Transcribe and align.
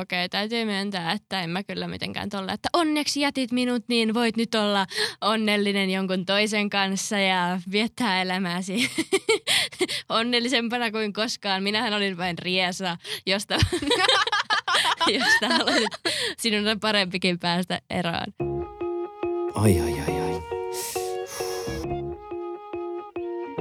okei, 0.00 0.24
okay, 0.24 0.28
täytyy 0.28 0.64
myöntää, 0.64 1.12
että 1.12 1.42
en 1.42 1.50
mä 1.50 1.62
kyllä 1.62 1.88
mitenkään 1.88 2.28
tolle, 2.28 2.52
että 2.52 2.68
onneksi 2.72 3.20
jätit 3.20 3.52
minut, 3.52 3.84
niin 3.88 4.14
voit 4.14 4.36
nyt 4.36 4.54
olla 4.54 4.86
onnellinen 5.20 5.90
jonkun 5.90 6.26
toisen 6.26 6.70
kanssa 6.70 7.18
ja 7.18 7.60
viettää 7.72 8.22
elämääsi 8.22 8.90
onnellisempana 10.08 10.90
kuin 10.90 11.12
koskaan. 11.12 11.62
Minähän 11.62 11.94
olin 11.94 12.16
vain 12.16 12.38
riesa, 12.38 12.96
josta, 13.26 13.58
josta 15.18 15.48
haluaisit, 15.48 15.88
sinun 16.38 16.68
on 16.68 16.80
parempikin 16.80 17.38
päästä 17.38 17.80
eroon. 17.90 18.26
Ai 19.54 19.80
ai 19.80 19.92
ai 19.92 20.20
ai. 20.20 20.42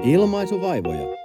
Ilmaisuvaivoja. 0.03 1.24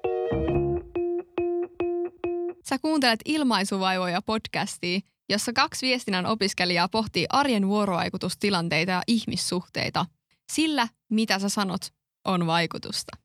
Sä 2.71 2.79
kuuntelet 2.79 3.21
Ilmaisuvaivoja 3.25 4.23
podcastia, 4.23 5.01
jossa 5.29 5.53
kaksi 5.53 5.87
viestinnän 5.87 6.27
opiskelijaa 6.27 6.89
pohtii 6.89 7.27
arjen 7.29 7.69
vuorovaikutustilanteita 7.69 8.93
ja 8.93 9.03
ihmissuhteita. 9.07 10.07
Sillä, 10.53 10.89
mitä 11.09 11.39
sä 11.39 11.49
sanot, 11.49 11.81
on 12.25 12.47
vaikutusta. 12.47 13.17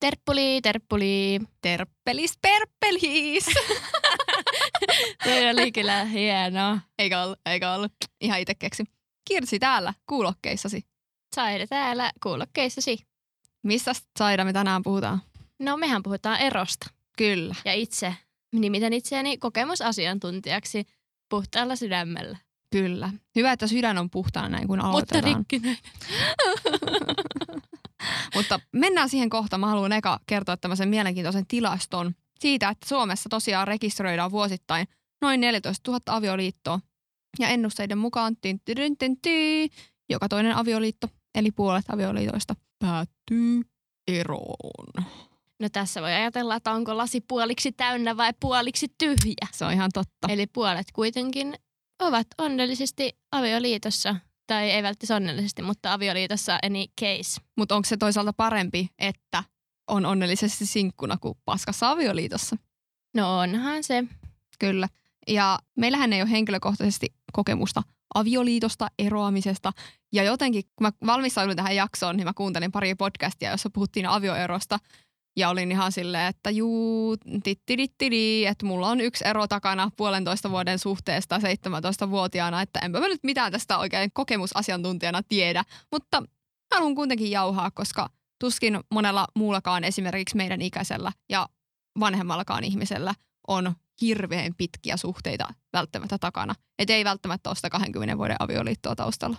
Terppuli, 0.00 0.60
terppuli. 0.62 1.40
Terppelis, 1.60 2.38
perppelis! 2.42 3.46
Toi 5.24 5.50
oli 5.50 5.72
kyllä 5.72 6.04
hienoa. 6.04 6.78
eikä 6.98 7.22
ollut, 7.22 7.38
eikä 7.46 7.72
ollut. 7.72 7.92
Ihan 8.20 8.40
itse 8.40 8.54
keksi. 8.54 8.84
Kirsi 9.28 9.58
täällä 9.58 9.94
kuulokkeissasi. 10.08 10.82
Saida 11.34 11.66
täällä 11.66 12.12
kuulokkeissasi. 12.22 12.98
Mistä 13.62 13.92
Saida 14.18 14.44
me 14.44 14.52
tänään 14.52 14.82
puhutaan? 14.82 15.31
No 15.62 15.76
mehän 15.76 16.02
puhutaan 16.02 16.40
erosta. 16.40 16.90
Kyllä. 17.18 17.54
Ja 17.64 17.74
itse 17.74 18.14
nimitän 18.52 18.92
itseäni 18.92 19.38
kokemusasiantuntijaksi 19.38 20.86
puhtaalla 21.28 21.76
sydämellä. 21.76 22.38
Kyllä. 22.70 23.10
Hyvä, 23.36 23.52
että 23.52 23.66
sydän 23.66 23.98
on 23.98 24.10
puhtaana 24.10 24.48
näin, 24.48 24.68
kun 24.68 24.78
Mutta 24.78 24.88
aloitetaan. 24.90 25.24
rikkinäinen. 25.24 25.82
Mutta 28.34 28.60
mennään 28.72 29.08
siihen 29.08 29.30
kohtaan. 29.30 29.60
Mä 29.60 29.66
haluan 29.66 29.92
eka 29.92 30.20
kertoa 30.26 30.56
tämmöisen 30.56 30.88
mielenkiintoisen 30.88 31.46
tilaston 31.46 32.14
siitä, 32.40 32.68
että 32.68 32.88
Suomessa 32.88 33.28
tosiaan 33.28 33.68
rekisteröidään 33.68 34.30
vuosittain 34.30 34.86
noin 35.20 35.40
14 35.40 35.90
000 35.90 36.02
avioliittoa. 36.06 36.80
Ja 37.38 37.48
ennusteiden 37.48 37.98
mukaan 37.98 38.36
tin, 38.36 38.60
tin, 38.64 38.96
tin, 38.98 39.20
tin, 39.22 39.70
joka 40.08 40.28
toinen 40.28 40.56
avioliitto, 40.56 41.08
eli 41.34 41.50
puolet 41.50 41.84
avioliitoista, 41.88 42.54
päättyy 42.78 43.62
eroon. 44.08 45.04
No 45.60 45.68
tässä 45.68 46.02
voi 46.02 46.12
ajatella, 46.12 46.56
että 46.56 46.72
onko 46.72 46.96
lasi 46.96 47.20
puoliksi 47.20 47.72
täynnä 47.72 48.16
vai 48.16 48.32
puoliksi 48.40 48.86
tyhjä. 48.98 49.48
Se 49.52 49.64
on 49.64 49.72
ihan 49.72 49.90
totta. 49.94 50.28
Eli 50.28 50.46
puolet 50.46 50.86
kuitenkin 50.92 51.54
ovat 51.98 52.26
onnellisesti 52.38 53.18
avioliitossa. 53.32 54.16
Tai 54.46 54.70
ei 54.70 54.82
välttämättä 54.82 55.16
onnellisesti, 55.16 55.62
mutta 55.62 55.92
avioliitossa 55.92 56.58
any 56.62 56.84
case. 57.00 57.40
Mutta 57.56 57.76
onko 57.76 57.86
se 57.88 57.96
toisaalta 57.96 58.32
parempi, 58.32 58.88
että 58.98 59.44
on 59.88 60.06
onnellisesti 60.06 60.66
sinkkuna 60.66 61.16
kuin 61.16 61.38
paskassa 61.44 61.90
avioliitossa? 61.90 62.56
No 63.14 63.38
onhan 63.38 63.84
se. 63.84 64.04
Kyllä. 64.58 64.88
Ja 65.28 65.58
meillähän 65.76 66.12
ei 66.12 66.22
ole 66.22 66.30
henkilökohtaisesti 66.30 67.14
kokemusta 67.32 67.82
avioliitosta, 68.14 68.88
eroamisesta. 68.98 69.72
Ja 70.12 70.22
jotenkin, 70.22 70.62
kun 70.76 70.86
mä 70.86 70.92
valmistauduin 71.06 71.56
tähän 71.56 71.76
jaksoon, 71.76 72.16
niin 72.16 72.26
mä 72.26 72.32
kuuntelin 72.34 72.72
pari 72.72 72.94
podcastia, 72.94 73.50
jossa 73.50 73.70
puhuttiin 73.70 74.06
avioerosta. 74.06 74.78
Ja 75.36 75.48
olin 75.48 75.72
ihan 75.72 75.92
silleen, 75.92 76.26
että 76.26 76.50
juu, 76.50 77.16
tittirittiri, 77.42 78.46
että 78.46 78.66
mulla 78.66 78.88
on 78.88 79.00
yksi 79.00 79.26
ero 79.26 79.46
takana 79.46 79.90
puolentoista 79.96 80.50
vuoden 80.50 80.78
suhteesta 80.78 81.38
17-vuotiaana, 81.38 82.62
että 82.62 82.80
enpä 82.80 83.00
mä 83.00 83.08
nyt 83.08 83.24
mitään 83.24 83.52
tästä 83.52 83.78
oikein 83.78 84.10
kokemusasiantuntijana 84.14 85.22
tiedä. 85.28 85.64
Mutta 85.92 86.22
haluan 86.74 86.94
kuitenkin 86.94 87.30
jauhaa, 87.30 87.70
koska 87.70 88.10
tuskin 88.40 88.80
monella 88.90 89.26
muullakaan 89.36 89.84
esimerkiksi 89.84 90.36
meidän 90.36 90.62
ikäisellä 90.62 91.12
ja 91.28 91.48
vanhemmallakaan 92.00 92.64
ihmisellä 92.64 93.14
on 93.48 93.74
hirveän 94.00 94.54
pitkiä 94.54 94.96
suhteita 94.96 95.54
välttämättä 95.72 96.18
takana. 96.18 96.54
Et 96.78 96.90
ei 96.90 97.04
välttämättä 97.04 97.50
ole 97.50 97.56
sitä 97.56 97.70
20 97.70 98.18
vuoden 98.18 98.36
avioliittoa 98.38 98.96
taustalla. 98.96 99.36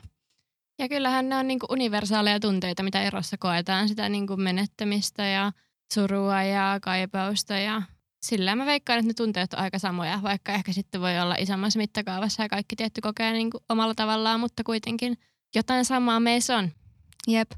Ja 0.80 0.90
kyllähän 0.90 1.30
ne 1.30 1.36
on 1.36 1.48
niinku 1.48 1.66
universaaleja 1.70 2.40
tunteita, 2.40 2.84
mitä 2.84 3.02
erossa 3.02 3.38
koetaan. 3.38 3.88
Sitä 3.88 4.10
niinku 4.10 4.38
menettämistä 4.38 5.26
ja 5.26 5.52
surua 5.94 6.44
ja 6.44 6.80
kaipausta 6.82 7.54
ja 7.54 7.82
sillä 8.26 8.56
mä 8.56 8.66
veikkaan, 8.66 9.00
että 9.00 9.08
ne 9.08 9.14
tunteet 9.14 9.54
on 9.54 9.60
aika 9.60 9.80
samoja, 9.80 10.20
vaikka 10.24 10.52
ehkä 10.52 10.74
sitten 10.74 11.02
voi 11.02 11.20
olla 11.20 11.36
isommassa 11.36 11.80
mittakaavassa 11.80 12.44
ja 12.44 12.50
kaikki 12.50 12.76
tietty 12.76 13.02
kokee 13.02 13.34
niinku 13.34 13.60
omalla 13.70 13.96
tavallaan, 13.96 14.40
mutta 14.40 14.64
kuitenkin 14.64 15.18
jotain 15.56 15.86
samaa 15.86 16.20
meissä 16.20 16.58
on. 16.58 16.72
Jep. 17.28 17.52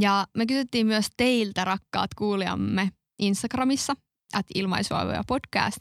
Ja 0.00 0.26
me 0.34 0.46
kysyttiin 0.46 0.86
myös 0.86 1.06
teiltä, 1.16 1.64
rakkaat 1.64 2.14
kuulijamme, 2.14 2.92
Instagramissa, 3.18 3.96
at 4.34 4.46
ilmaisuavoja 4.54 5.24
podcast, 5.26 5.78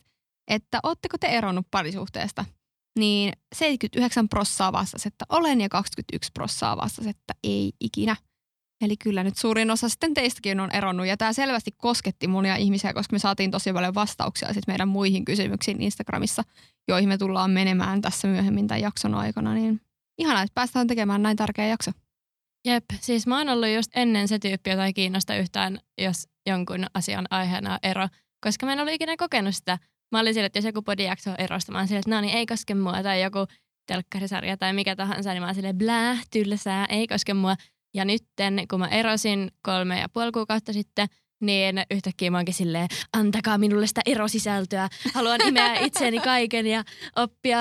että 0.47 0.79
ootteko 0.83 1.17
te 1.17 1.27
eronnut 1.27 1.67
parisuhteesta? 1.71 2.45
Niin 2.99 3.33
79 3.55 4.29
prossaa 4.29 4.71
vastasi, 4.71 5.07
että 5.07 5.25
olen 5.29 5.61
ja 5.61 5.69
21 5.69 6.31
prossaa 6.33 6.77
vastasi, 6.77 7.09
että 7.09 7.33
ei 7.43 7.73
ikinä. 7.79 8.15
Eli 8.81 8.97
kyllä 8.97 9.23
nyt 9.23 9.38
suurin 9.38 9.71
osa 9.71 9.89
sitten 9.89 10.13
teistäkin 10.13 10.59
on 10.59 10.71
eronnut 10.71 11.07
ja 11.07 11.17
tämä 11.17 11.33
selvästi 11.33 11.71
kosketti 11.77 12.27
monia 12.27 12.55
ihmisiä, 12.55 12.93
koska 12.93 13.13
me 13.13 13.19
saatiin 13.19 13.51
tosi 13.51 13.73
paljon 13.73 13.93
vastauksia 13.93 14.47
sitten 14.47 14.73
meidän 14.73 14.88
muihin 14.88 15.25
kysymyksiin 15.25 15.81
Instagramissa, 15.81 16.43
joihin 16.88 17.09
me 17.09 17.17
tullaan 17.17 17.51
menemään 17.51 18.01
tässä 18.01 18.27
myöhemmin 18.27 18.67
tämän 18.67 18.81
jakson 18.81 19.15
aikana. 19.15 19.53
Niin 19.53 19.81
ihanaa, 20.17 20.43
että 20.43 20.53
päästään 20.53 20.88
tekemään 20.88 21.21
näin 21.21 21.38
tärkeä 21.38 21.67
jakso. 21.67 21.91
Jep, 22.65 22.85
siis 23.01 23.27
mä 23.27 23.38
oon 23.38 23.49
ollut 23.49 23.69
just 23.75 23.91
ennen 23.95 24.27
se 24.27 24.39
tyyppi, 24.39 24.69
jota 24.69 24.85
ei 24.85 24.94
kiinnosta 24.94 25.35
yhtään, 25.35 25.79
jos 25.97 26.27
jonkun 26.45 26.85
asian 26.94 27.25
aiheena 27.29 27.73
on 27.73 27.79
ero, 27.83 28.07
koska 28.44 28.65
mä 28.65 28.73
en 28.73 28.79
ollut 28.79 28.94
ikinä 28.94 29.17
kokenut 29.17 29.55
sitä. 29.55 29.79
Mä 30.11 30.19
olin 30.19 30.33
sille, 30.33 30.45
että 30.45 30.57
jos 30.57 30.65
joku 30.65 30.81
podijakso 30.81 31.29
on 31.29 31.35
erosta, 31.39 31.71
mä 31.71 31.85
sille, 31.85 31.99
että 31.99 32.15
no 32.15 32.21
niin, 32.21 32.38
ei 32.38 32.45
koske 32.45 32.75
mua, 32.75 33.03
tai 33.03 33.21
joku 33.21 33.47
telkkarisarja 33.88 34.57
tai 34.57 34.73
mikä 34.73 34.95
tahansa, 34.95 35.29
niin 35.29 35.41
mä 35.41 35.45
oon 35.45 35.55
silleen, 35.55 35.77
blää, 35.77 36.17
tylsää, 36.31 36.85
ei 36.89 37.07
koske 37.07 37.33
mua. 37.33 37.55
Ja 37.97 38.05
nytten, 38.05 38.67
kun 38.69 38.79
mä 38.79 38.87
erosin 38.87 39.51
kolme 39.61 39.99
ja 39.99 40.09
puoli 40.09 40.31
kuukautta 40.31 40.73
sitten, 40.73 41.07
niin 41.41 41.83
yhtäkkiä 41.91 42.31
mä 42.31 42.37
oonkin 42.37 42.53
silleen, 42.53 42.87
antakaa 43.13 43.57
minulle 43.57 43.87
sitä 43.87 44.01
erosisältöä. 44.05 44.89
Haluan 45.13 45.47
imeä 45.47 45.79
itseäni 45.87 46.19
kaiken 46.19 46.67
ja 46.67 46.83
oppia 47.15 47.59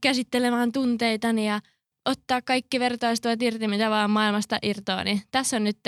käsittelemään 0.00 0.72
tunteitani 0.72 1.46
ja 1.46 1.60
ottaa 2.04 2.42
kaikki 2.42 2.80
vertaistuvat 2.80 3.42
irti, 3.42 3.68
mitä 3.68 3.90
vaan 3.90 4.10
maailmasta 4.10 4.58
irtoaa. 4.62 5.04
Niin 5.04 5.22
tässä 5.30 5.56
on 5.56 5.64
nyt 5.64 5.78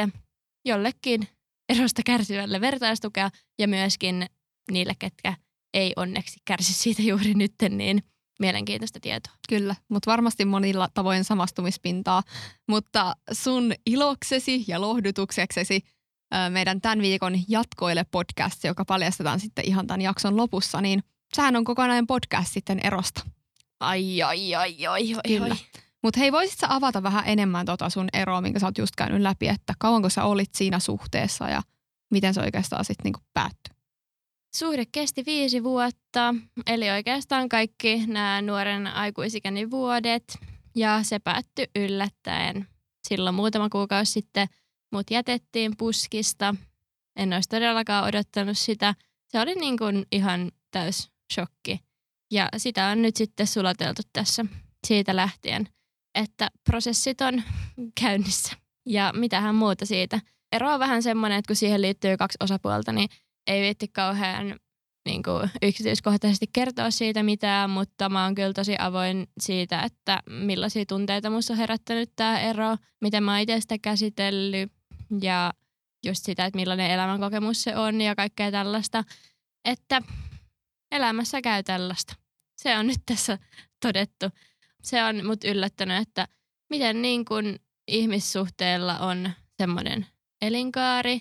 jollekin 0.64 1.28
erosta 1.68 2.02
kärsivälle 2.06 2.60
vertaistukea 2.60 3.30
ja 3.58 3.68
myöskin 3.68 4.26
niille, 4.70 4.92
ketkä 4.98 5.34
ei 5.74 5.92
onneksi 5.96 6.40
kärsi 6.44 6.72
siitä 6.72 7.02
juuri 7.02 7.34
nytten, 7.34 7.78
niin 7.78 8.02
mielenkiintoista 8.38 9.00
tietoa. 9.00 9.32
Kyllä, 9.48 9.74
mutta 9.88 10.10
varmasti 10.10 10.44
monilla 10.44 10.88
tavoin 10.94 11.24
samastumispintaa. 11.24 12.22
Mutta 12.68 13.16
sun 13.32 13.72
iloksesi 13.86 14.64
ja 14.68 14.80
lohdutukseksesi 14.80 15.80
meidän 16.50 16.80
tämän 16.80 17.02
viikon 17.02 17.34
Jatkoille 17.48 18.04
podcast, 18.10 18.64
joka 18.64 18.84
paljastetaan 18.84 19.40
sitten 19.40 19.64
ihan 19.68 19.86
tämän 19.86 20.00
jakson 20.00 20.36
lopussa, 20.36 20.80
niin 20.80 21.02
sehän 21.34 21.56
on 21.56 21.64
kokonainen 21.64 22.06
podcast 22.06 22.52
sitten 22.52 22.80
erosta. 22.84 23.22
Ai, 23.80 24.22
ai, 24.22 24.54
ai, 24.54 24.86
ai, 24.86 25.14
ai, 25.14 25.38
Kyllä. 25.38 25.56
Mutta 26.02 26.20
hei, 26.20 26.32
voisit 26.32 26.58
sä 26.58 26.66
avata 26.70 27.02
vähän 27.02 27.24
enemmän 27.26 27.66
tota 27.66 27.90
sun 27.90 28.08
eroa, 28.12 28.40
minkä 28.40 28.58
sä 28.58 28.66
oot 28.66 28.78
just 28.78 28.96
käynyt 28.96 29.20
läpi, 29.20 29.48
että 29.48 29.74
kauanko 29.78 30.08
sä 30.08 30.24
olit 30.24 30.54
siinä 30.54 30.78
suhteessa 30.78 31.48
ja 31.48 31.62
miten 32.10 32.34
se 32.34 32.40
oikeastaan 32.40 32.84
sitten 32.84 33.04
niinku 33.04 33.20
päättyi? 33.34 33.77
Suhde 34.54 34.84
kesti 34.92 35.26
viisi 35.26 35.64
vuotta, 35.64 36.34
eli 36.66 36.90
oikeastaan 36.90 37.48
kaikki 37.48 38.06
nämä 38.06 38.42
nuoren 38.42 38.86
aikuisikäni 38.86 39.70
vuodet. 39.70 40.38
Ja 40.76 41.02
se 41.02 41.18
päättyi 41.18 41.66
yllättäen. 41.76 42.66
Silloin 43.08 43.34
muutama 43.34 43.68
kuukausi 43.68 44.12
sitten 44.12 44.48
mut 44.92 45.10
jätettiin 45.10 45.76
puskista. 45.76 46.54
En 47.16 47.32
olisi 47.32 47.48
todellakaan 47.48 48.08
odottanut 48.08 48.58
sitä. 48.58 48.94
Se 49.28 49.40
oli 49.40 49.54
niin 49.54 49.78
kuin 49.78 50.06
ihan 50.12 50.52
täys 50.70 51.10
shokki. 51.34 51.80
Ja 52.30 52.48
sitä 52.56 52.86
on 52.86 53.02
nyt 53.02 53.16
sitten 53.16 53.46
sulateltu 53.46 54.02
tässä 54.12 54.44
siitä 54.86 55.16
lähtien, 55.16 55.68
että 56.14 56.50
prosessit 56.64 57.20
on 57.20 57.42
käynnissä. 58.00 58.56
Ja 58.86 59.12
mitähän 59.16 59.54
muuta 59.54 59.86
siitä. 59.86 60.20
Ero 60.52 60.74
on 60.74 60.80
vähän 60.80 61.02
semmoinen, 61.02 61.38
että 61.38 61.48
kun 61.48 61.56
siihen 61.56 61.82
liittyy 61.82 62.16
kaksi 62.16 62.36
osapuolta, 62.40 62.92
niin 62.92 63.08
ei 63.48 63.62
viitti 63.62 63.88
kauhean 63.88 64.58
niin 65.06 65.22
kuin, 65.22 65.50
yksityiskohtaisesti 65.62 66.46
kertoa 66.52 66.90
siitä 66.90 67.22
mitään, 67.22 67.70
mutta 67.70 68.08
mä 68.08 68.24
oon 68.24 68.34
kyllä 68.34 68.52
tosi 68.52 68.76
avoin 68.78 69.26
siitä, 69.40 69.82
että 69.82 70.22
millaisia 70.30 70.86
tunteita 70.86 71.30
musta 71.30 71.52
on 71.52 71.58
herättänyt 71.58 72.12
tämä 72.16 72.40
ero, 72.40 72.76
miten 73.00 73.22
mä 73.22 73.40
itse 73.40 73.60
sitä 73.60 73.78
käsitellyt 73.78 74.72
ja 75.20 75.52
just 76.06 76.24
sitä, 76.24 76.44
että 76.44 76.56
millainen 76.56 76.90
elämänkokemus 76.90 77.62
se 77.62 77.76
on 77.76 78.00
ja 78.00 78.14
kaikkea 78.14 78.50
tällaista. 78.50 79.04
Että 79.64 80.02
elämässä 80.92 81.42
käy 81.42 81.62
tällaista. 81.62 82.14
Se 82.56 82.78
on 82.78 82.86
nyt 82.86 83.00
tässä 83.06 83.38
todettu. 83.82 84.26
Se 84.82 85.04
on 85.04 85.26
mut 85.26 85.44
yllättänyt, 85.44 86.08
että 86.08 86.28
miten 86.70 87.02
niin 87.02 87.24
kuin 87.24 87.58
ihmissuhteella 87.88 88.98
on 88.98 89.30
semmoinen 89.58 90.06
elinkaari, 90.42 91.20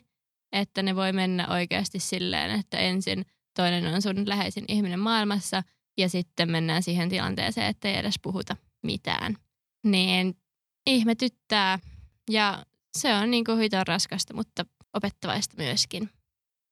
että 0.51 0.83
ne 0.83 0.95
voi 0.95 1.13
mennä 1.13 1.47
oikeasti 1.47 1.99
silleen, 1.99 2.59
että 2.59 2.77
ensin 2.77 3.25
toinen 3.55 3.93
on 3.93 4.01
sun 4.01 4.29
läheisin 4.29 4.65
ihminen 4.67 4.99
maailmassa 4.99 5.63
ja 5.97 6.09
sitten 6.09 6.51
mennään 6.51 6.83
siihen 6.83 7.09
tilanteeseen, 7.09 7.67
että 7.67 7.87
ei 7.87 7.97
edes 7.97 8.19
puhuta 8.21 8.55
mitään. 8.83 9.37
Niin 9.83 10.37
ihmetyttää 10.87 11.79
ja 12.29 12.65
se 12.97 13.13
on 13.15 13.31
niin 13.31 13.43
kuin 13.45 13.59
hiton 13.59 13.87
raskasta, 13.87 14.33
mutta 14.33 14.65
opettavaista 14.93 15.55
myöskin. 15.57 16.09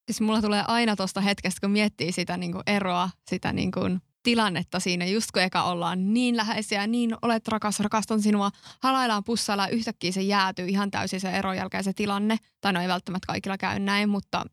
Siis 0.06 0.22
mulla 0.22 0.42
tulee 0.42 0.64
aina 0.68 0.96
tuosta 0.96 1.22
hetkestä, 1.22 1.62
kun 1.62 1.72
miettii 1.72 2.12
sitä 2.12 2.38
niin 2.38 2.52
kuin 2.52 2.64
eroa, 2.68 3.10
sitä 3.30 3.54
niin 3.54 3.72
kuin 3.72 4.02
tilannetta 4.26 4.80
siinä, 4.80 5.06
just 5.06 5.32
kun 5.32 5.42
eka 5.42 5.64
ollaan 5.64 6.14
niin 6.14 6.38
läheisiä, 6.38 6.88
niin 6.88 7.16
olet 7.22 7.48
rakas, 7.48 7.80
rakastan 7.80 8.22
sinua, 8.22 8.52
halaillaan 8.84 9.24
pussailla 9.24 9.68
yhtäkkiä 9.68 10.12
se 10.12 10.22
jäätyy 10.22 10.68
ihan 10.68 10.92
täysin 10.92 11.20
se 11.20 11.30
eron 11.30 11.58
jälkeen 11.58 11.84
se 11.84 11.94
tilanne. 11.94 12.38
Tai 12.62 12.74
no 12.74 12.82
ei 12.82 12.88
välttämättä 12.88 13.28
kaikilla 13.28 13.58
käy 13.58 13.80
näin, 13.80 14.10
mutta 14.10 14.46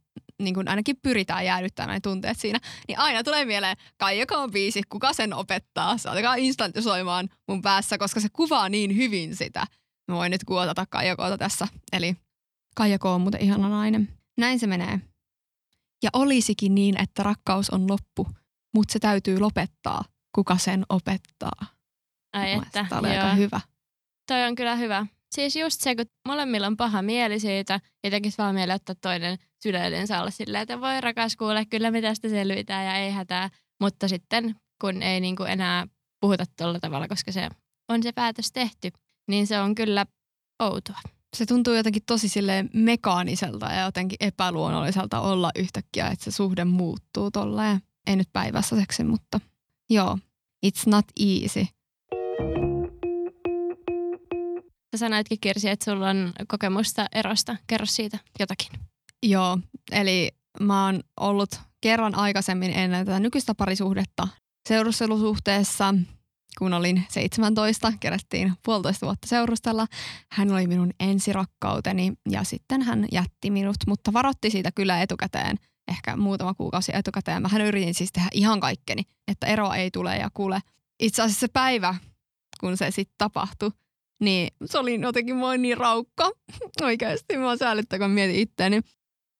niin 0.42 0.54
kuin 0.54 0.68
ainakin 0.68 0.96
pyritään 1.02 1.44
jäädyttämään 1.44 1.96
ne 1.96 2.00
tunteet 2.00 2.38
siinä. 2.38 2.58
Niin 2.88 2.98
aina 2.98 3.22
tulee 3.22 3.44
mieleen 3.44 3.76
Kaijako 3.96 4.34
on 4.34 4.50
biisi, 4.50 4.82
kuka 4.88 5.12
sen 5.12 5.34
opettaa. 5.34 5.98
Saattakaa 5.98 6.34
instantisoimaan 6.34 7.28
mun 7.48 7.62
päässä, 7.62 7.98
koska 7.98 8.20
se 8.20 8.28
kuvaa 8.32 8.68
niin 8.68 8.96
hyvin 8.96 9.36
sitä. 9.36 9.66
Mä 10.08 10.16
voin 10.16 10.30
nyt 10.30 10.44
kuotata 10.44 10.86
Kaijakoota 10.90 11.38
tässä. 11.38 11.68
Eli 11.92 12.16
Kaijako 12.74 13.14
on 13.14 13.20
muuten 13.20 13.40
ihana 13.40 13.68
nainen. 13.68 14.08
Näin 14.38 14.58
se 14.58 14.66
menee. 14.66 15.00
Ja 16.02 16.10
olisikin 16.12 16.74
niin, 16.74 17.00
että 17.00 17.22
rakkaus 17.22 17.70
on 17.70 17.88
loppu, 17.90 18.28
mutta 18.74 18.92
se 18.92 18.98
täytyy 18.98 19.40
lopettaa. 19.40 20.04
Kuka 20.34 20.56
sen 20.56 20.84
opettaa? 20.88 21.66
Ai 22.32 22.54
Mun 22.54 22.62
että, 22.66 22.86
tää 22.88 22.98
oli 22.98 23.14
joo. 23.14 23.24
aika 23.24 23.34
hyvä. 23.34 23.60
Toi 24.28 24.44
on 24.44 24.54
kyllä 24.54 24.76
hyvä. 24.76 25.06
Siis 25.34 25.56
just 25.56 25.80
se, 25.80 25.96
kun 25.96 26.04
molemmilla 26.28 26.66
on 26.66 26.76
paha 26.76 27.02
mieli 27.02 27.40
siitä 27.40 27.80
ja 28.04 28.10
tekisi 28.10 28.38
vaan 28.38 28.54
mieli 28.54 28.72
ottaa 28.72 28.94
toinen 29.00 29.38
sydällensä 29.62 30.20
olla 30.20 30.30
silleen, 30.30 30.62
että 30.62 30.80
voi 30.80 31.00
rakas 31.00 31.36
kuule, 31.36 31.64
kyllä 31.64 31.90
me 31.90 32.02
tästä 32.02 32.28
selvitään 32.28 32.86
ja 32.86 32.96
ei 32.96 33.10
hätää. 33.10 33.50
Mutta 33.80 34.08
sitten 34.08 34.56
kun 34.80 35.02
ei 35.02 35.20
niinku 35.20 35.42
enää 35.42 35.86
puhuta 36.20 36.44
tuolla 36.58 36.80
tavalla, 36.80 37.08
koska 37.08 37.32
se 37.32 37.48
on 37.88 38.02
se 38.02 38.12
päätös 38.12 38.52
tehty, 38.52 38.90
niin 39.30 39.46
se 39.46 39.60
on 39.60 39.74
kyllä 39.74 40.06
outoa. 40.62 40.98
Se 41.36 41.46
tuntuu 41.46 41.74
jotenkin 41.74 42.02
tosi 42.06 42.28
silleen 42.28 42.70
mekaaniselta 42.74 43.66
ja 43.66 43.84
jotenkin 43.84 44.16
epäluonnolliselta 44.20 45.20
olla 45.20 45.50
yhtäkkiä, 45.56 46.08
että 46.08 46.24
se 46.24 46.30
suhde 46.30 46.64
muuttuu 46.64 47.30
tolleen. 47.30 47.80
Ei 48.06 48.16
nyt 48.16 48.28
päivässä 48.32 48.76
seksi, 48.76 49.04
mutta 49.04 49.40
joo. 49.90 50.18
It's 50.66 50.82
not 50.86 51.04
easy. 51.20 51.66
Sä 54.92 54.98
sanoitkin 54.98 55.40
Kirsi, 55.40 55.68
että 55.68 55.84
sulla 55.84 56.10
on 56.10 56.32
kokemusta 56.48 57.06
erosta. 57.14 57.56
Kerro 57.66 57.86
siitä 57.86 58.18
jotakin. 58.40 58.68
Joo, 59.22 59.58
eli 59.92 60.30
mä 60.60 60.86
oon 60.86 61.00
ollut 61.20 61.60
kerran 61.80 62.14
aikaisemmin 62.14 62.70
ennen 62.70 63.06
tätä 63.06 63.20
nykyistä 63.20 63.54
parisuhdetta 63.54 64.28
seurustelusuhteessa, 64.68 65.94
kun 66.58 66.74
olin 66.74 67.06
17, 67.08 67.92
kerättiin 68.00 68.52
puolitoista 68.64 69.06
vuotta 69.06 69.28
seurustella. 69.28 69.86
Hän 70.32 70.52
oli 70.52 70.66
minun 70.66 70.90
ensirakkauteni 71.00 72.12
ja 72.30 72.44
sitten 72.44 72.82
hän 72.82 73.06
jätti 73.12 73.50
minut, 73.50 73.76
mutta 73.86 74.12
varotti 74.12 74.50
siitä 74.50 74.70
kyllä 74.72 75.02
etukäteen, 75.02 75.56
ehkä 75.88 76.16
muutama 76.16 76.54
kuukausi 76.54 76.92
etukäteen. 76.94 77.42
Mähän 77.42 77.62
yritin 77.62 77.94
siis 77.94 78.12
tehdä 78.12 78.28
ihan 78.32 78.60
kaikkeni, 78.60 79.02
että 79.28 79.46
eroa 79.46 79.76
ei 79.76 79.90
tule 79.90 80.16
ja 80.16 80.30
kuule. 80.34 80.60
Itse 81.00 81.22
asiassa 81.22 81.40
se 81.40 81.48
päivä, 81.52 81.94
kun 82.60 82.76
se 82.76 82.90
sitten 82.90 83.14
tapahtui, 83.18 83.70
niin 84.20 84.48
se 84.64 84.78
oli 84.78 85.00
jotenkin 85.00 85.36
mua 85.36 85.56
niin 85.56 85.76
raukka. 85.76 86.30
Oikeasti, 86.82 87.36
mä 87.36 87.56
säällyttää, 87.56 87.98
kun 87.98 88.10
mietin 88.10 88.36
itteeni. 88.36 88.80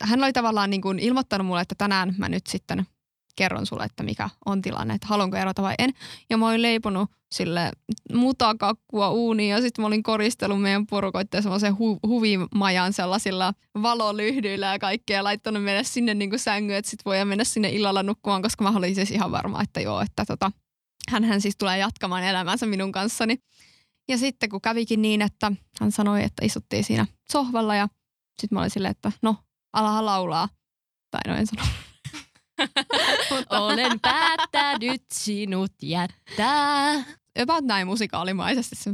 Hän 0.03 0.25
oli 0.25 0.33
tavallaan 0.33 0.71
niin 0.71 0.83
kuin 0.83 0.99
ilmoittanut 0.99 1.47
mulle, 1.47 1.61
että 1.61 1.75
tänään 1.79 2.15
mä 2.19 2.29
nyt 2.29 2.47
sitten 2.47 2.87
kerron 3.37 3.67
sulle, 3.67 3.85
että 3.85 4.03
mikä 4.03 4.31
on 4.47 4.63
tilanne, 4.63 4.95
että 4.95 5.07
haluanko 5.07 5.37
erota 5.37 5.63
vai 5.63 5.75
en. 5.79 5.91
Ja 6.31 6.37
mä 6.37 6.49
olin 6.49 6.63
leiponut 6.63 7.11
sille 7.33 7.71
mutakakkua 8.13 9.11
uuniin 9.11 9.51
ja 9.51 9.61
sitten 9.61 9.83
mä 9.83 9.87
olin 9.87 10.03
koristellut 10.03 10.63
meidän 10.63 10.87
porukoitteen 10.87 11.43
semmoisen 11.43 11.73
hu- 11.73 12.09
huvimajan 12.09 12.93
sellaisilla 12.93 13.55
valolyhdyillä 13.83 14.67
ja 14.67 14.79
kaikkea 14.79 15.17
ja 15.17 15.25
laittanut 15.25 15.65
mennä 15.65 15.83
sinne 15.83 16.15
niin 16.15 16.39
sängyyn, 16.39 16.79
että 16.79 16.91
sitten 16.91 17.05
voidaan 17.05 17.29
mennä 17.29 17.45
sinne 17.45 17.71
illalla 17.71 18.03
nukkumaan, 18.03 18.43
koska 18.43 18.65
mä 18.65 18.77
olin 18.77 18.95
siis 18.95 19.11
ihan 19.11 19.33
varma, 19.33 19.63
että 19.63 19.81
joo, 19.81 20.01
että 20.01 20.25
tota, 20.25 20.53
hän 21.11 21.41
siis 21.41 21.57
tulee 21.57 21.79
jatkamaan 21.79 22.25
elämänsä 22.25 22.67
minun 22.67 22.93
kanssani. 22.93 23.37
Ja 24.09 24.19
sitten 24.19 24.49
kun 24.49 24.61
kävikin 24.61 25.03
niin, 25.03 25.23
että 25.23 25.53
hän 25.81 25.93
sanoi, 25.93 26.23
että 26.23 26.45
istuttiin 26.47 26.85
siinä 26.85 27.07
sohvalla 27.33 27.75
ja 27.75 27.89
sitten 28.41 28.57
mä 28.57 28.61
olin 28.61 28.71
silleen, 28.71 28.91
että 28.91 29.13
no, 29.23 29.37
alahan 29.73 30.07
laulaa. 30.07 30.49
Tai 31.11 31.21
no 31.27 31.35
en 31.37 31.47
sano. 31.47 31.63
Olen 33.51 34.01
päättänyt 34.01 35.03
sinut 35.13 35.73
jättää. 35.83 36.95
about 37.43 37.65
näin 37.65 37.87
musikaalimaisesti 37.87 38.77
se 38.77 38.91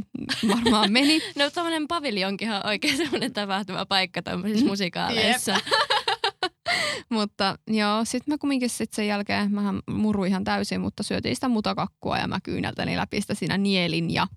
varmaan 0.47 0.91
meni. 0.91 1.21
No 1.39 1.49
tommonen 1.49 1.87
paviljonkin 1.87 2.51
on 2.51 2.65
oikein 2.65 2.97
semmoinen 2.97 3.33
tapahtumapaikka 3.33 4.21
tommosissa 4.21 4.65
musikaaleissa. 4.65 5.57
mutta 7.09 7.57
joo, 7.67 8.05
sitten 8.05 8.33
mä 8.33 8.37
kumminkin 8.37 8.69
sit 8.69 8.93
sen 8.93 9.07
jälkeen, 9.07 9.51
mähän 9.51 9.79
muru 9.89 10.23
ihan 10.23 10.43
täysin, 10.43 10.81
mutta 10.81 11.03
syötiin 11.03 11.35
sitä 11.35 11.47
mutakakkua 11.47 12.17
ja 12.17 12.27
mä 12.27 12.39
kyyneltäni 12.43 12.97
läpi 12.97 13.21
sitä 13.21 13.33
siinä 13.33 13.57
nielin 13.57 14.13
ja 14.13 14.27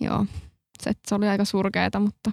joo, 0.00 0.26
se, 0.82 0.92
se 1.08 1.14
oli 1.14 1.28
aika 1.28 1.44
surkeeta, 1.44 2.00
mutta 2.00 2.32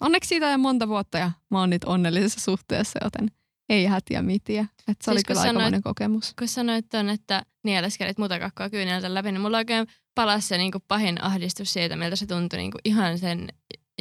onneksi 0.00 0.28
siitä 0.28 0.48
on 0.48 0.60
monta 0.60 0.88
vuotta 0.88 1.18
ja 1.18 1.30
mä 1.50 1.60
oon 1.60 1.70
nyt 1.70 1.84
onnellisessa 1.84 2.40
suhteessa, 2.40 2.98
joten 3.04 3.30
ei 3.68 3.86
hätiä 3.86 4.22
mitiä. 4.22 4.66
Et 4.88 4.96
se 5.02 5.10
oli 5.10 5.18
Siis 5.18 5.24
kun 5.26 5.36
kyllä 5.36 5.68
sanoit- 5.70 5.82
kokemus. 5.82 6.34
Kun 6.38 6.48
sanoit 6.48 6.88
ton, 6.88 7.08
että 7.08 7.42
nieleskelit 7.64 8.18
mutakakkoa 8.18 8.70
kyyneltä 8.70 9.14
läpi, 9.14 9.32
niin 9.32 9.40
mulla 9.40 9.56
oikein 9.56 9.86
palasi 10.14 10.48
se 10.48 10.58
niinku 10.58 10.78
pahin 10.88 11.24
ahdistus 11.24 11.72
siitä, 11.72 11.96
miltä 11.96 12.16
se 12.16 12.26
tuntui 12.26 12.56
niinku 12.58 12.78
ihan 12.84 13.18
sen 13.18 13.48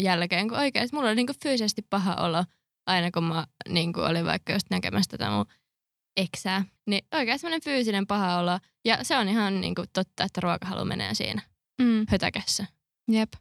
jälkeen, 0.01 0.47
kun 0.49 0.57
oikeasti 0.57 0.95
mulla 0.95 1.07
oli 1.09 1.15
niinku 1.15 1.33
fyysisesti 1.43 1.81
paha 1.89 2.15
olo 2.15 2.43
aina, 2.87 3.11
kun 3.11 3.23
mä 3.23 3.47
niinku 3.69 3.99
olin 3.99 4.25
vaikka 4.25 4.53
just 4.53 4.67
näkemässä 4.69 5.09
tätä 5.17 5.29
mun 5.31 5.45
eksää. 6.17 6.63
Niin 6.87 7.05
oikein 7.13 7.39
semmoinen 7.39 7.61
fyysinen 7.63 8.07
paha 8.07 8.37
olo. 8.39 8.59
Ja 8.85 9.03
se 9.03 9.17
on 9.17 9.27
ihan 9.29 9.61
niinku 9.61 9.83
totta, 9.93 10.23
että 10.23 10.41
ruokahalu 10.41 10.85
menee 10.85 11.13
siinä 11.13 11.41
Mm. 11.81 12.05
hötäkässä. 12.09 12.65
Jep. 13.11 13.33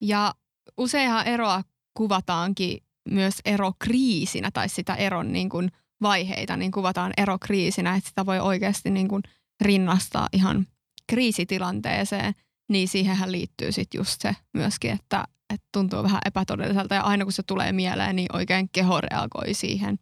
Ja 0.00 0.34
useinhan 0.76 1.26
eroa 1.26 1.62
kuvataankin 1.94 2.78
myös 3.08 3.34
erokriisinä 3.44 4.50
tai 4.50 4.68
sitä 4.68 4.94
eron 4.94 5.32
niin 5.32 5.48
kuin 5.48 5.72
vaiheita, 6.02 6.56
niin 6.56 6.72
kuvataan 6.72 7.12
erokriisinä, 7.16 7.96
että 7.96 8.08
sitä 8.08 8.26
voi 8.26 8.40
oikeasti 8.40 8.90
niin 8.90 9.08
kuin 9.08 9.22
rinnastaa 9.60 10.28
ihan 10.32 10.66
kriisitilanteeseen, 11.06 12.34
niin 12.68 12.88
siihenhän 12.88 13.32
liittyy 13.32 13.72
sitten 13.72 13.98
just 13.98 14.20
se 14.20 14.36
myöskin, 14.54 14.90
että, 14.90 15.24
että 15.54 15.66
tuntuu 15.72 16.02
vähän 16.02 16.20
epätodelliselta 16.24 16.94
ja 16.94 17.02
aina 17.02 17.24
kun 17.24 17.32
se 17.32 17.42
tulee 17.42 17.72
mieleen, 17.72 18.16
niin 18.16 18.36
oikein 18.36 18.68
keho 18.72 19.00
reagoi 19.00 19.54
siihen. 19.54 19.98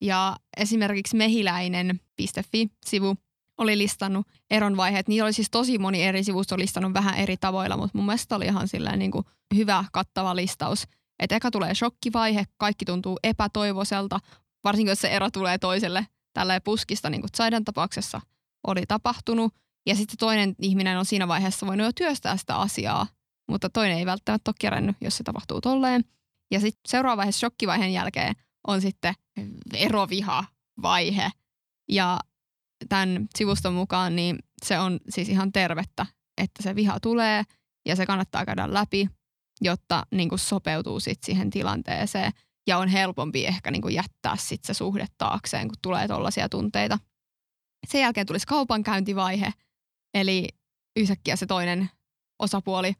Ja 0.00 0.36
esimerkiksi 0.56 1.16
mehiläinen.fi-sivu 1.16 3.16
oli 3.58 3.78
listannut 3.78 4.26
eron 4.50 4.76
vaiheet. 4.76 5.08
Niillä 5.08 5.26
oli 5.26 5.32
siis 5.32 5.50
tosi 5.50 5.78
moni 5.78 6.02
eri 6.02 6.24
sivusto 6.24 6.58
listannut 6.58 6.94
vähän 6.94 7.14
eri 7.14 7.36
tavoilla, 7.36 7.76
mutta 7.76 7.98
mun 7.98 8.06
mielestä 8.06 8.36
oli 8.36 8.44
ihan 8.44 8.68
silleen 8.68 8.98
niin 8.98 9.10
kuin 9.10 9.24
hyvä 9.54 9.84
kattava 9.92 10.36
listaus. 10.36 10.88
Että 11.18 11.36
eka 11.36 11.50
tulee 11.50 11.74
shokkivaihe, 11.74 12.44
kaikki 12.56 12.84
tuntuu 12.84 13.18
epätoivoiselta, 13.22 14.20
varsinkin 14.64 14.90
jos 14.90 15.00
se 15.00 15.08
ero 15.08 15.30
tulee 15.30 15.58
toiselle 15.58 16.06
tällä 16.32 16.60
puskista, 16.60 17.10
niin 17.10 17.20
kuin 17.20 17.30
Zaidan 17.36 17.64
tapauksessa 17.64 18.20
oli 18.66 18.82
tapahtunut. 18.88 19.54
Ja 19.86 19.94
sitten 19.94 20.18
toinen 20.18 20.54
ihminen 20.58 20.98
on 20.98 21.04
siinä 21.04 21.28
vaiheessa 21.28 21.66
voinut 21.66 21.84
jo 21.84 21.92
työstää 21.92 22.36
sitä 22.36 22.56
asiaa, 22.56 23.06
mutta 23.50 23.70
toinen 23.70 23.98
ei 23.98 24.06
välttämättä 24.06 24.48
ole 24.48 24.56
kerännyt, 24.58 24.96
jos 25.00 25.16
se 25.16 25.24
tapahtuu 25.24 25.60
tolleen. 25.60 26.04
Ja 26.50 26.60
sitten 26.60 26.80
seuraava 26.88 27.16
vaihe 27.16 27.32
shokkivaiheen 27.32 27.92
jälkeen 27.92 28.34
on 28.66 28.80
sitten 28.80 29.14
eroviha-vaihe. 29.74 31.30
Ja 31.88 32.18
tämän 32.88 33.26
sivuston 33.38 33.74
mukaan 33.74 34.16
niin 34.16 34.38
se 34.64 34.78
on 34.78 35.00
siis 35.08 35.28
ihan 35.28 35.52
tervettä, 35.52 36.06
että 36.38 36.62
se 36.62 36.74
viha 36.74 37.00
tulee 37.00 37.42
ja 37.86 37.96
se 37.96 38.06
kannattaa 38.06 38.44
käydä 38.44 38.74
läpi, 38.74 39.08
jotta 39.60 40.06
niin 40.10 40.28
kuin 40.28 40.38
sopeutuu 40.38 41.00
sit 41.00 41.22
siihen 41.22 41.50
tilanteeseen 41.50 42.32
ja 42.66 42.78
on 42.78 42.88
helpompi 42.88 43.46
ehkä 43.46 43.70
niin 43.70 43.82
kuin 43.82 43.94
jättää 43.94 44.36
sit 44.36 44.64
se 44.64 44.74
suhde 44.74 45.06
taakseen, 45.18 45.68
kun 45.68 45.76
tulee 45.82 46.08
tollaisia 46.08 46.48
tunteita. 46.48 46.98
Sen 47.88 48.00
jälkeen 48.00 48.26
tulisi 48.26 48.46
kaupankäyntivaihe, 48.46 49.52
eli 50.14 50.48
yhtäkkiä 50.96 51.36
se 51.36 51.46
toinen 51.46 51.90
osapuoli 52.38 52.92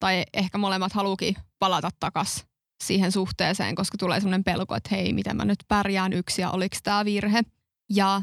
tai 0.00 0.24
ehkä 0.32 0.58
molemmat 0.58 0.92
haluukin 0.92 1.36
palata 1.58 1.90
takas 2.00 2.46
siihen 2.84 3.12
suhteeseen, 3.12 3.74
koska 3.74 3.98
tulee 3.98 4.20
sellainen 4.20 4.44
pelko, 4.44 4.74
että 4.74 4.88
hei, 4.92 5.12
miten 5.12 5.36
mä 5.36 5.44
nyt 5.44 5.64
pärjään 5.68 6.12
yksi 6.12 6.42
ja 6.42 6.50
oliko 6.50 6.76
tämä 6.82 7.04
virhe. 7.04 7.42
Ja 7.90 8.22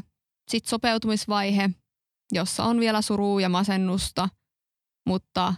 sitten 0.50 0.70
sopeutumisvaihe, 0.70 1.70
jossa 2.32 2.64
on 2.64 2.80
vielä 2.80 3.02
surua 3.02 3.40
ja 3.40 3.48
masennusta, 3.48 4.28
mutta 5.06 5.54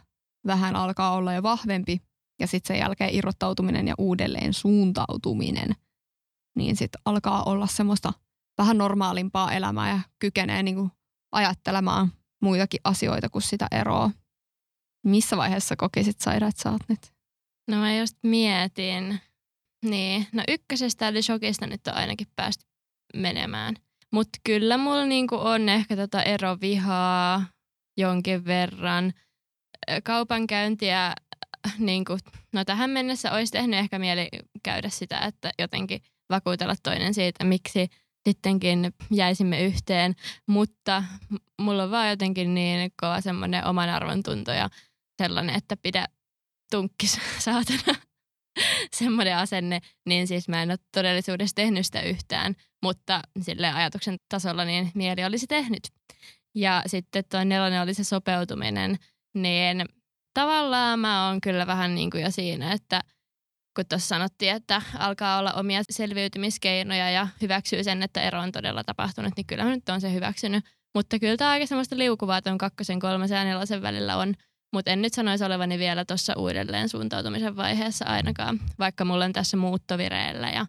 vähän 0.47 0.77
alkaa 0.77 1.13
olla 1.13 1.33
jo 1.33 1.43
vahvempi 1.43 2.10
ja 2.41 2.47
sitten 2.47 2.75
sen 2.75 2.81
jälkeen 2.81 3.15
irrottautuminen 3.15 3.89
ja 3.89 3.95
uudelleen 3.99 4.55
suuntautuminen, 4.55 5.77
niin 6.57 6.77
sitten 6.77 7.01
alkaa 7.05 7.43
olla 7.43 7.67
semmoista 7.67 8.13
vähän 8.59 8.79
normaalimpaa 8.79 9.53
elämää 9.53 9.91
ja 9.91 10.01
kykenee 10.19 10.63
niinku 10.63 10.91
ajattelemaan 11.33 12.13
muitakin 12.43 12.81
asioita 12.85 13.29
kuin 13.29 13.43
sitä 13.43 13.67
eroa. 13.71 14.11
Missä 15.07 15.37
vaiheessa 15.37 15.77
kokisit 15.77 16.21
Saira, 16.21 16.49
että 16.49 16.63
sä 16.63 16.71
oot 16.71 16.89
nyt? 16.89 17.13
No 17.69 17.77
mä 17.77 17.97
just 17.97 18.17
mietin. 18.23 19.21
Niin, 19.85 20.27
no 20.33 20.43
ykkösestä 20.49 21.09
eli 21.09 21.23
shokista 21.23 21.67
nyt 21.67 21.87
on 21.87 21.95
ainakin 21.95 22.27
päästy 22.37 22.67
menemään. 23.17 23.75
Mutta 24.13 24.39
kyllä 24.45 24.79
mulla 24.79 25.05
niinku 25.05 25.35
on 25.35 25.69
ehkä 25.69 25.97
tota 25.97 26.23
erovihaa 26.23 27.45
jonkin 27.97 28.45
verran. 28.45 29.13
Kaupankäyntiä, 30.05 31.15
niinku, 31.79 32.19
no 32.53 32.65
tähän 32.65 32.91
mennessä 32.91 33.33
olisi 33.33 33.53
tehnyt 33.53 33.79
ehkä 33.79 33.99
mieli 33.99 34.29
käydä 34.63 34.89
sitä, 34.89 35.19
että 35.19 35.51
jotenkin 35.59 36.03
vakuutella 36.31 36.75
toinen 36.83 37.15
siitä, 37.15 37.45
miksi 37.45 37.89
sittenkin 38.29 38.95
jäisimme 39.11 39.65
yhteen, 39.65 40.15
mutta 40.47 41.05
mulla 41.61 41.83
on 41.83 41.91
vaan 41.91 42.11
jotenkin 42.11 42.55
niin 42.55 42.93
kova 43.01 43.21
semmoinen 43.21 43.67
oman 43.67 43.89
arvon 43.89 44.23
tunto 44.23 44.53
ja 44.53 44.69
sellainen, 45.23 45.57
että 45.57 45.77
pidä 45.77 46.07
tunkkis 46.71 47.19
saatana 47.39 47.95
semmoinen 48.99 49.37
asenne, 49.37 49.81
niin 50.07 50.27
siis 50.27 50.49
mä 50.49 50.63
en 50.63 50.71
ole 50.71 50.79
todellisuudessa 50.95 51.55
tehnyt 51.55 51.87
sitä 51.87 52.03
yhtään, 52.03 52.55
mutta 52.83 53.23
sille 53.41 53.73
ajatuksen 53.73 54.17
tasolla 54.29 54.65
niin 54.65 54.91
mieli 54.95 55.25
olisi 55.25 55.47
tehnyt. 55.47 55.83
Ja 56.55 56.83
sitten 56.87 57.25
tuo 57.31 57.45
nelonen 57.45 57.83
oli 57.83 57.95
se 57.95 58.05
sopeutuminen, 58.05 58.99
niin 59.35 59.85
tavallaan 60.35 60.99
mä 60.99 61.29
oon 61.29 61.41
kyllä 61.41 61.67
vähän 61.67 61.95
niin 61.95 62.11
kuin 62.11 62.23
jo 62.23 62.31
siinä, 62.31 62.73
että 62.73 63.01
kun 63.77 63.85
tuossa 63.89 64.09
sanottiin, 64.09 64.53
että 64.53 64.83
alkaa 64.99 65.39
olla 65.39 65.53
omia 65.53 65.83
selviytymiskeinoja 65.91 67.11
ja 67.11 67.29
hyväksyy 67.43 67.85
sen, 67.85 68.03
että 68.03 68.23
ero 68.23 68.41
on 68.41 68.53
todella 68.53 68.85
tapahtunut, 68.85 69.33
niin 69.37 69.47
kyllä 69.47 69.65
nyt 69.65 69.89
on 69.89 70.01
se 70.01 70.13
hyväksynyt. 70.13 70.65
Mutta 70.95 71.19
kyllä 71.19 71.37
tämä 71.37 71.51
aika 71.51 71.67
semmoista 71.67 71.99
liukuvaa 71.99 72.43
tuon 72.43 72.59
kakkosen, 72.59 73.01
kolmasen 73.01 73.39
ja 73.39 73.45
nelosen 73.45 73.83
välillä 73.83 74.17
on. 74.17 74.35
Mutta 74.73 74.91
en 74.91 75.03
nyt 75.03 75.15
sanoisi 75.15 75.45
olevani 75.45 75.79
vielä 75.79 76.05
tuossa 76.05 76.35
uudelleen 76.37 76.89
suuntautumisen 76.89 77.57
vaiheessa 77.57 78.05
ainakaan, 78.05 78.61
vaikka 78.79 79.05
mulla 79.05 79.25
on 79.25 79.33
tässä 79.33 79.57
muuttovireillä 79.57 80.51
ja 80.51 80.67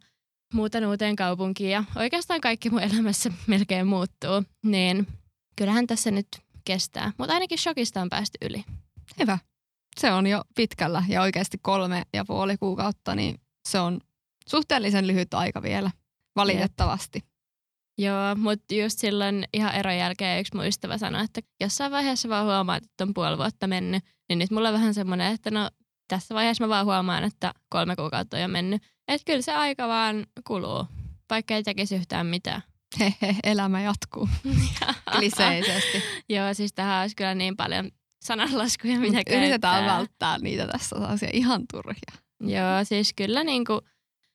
muutan 0.54 0.86
uuteen 0.86 1.16
kaupunkiin 1.16 1.72
ja 1.72 1.84
oikeastaan 1.96 2.42
kaikki 2.42 2.70
mun 2.70 2.84
elämässä 2.84 3.32
melkein 3.48 3.88
muuttuu, 3.88 4.44
niin 4.64 5.08
kyllähän 5.56 5.88
tässä 5.88 6.12
nyt 6.12 6.28
kestää. 6.66 7.12
Mutta 7.18 7.34
ainakin 7.34 7.58
shokista 7.58 8.02
on 8.02 8.10
päästy 8.10 8.38
yli. 8.42 8.64
Hyvä. 9.20 9.38
Se 10.00 10.12
on 10.12 10.28
jo 10.28 10.42
pitkällä 10.56 11.04
ja 11.08 11.22
oikeasti 11.22 11.58
kolme 11.62 12.04
ja 12.14 12.26
puoli 12.26 12.58
kuukautta, 12.58 13.16
niin 13.16 13.42
se 13.70 13.80
on 13.80 14.00
suhteellisen 14.50 15.08
lyhyt 15.08 15.34
aika 15.34 15.62
vielä, 15.62 15.92
valitettavasti. 16.36 17.20
Jep. 17.20 17.32
Joo, 17.98 18.36
mutta 18.36 18.76
just 18.76 19.00
silloin 19.00 19.46
ihan 19.54 19.76
eron 19.76 19.98
jälkeen 19.98 20.40
yksi 20.40 20.56
mun 20.56 20.68
ystävä 20.68 20.98
sanoi, 20.98 21.24
että 21.24 21.42
jossain 21.62 21.92
vaiheessa 21.92 22.30
vaan 22.30 22.46
huomaat, 22.46 22.84
että 22.84 23.04
on 23.04 23.14
puoli 23.14 23.38
vuotta 23.38 23.68
mennyt, 23.68 24.04
niin 24.30 24.40
nyt 24.40 24.52
mulla 24.52 24.68
on 24.68 24.74
vähän 24.74 24.94
semmoinen, 24.94 25.34
että 25.34 25.52
no 25.52 25.70
tässä 26.08 26.36
vaiheessa 26.36 26.64
mä 26.64 26.70
vaan 26.70 26.86
huomaan, 26.86 27.24
että 27.24 27.54
kolme 27.70 27.96
kuukautta 27.96 28.38
on 28.38 28.42
jo 28.42 28.48
mennyt. 28.48 28.84
Että 29.08 29.26
kyllä 29.26 29.42
se 29.42 29.54
aika 29.54 29.88
vaan 29.88 30.26
kuluu, 30.48 30.88
vaikka 31.30 31.56
ei 31.56 31.64
tekisi 31.64 31.96
yhtään 31.96 32.26
mitään. 32.26 32.62
Hehe, 33.00 33.36
elämä 33.44 33.82
jatkuu. 33.82 34.30
Kliseisesti. 35.18 36.04
Joo, 36.30 36.54
siis 36.54 36.74
tähän 36.74 37.02
olisi 37.02 37.16
kyllä 37.16 37.36
niin 37.36 37.58
paljon 37.58 37.92
sananlaskuja, 38.22 39.00
mitä 39.00 39.18
Mut 39.18 39.30
Yritetään 39.30 39.86
välttää 39.86 40.38
niitä 40.38 40.68
tässä 40.68 40.96
taas 40.96 41.20
ihan 41.34 41.64
turhia. 41.72 42.22
Joo, 42.40 42.84
siis 42.84 43.14
kyllä 43.14 43.44
niinku, 43.44 43.82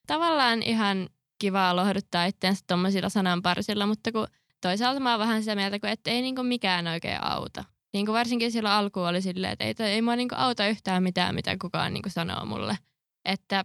tavallaan 0.06 0.62
ihan 0.62 1.08
kivaa 1.38 1.76
lohduttaa 1.76 2.24
itseänsä 2.24 2.64
tuommoisilla 2.66 3.08
sananparsilla, 3.08 3.86
mutta 3.86 4.12
kun 4.12 4.26
toisaalta 4.60 5.00
mä 5.00 5.10
oon 5.10 5.20
vähän 5.20 5.42
sitä 5.42 5.54
mieltä, 5.54 5.80
kun 5.80 5.90
että 5.90 6.10
ei 6.10 6.22
niinku 6.22 6.42
mikään 6.42 6.86
oikein 6.86 7.24
auta. 7.24 7.64
Niin 7.92 8.06
kuin 8.06 8.14
varsinkin 8.14 8.52
silloin 8.52 8.74
alku 8.74 9.00
oli 9.00 9.22
silleen, 9.22 9.56
että 9.58 9.84
ei, 9.84 9.92
ei 9.92 10.02
mua 10.02 10.16
niinku 10.16 10.34
auta 10.38 10.66
yhtään 10.66 11.02
mitään, 11.02 11.34
mitä 11.34 11.56
kukaan 11.60 11.94
niinku 11.94 12.10
sanoo 12.10 12.44
mulle. 12.44 12.78
Että 13.24 13.64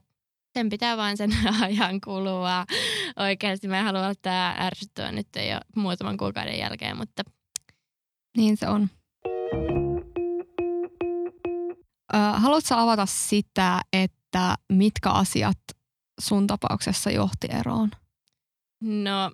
sen 0.53 0.69
pitää 0.69 0.97
vain 0.97 1.17
sen 1.17 1.31
ajan 1.63 2.01
kulua. 2.01 2.65
Oikeasti 3.15 3.67
mä 3.67 3.79
en 3.79 3.85
halua 3.85 4.13
tää 4.21 4.55
ärsyttävä 4.59 5.11
nyt 5.11 5.27
jo 5.35 5.59
muutaman 5.75 6.17
kuukauden 6.17 6.59
jälkeen, 6.59 6.97
mutta... 6.97 7.23
Niin 8.37 8.57
se 8.57 8.67
on. 8.67 8.89
Haluatko 12.13 12.75
avata 12.75 13.05
sitä, 13.05 13.81
että 13.93 14.55
mitkä 14.73 15.09
asiat 15.09 15.57
sun 16.21 16.47
tapauksessa 16.47 17.11
johti 17.11 17.47
eroon? 17.59 17.91
No, 18.81 19.31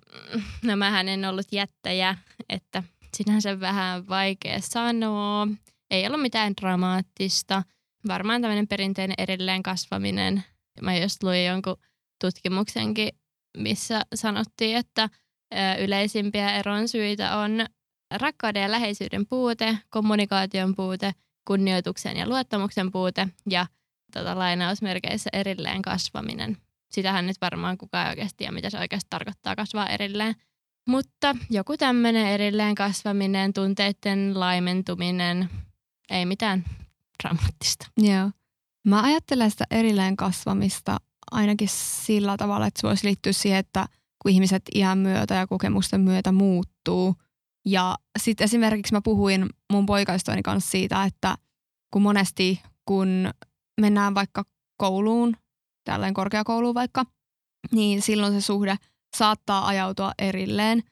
no 0.64 0.76
mähän 0.76 1.08
en 1.08 1.24
ollut 1.24 1.46
jättäjä, 1.52 2.16
että 2.48 2.82
sinänsä 3.16 3.60
vähän 3.60 4.08
vaikea 4.08 4.60
sanoa. 4.60 5.48
Ei 5.90 6.06
ollut 6.06 6.22
mitään 6.22 6.52
dramaattista. 6.60 7.62
Varmaan 8.08 8.42
tämmöinen 8.42 8.68
perinteinen 8.68 9.14
erilleen 9.18 9.62
kasvaminen. 9.62 10.44
Mä 10.82 10.96
just 10.96 11.22
luin 11.22 11.44
jonkun 11.46 11.76
tutkimuksenkin, 12.20 13.08
missä 13.56 14.02
sanottiin, 14.14 14.76
että 14.76 15.08
yleisimpiä 15.78 16.52
eron 16.52 16.88
syitä 16.88 17.36
on 17.36 17.66
rakkauden 18.14 18.62
ja 18.62 18.70
läheisyyden 18.70 19.26
puute, 19.26 19.78
kommunikaation 19.88 20.74
puute, 20.76 21.12
kunnioituksen 21.48 22.16
ja 22.16 22.28
luottamuksen 22.28 22.92
puute 22.92 23.28
ja 23.50 23.66
tota, 24.12 24.38
lainausmerkeissä 24.38 25.30
erilleen 25.32 25.82
kasvaminen 25.82 26.56
sitähän 26.92 27.26
nyt 27.26 27.36
varmaan 27.40 27.78
kukaan 27.78 28.08
oikeasti 28.08 28.36
tiedä, 28.36 28.52
mitä 28.52 28.70
se 28.70 28.78
oikeasti 28.78 29.06
tarkoittaa 29.10 29.56
kasvaa 29.56 29.86
erilleen. 29.86 30.34
Mutta 30.88 31.36
joku 31.50 31.76
tämmöinen 31.76 32.26
erilleen 32.26 32.74
kasvaminen, 32.74 33.52
tunteiden 33.52 34.40
laimentuminen, 34.40 35.50
ei 36.10 36.26
mitään 36.26 36.64
dramaattista. 37.22 37.86
Joo. 37.96 38.30
Mä 38.84 39.02
ajattelen 39.02 39.50
sitä 39.50 39.64
erilleen 39.70 40.16
kasvamista 40.16 40.96
ainakin 41.30 41.68
sillä 41.70 42.36
tavalla, 42.36 42.66
että 42.66 42.80
se 42.80 42.86
voisi 42.86 43.06
liittyä 43.06 43.32
siihen, 43.32 43.58
että 43.58 43.86
kun 44.22 44.32
ihmiset 44.32 44.62
iän 44.74 44.98
myötä 44.98 45.34
ja 45.34 45.46
kokemusten 45.46 46.00
myötä 46.00 46.32
muuttuu. 46.32 47.14
Ja 47.70 47.96
sitten 48.18 48.44
esimerkiksi 48.44 48.94
mä 48.94 49.00
puhuin 49.04 49.46
mun 49.72 49.86
poikaistojeni 49.86 50.42
kanssa 50.42 50.70
siitä, 50.70 51.04
että 51.04 51.34
kun 51.90 52.02
monesti 52.02 52.62
kun 52.84 53.30
mennään 53.80 54.14
vaikka 54.14 54.44
kouluun 54.76 55.36
tällainen 55.84 56.14
korkeakoulu 56.14 56.74
vaikka, 56.74 57.04
niin 57.72 58.02
silloin 58.02 58.32
se 58.32 58.40
suhde 58.40 58.76
saattaa 59.16 59.66
ajautua 59.66 60.12
erilleen. 60.18 60.82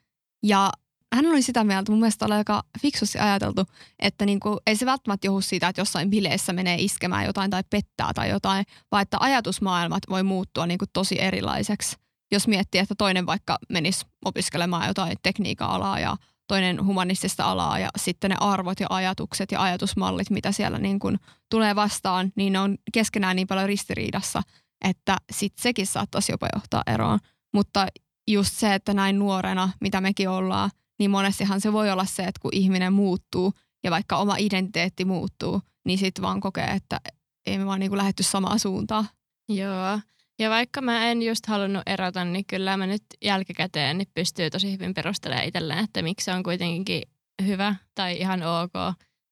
Ja 0.42 0.72
hän 1.14 1.26
oli 1.26 1.42
sitä 1.42 1.64
mieltä, 1.64 1.92
mun 1.92 2.00
mielestä 2.00 2.26
oli 2.26 2.34
aika 2.34 2.62
fiksusti 2.82 3.18
ajateltu, 3.18 3.64
että 3.98 4.26
niin 4.26 4.40
kuin, 4.40 4.58
ei 4.66 4.76
se 4.76 4.86
välttämättä 4.86 5.26
johdu 5.26 5.40
siitä, 5.40 5.68
että 5.68 5.80
jossain 5.80 6.10
bileissä 6.10 6.52
menee 6.52 6.76
iskemään 6.78 7.24
jotain 7.26 7.50
tai 7.50 7.62
pettää 7.70 8.12
tai 8.14 8.30
jotain, 8.30 8.64
vaan 8.92 9.02
että 9.02 9.16
ajatusmaailmat 9.20 10.02
voi 10.08 10.22
muuttua 10.22 10.66
niin 10.66 10.78
kuin 10.78 10.88
tosi 10.92 11.20
erilaiseksi. 11.20 11.96
Jos 12.32 12.48
miettii, 12.48 12.80
että 12.80 12.94
toinen 12.98 13.26
vaikka 13.26 13.58
menisi 13.68 14.06
opiskelemaan 14.24 14.88
jotain 14.88 15.16
tekniikka-alaa 15.22 16.00
ja 16.00 16.16
toinen 16.46 16.86
humanistista 16.86 17.44
alaa 17.44 17.78
ja 17.78 17.88
sitten 17.96 18.30
ne 18.30 18.36
arvot 18.40 18.80
ja 18.80 18.86
ajatukset 18.90 19.52
ja 19.52 19.62
ajatusmallit, 19.62 20.30
mitä 20.30 20.52
siellä 20.52 20.78
niin 20.78 20.98
kuin 20.98 21.18
tulee 21.50 21.74
vastaan, 21.74 22.32
niin 22.36 22.52
ne 22.52 22.60
on 22.60 22.78
keskenään 22.92 23.36
niin 23.36 23.48
paljon 23.48 23.66
ristiriidassa, 23.66 24.42
että 24.84 25.16
sitten 25.32 25.62
sekin 25.62 25.86
saattaisi 25.86 26.32
jopa 26.32 26.48
johtaa 26.54 26.82
eroon. 26.86 27.18
Mutta 27.54 27.86
just 28.28 28.52
se, 28.52 28.74
että 28.74 28.94
näin 28.94 29.18
nuorena, 29.18 29.68
mitä 29.80 30.00
mekin 30.00 30.28
ollaan, 30.28 30.70
niin 30.98 31.10
monestihan 31.10 31.60
se 31.60 31.72
voi 31.72 31.90
olla 31.90 32.04
se, 32.04 32.22
että 32.22 32.40
kun 32.40 32.50
ihminen 32.54 32.92
muuttuu 32.92 33.52
ja 33.84 33.90
vaikka 33.90 34.16
oma 34.16 34.36
identiteetti 34.38 35.04
muuttuu, 35.04 35.62
niin 35.84 35.98
sitten 35.98 36.22
vaan 36.22 36.40
kokee, 36.40 36.66
että 36.66 37.00
ei 37.46 37.58
me 37.58 37.66
vaan 37.66 37.80
niinku 37.80 37.96
lähetty 37.96 38.22
samaan 38.22 38.58
suuntaan. 38.58 39.08
Joo. 39.48 40.00
Ja 40.38 40.50
vaikka 40.50 40.80
mä 40.80 41.10
en 41.10 41.22
just 41.22 41.46
halunnut 41.46 41.82
erota, 41.86 42.24
niin 42.24 42.44
kyllä 42.46 42.76
mä 42.76 42.86
nyt 42.86 43.02
jälkikäteen 43.22 43.98
niin 43.98 44.08
pystyy 44.14 44.50
tosi 44.50 44.72
hyvin 44.72 44.94
perustelemaan 44.94 45.46
itselleen, 45.46 45.84
että 45.84 46.02
miksi 46.02 46.24
se 46.24 46.32
on 46.32 46.42
kuitenkin 46.42 47.02
hyvä 47.46 47.74
tai 47.94 48.18
ihan 48.18 48.42
ok. 48.42 48.72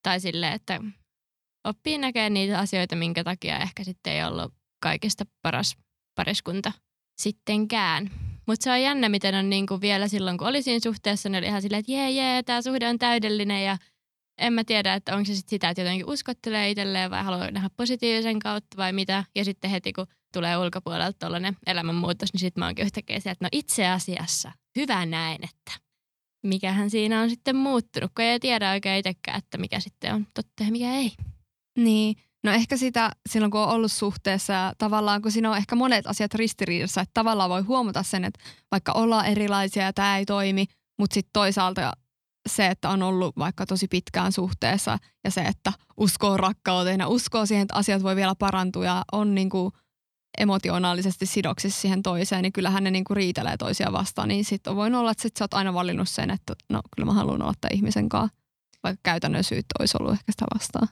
Tai 0.03 0.21
sille, 0.21 0.53
että 0.53 0.81
oppii 1.65 1.99
näkemään 1.99 2.35
niitä 2.35 2.59
asioita, 2.59 2.97
minkä 2.97 3.25
takia 3.25 3.59
ehkä 3.59 3.85
sitten 3.85 4.13
ei 4.13 4.25
ollut 4.25 4.55
kaikista 4.83 5.25
paras 5.43 5.77
pariskunta 6.15 6.73
sittenkään. 7.21 8.11
Mutta 8.47 8.65
se 8.65 8.71
on 8.71 8.83
jännä, 8.83 9.09
miten 9.09 9.35
on 9.35 9.51
niinku 9.51 9.81
vielä 9.81 10.09
silloin, 10.09 10.39
kun 10.39 10.49
oli 10.49 10.63
siinä 10.63 10.81
suhteessa, 10.83 11.29
niin 11.29 11.39
oli 11.39 11.47
ihan 11.47 11.63
silleen, 11.63 11.81
että 11.81 11.93
jee, 11.93 12.11
jee, 12.11 12.43
tämä 12.43 12.63
suhde 12.63 12.89
on 12.89 12.99
täydellinen 12.99 13.65
ja 13.65 13.77
en 14.39 14.53
mä 14.53 14.65
tiedä, 14.65 14.95
että 14.95 15.17
onko 15.17 15.25
se 15.25 15.35
sit 15.35 15.49
sitä, 15.49 15.69
että 15.69 15.83
jotenkin 15.83 16.11
uskottelee 16.11 16.71
itselleen 16.71 17.11
vai 17.11 17.25
haluaa 17.25 17.51
nähdä 17.51 17.71
positiivisen 17.77 18.39
kautta 18.39 18.77
vai 18.77 18.93
mitä. 18.93 19.25
Ja 19.35 19.45
sitten 19.45 19.71
heti, 19.71 19.93
kun 19.93 20.07
tulee 20.35 20.59
ulkopuolelta 20.59 21.19
tuollainen 21.19 21.57
elämänmuutos, 21.67 22.33
niin 22.33 22.41
sitten 22.41 22.61
mä 22.61 22.67
oonkin 22.67 22.85
yhtäkkiä 22.85 23.21
sieltä, 23.21 23.31
että 23.31 23.45
no 23.45 23.49
itse 23.53 23.89
asiassa, 23.89 24.53
hyvä 24.77 25.07
näin, 25.07 25.45
että 25.45 25.73
mikähän 26.47 26.91
siinä 26.91 27.21
on 27.21 27.31
sitten 27.31 27.57
muuttunut, 27.57 28.13
kun 28.17 28.25
ei 28.25 28.41
tiedä 28.41 28.71
oikein 28.71 28.99
itsekään, 28.99 29.39
että 29.39 29.59
mikä 29.59 29.81
sitten 29.81 30.15
on 30.15 30.27
totta 30.35 30.65
ja 30.65 30.73
mikä 30.73 30.93
ei. 30.95 31.13
Niin, 31.79 32.17
no 32.45 32.53
ehkä 32.53 32.77
sitä 32.77 33.11
silloin 33.29 33.51
kun 33.51 33.61
on 33.61 33.69
ollut 33.69 33.93
suhteessa 33.93 34.73
tavallaan 34.79 35.23
kun 35.23 35.33
siinä 35.33 35.51
on 35.51 35.57
ehkä 35.57 35.77
monet 35.77 36.07
asiat 36.07 36.35
ristiriidassa, 36.35 37.01
että 37.01 37.15
tavallaan 37.15 37.51
voi 37.51 37.63
huomata 37.63 38.03
sen, 38.03 38.25
että 38.25 38.45
vaikka 38.71 38.93
ollaan 38.93 39.27
erilaisia 39.27 39.83
ja 39.83 39.93
tämä 39.93 40.19
ei 40.19 40.25
toimi, 40.25 40.67
mutta 40.99 41.15
sitten 41.15 41.33
toisaalta 41.33 41.93
se, 42.49 42.67
että 42.67 42.91
on 42.91 43.03
ollut 43.03 43.37
vaikka 43.39 43.67
tosi 43.67 43.89
pitkään 43.89 44.33
suhteessa 44.33 44.99
ja 45.25 45.31
se, 45.31 45.41
että 45.41 45.73
uskoo 45.97 46.37
rakkauteen 46.37 47.01
ja 47.01 47.09
uskoo 47.09 47.47
siihen, 47.47 47.63
että 47.63 47.75
asiat 47.75 48.03
voi 48.03 48.17
vielä 48.17 48.35
parantua 48.39 48.85
ja 48.85 49.05
on 49.13 49.35
niin 49.35 49.51
kuin 49.51 49.73
emotionaalisesti 50.39 51.27
sidoksissa 51.27 51.81
siihen 51.81 52.03
toiseen, 52.03 52.43
niin 52.43 52.53
kyllähän 52.53 52.85
ne 52.85 52.91
niin 52.91 53.05
kuin 53.05 53.17
riitelee 53.17 53.57
toisia 53.57 53.93
vastaan. 53.93 54.29
Niin 54.29 54.45
sitten 54.45 54.77
voinut 54.77 55.01
olla, 55.01 55.11
että 55.11 55.23
sit 55.23 55.37
sä 55.37 55.45
oot 55.45 55.55
aina 55.55 55.75
valinnut 55.75 56.09
sen, 56.09 56.31
että 56.31 56.55
no 56.71 56.81
kyllä 56.97 57.07
mä 57.07 57.13
haluan 57.13 57.43
olla 57.43 57.55
tämän 57.61 57.77
ihmisen 57.77 58.09
kanssa, 58.09 58.37
vaikka 58.83 59.01
käytännön 59.03 59.45
syyt 59.45 59.67
olisi 59.79 59.97
ollut 60.01 60.13
ehkä 60.13 60.33
sitä 60.33 60.45
vastaan. 60.55 60.89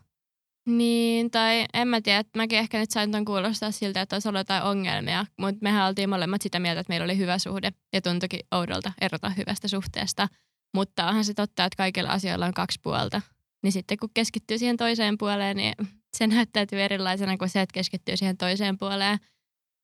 Niin, 0.66 1.30
tai 1.30 1.66
en 1.74 1.88
mä 1.88 2.00
tiedä, 2.00 2.18
että 2.18 2.38
mäkin 2.38 2.58
ehkä 2.58 2.78
nyt 2.78 2.90
sain 2.90 3.12
ton 3.12 3.24
kuulostaa 3.24 3.70
siltä, 3.70 4.00
että 4.00 4.16
olisi 4.16 4.28
ollut 4.28 4.40
jotain 4.40 4.62
ongelmia, 4.62 5.26
mutta 5.38 5.58
mehän 5.62 5.88
oltiin 5.88 6.08
molemmat 6.08 6.42
sitä 6.42 6.58
mieltä, 6.58 6.80
että 6.80 6.90
meillä 6.90 7.04
oli 7.04 7.18
hyvä 7.18 7.38
suhde 7.38 7.72
ja 7.92 8.02
tuntuikin 8.02 8.40
oudolta 8.50 8.92
erota 9.00 9.30
hyvästä 9.30 9.68
suhteesta. 9.68 10.28
Mutta 10.74 11.06
onhan 11.06 11.24
se 11.24 11.34
totta, 11.34 11.64
että 11.64 11.76
kaikilla 11.76 12.10
asioilla 12.10 12.46
on 12.46 12.54
kaksi 12.54 12.80
puolta. 12.82 13.22
Niin 13.62 13.72
sitten 13.72 13.98
kun 13.98 14.10
keskittyy 14.14 14.58
siihen 14.58 14.76
toiseen 14.76 15.18
puoleen, 15.18 15.56
niin 15.56 15.74
se 16.16 16.26
näyttäytyy 16.26 16.82
erilaisena 16.82 17.38
kuin 17.38 17.48
se, 17.48 17.60
että 17.60 17.74
keskittyy 17.74 18.16
siihen 18.16 18.36
toiseen 18.36 18.78
puoleen. 18.78 19.18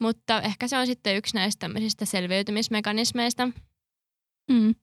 Mutta 0.01 0.43
ehkä 0.43 0.69
se 0.69 0.79
on 0.79 0.87
sitten 0.87 1.17
yksi 1.17 1.35
näistä 1.35 1.61
tämmöisistä 1.61 2.05
selviytymismekanismeista. 2.05 3.49
Mm. 4.51 4.75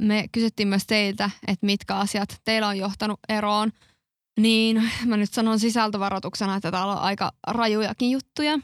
Me 0.00 0.28
kysyttiin 0.32 0.68
myös 0.68 0.86
teiltä, 0.86 1.30
että 1.46 1.66
mitkä 1.66 1.96
asiat 1.96 2.40
teillä 2.44 2.68
on 2.68 2.78
johtanut 2.78 3.20
eroon. 3.28 3.72
Niin 4.40 4.90
mä 5.06 5.16
nyt 5.16 5.32
sanon 5.32 5.60
sisältövaroituksena, 5.60 6.56
että 6.56 6.70
täällä 6.70 6.92
on 6.92 6.98
aika 6.98 7.32
rajujakin 7.46 8.10
juttuja. 8.10 8.58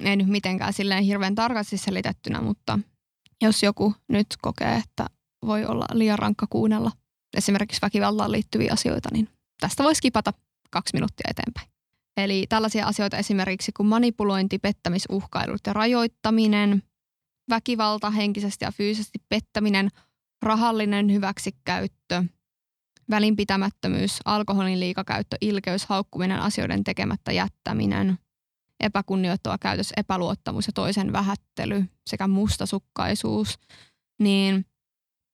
Ei 0.00 0.16
nyt 0.16 0.28
mitenkään 0.28 0.72
silleen 0.72 1.04
hirveän 1.04 1.34
tarkasti 1.34 1.78
selitettynä, 1.78 2.40
mutta 2.40 2.78
jos 3.42 3.62
joku 3.62 3.94
nyt 4.08 4.26
kokee, 4.42 4.82
että 4.84 5.06
voi 5.46 5.64
olla 5.64 5.86
liian 5.92 6.18
rankka 6.18 6.46
kuunnella 6.50 6.92
esimerkiksi 7.36 7.82
väkivaltaan 7.82 8.32
liittyviä 8.32 8.72
asioita, 8.72 9.08
niin 9.12 9.28
tästä 9.60 9.84
voisi 9.84 10.02
kipata 10.02 10.32
kaksi 10.70 10.94
minuuttia 10.94 11.30
eteenpäin. 11.30 11.75
Eli 12.16 12.46
tällaisia 12.48 12.86
asioita 12.86 13.16
esimerkiksi 13.16 13.72
kuin 13.72 13.86
manipulointi, 13.86 14.58
pettämisuhkailut 14.58 15.60
ja 15.66 15.72
rajoittaminen, 15.72 16.82
väkivalta, 17.50 18.10
henkisesti 18.10 18.64
ja 18.64 18.72
fyysisesti 18.72 19.18
pettäminen, 19.28 19.88
rahallinen 20.42 21.12
hyväksikäyttö, 21.12 22.24
välinpitämättömyys, 23.10 24.18
alkoholin 24.24 24.80
liikakäyttö, 24.80 25.36
ilkeys, 25.40 25.86
haukkuminen, 25.86 26.40
asioiden 26.40 26.84
tekemättä 26.84 27.32
jättäminen, 27.32 28.18
epäkunnioittava 28.80 29.58
käytös, 29.58 29.92
epäluottamus 29.96 30.66
ja 30.66 30.72
toisen 30.72 31.12
vähättely 31.12 31.84
sekä 32.06 32.28
mustasukkaisuus, 32.28 33.58
niin 34.20 34.66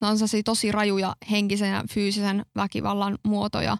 ne 0.00 0.08
on 0.08 0.16
tosi 0.44 0.72
rajuja 0.72 1.16
henkisen 1.30 1.70
ja 1.70 1.84
fyysisen 1.90 2.46
väkivallan 2.56 3.18
muotoja. 3.24 3.76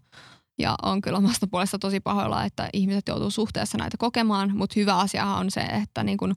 Ja 0.59 0.75
on 0.83 1.01
kyllä 1.01 1.19
omasta 1.19 1.47
puolesta 1.47 1.79
tosi 1.79 2.01
pahoilla, 2.01 2.45
että 2.45 2.69
ihmiset 2.73 3.09
joutuu 3.09 3.31
suhteessa 3.31 3.79
näitä 3.79 3.97
kokemaan, 3.97 4.57
mutta 4.57 4.75
hyvä 4.77 4.99
asia 4.99 5.27
on 5.27 5.51
se, 5.51 5.61
että 5.61 6.05
niin 6.05 6.19
kun 6.19 6.35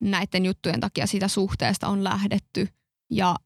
näiden 0.00 0.44
juttujen 0.44 0.80
takia 0.80 1.06
siitä 1.06 1.28
suhteesta 1.28 1.88
on 1.88 2.04
lähdetty. 2.04 2.68
Ja 3.10 3.36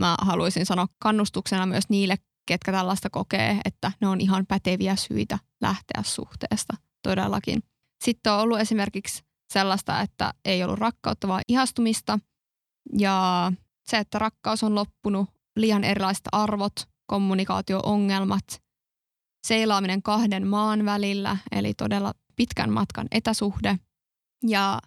mä 0.00 0.16
haluaisin 0.20 0.66
sanoa 0.66 0.88
kannustuksena 0.98 1.66
myös 1.66 1.84
niille, 1.88 2.16
ketkä 2.46 2.72
tällaista 2.72 3.10
kokee, 3.10 3.60
että 3.64 3.92
ne 4.00 4.08
on 4.08 4.20
ihan 4.20 4.46
päteviä 4.46 4.96
syitä 4.96 5.38
lähteä 5.60 6.02
suhteesta 6.02 6.76
todellakin. 7.02 7.62
Sitten 8.04 8.32
on 8.32 8.40
ollut 8.40 8.60
esimerkiksi 8.60 9.22
sellaista, 9.52 10.00
että 10.00 10.34
ei 10.44 10.64
ollut 10.64 10.78
rakkautta, 10.78 11.28
vaan 11.28 11.42
ihastumista. 11.48 12.18
Ja 12.98 13.52
se, 13.88 13.98
että 13.98 14.18
rakkaus 14.18 14.64
on 14.64 14.74
loppunut, 14.74 15.28
liian 15.56 15.84
erilaiset 15.84 16.28
arvot, 16.32 16.72
kommunikaatio-ongelmat, 17.06 18.62
seilaaminen 19.46 20.02
kahden 20.02 20.46
maan 20.46 20.84
välillä, 20.84 21.36
eli 21.52 21.74
todella 21.74 22.12
pitkän 22.36 22.72
matkan 22.72 23.06
etäsuhde. 23.10 23.78
Ja 24.46 24.80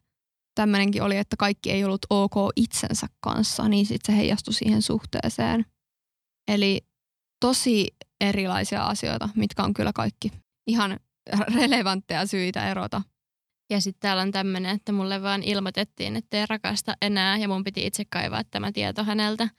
tämmöinenkin 0.55 1.03
oli, 1.03 1.17
että 1.17 1.35
kaikki 1.37 1.71
ei 1.71 1.85
ollut 1.85 2.05
ok 2.09 2.35
itsensä 2.55 3.07
kanssa, 3.21 3.67
niin 3.67 3.85
sitten 3.85 4.15
se 4.15 4.19
heijastui 4.19 4.53
siihen 4.53 4.81
suhteeseen. 4.81 5.65
Eli 6.47 6.81
tosi 7.39 7.87
erilaisia 8.21 8.83
asioita, 8.85 9.29
mitkä 9.35 9.63
on 9.63 9.73
kyllä 9.73 9.93
kaikki 9.93 10.31
ihan 10.67 10.99
relevantteja 11.55 12.27
syitä 12.27 12.71
erota. 12.71 13.01
Ja 13.69 13.81
sitten 13.81 14.01
täällä 14.01 14.21
on 14.21 14.31
tämmöinen, 14.31 14.75
että 14.75 14.91
mulle 14.91 15.21
vaan 15.21 15.43
ilmoitettiin, 15.43 16.15
että 16.15 16.37
ei 16.37 16.45
rakasta 16.49 16.95
enää 17.01 17.37
ja 17.37 17.47
mun 17.47 17.63
piti 17.63 17.85
itse 17.85 18.03
kaivaa 18.05 18.43
tämä 18.43 18.71
tieto 18.71 19.03
häneltä. 19.03 19.49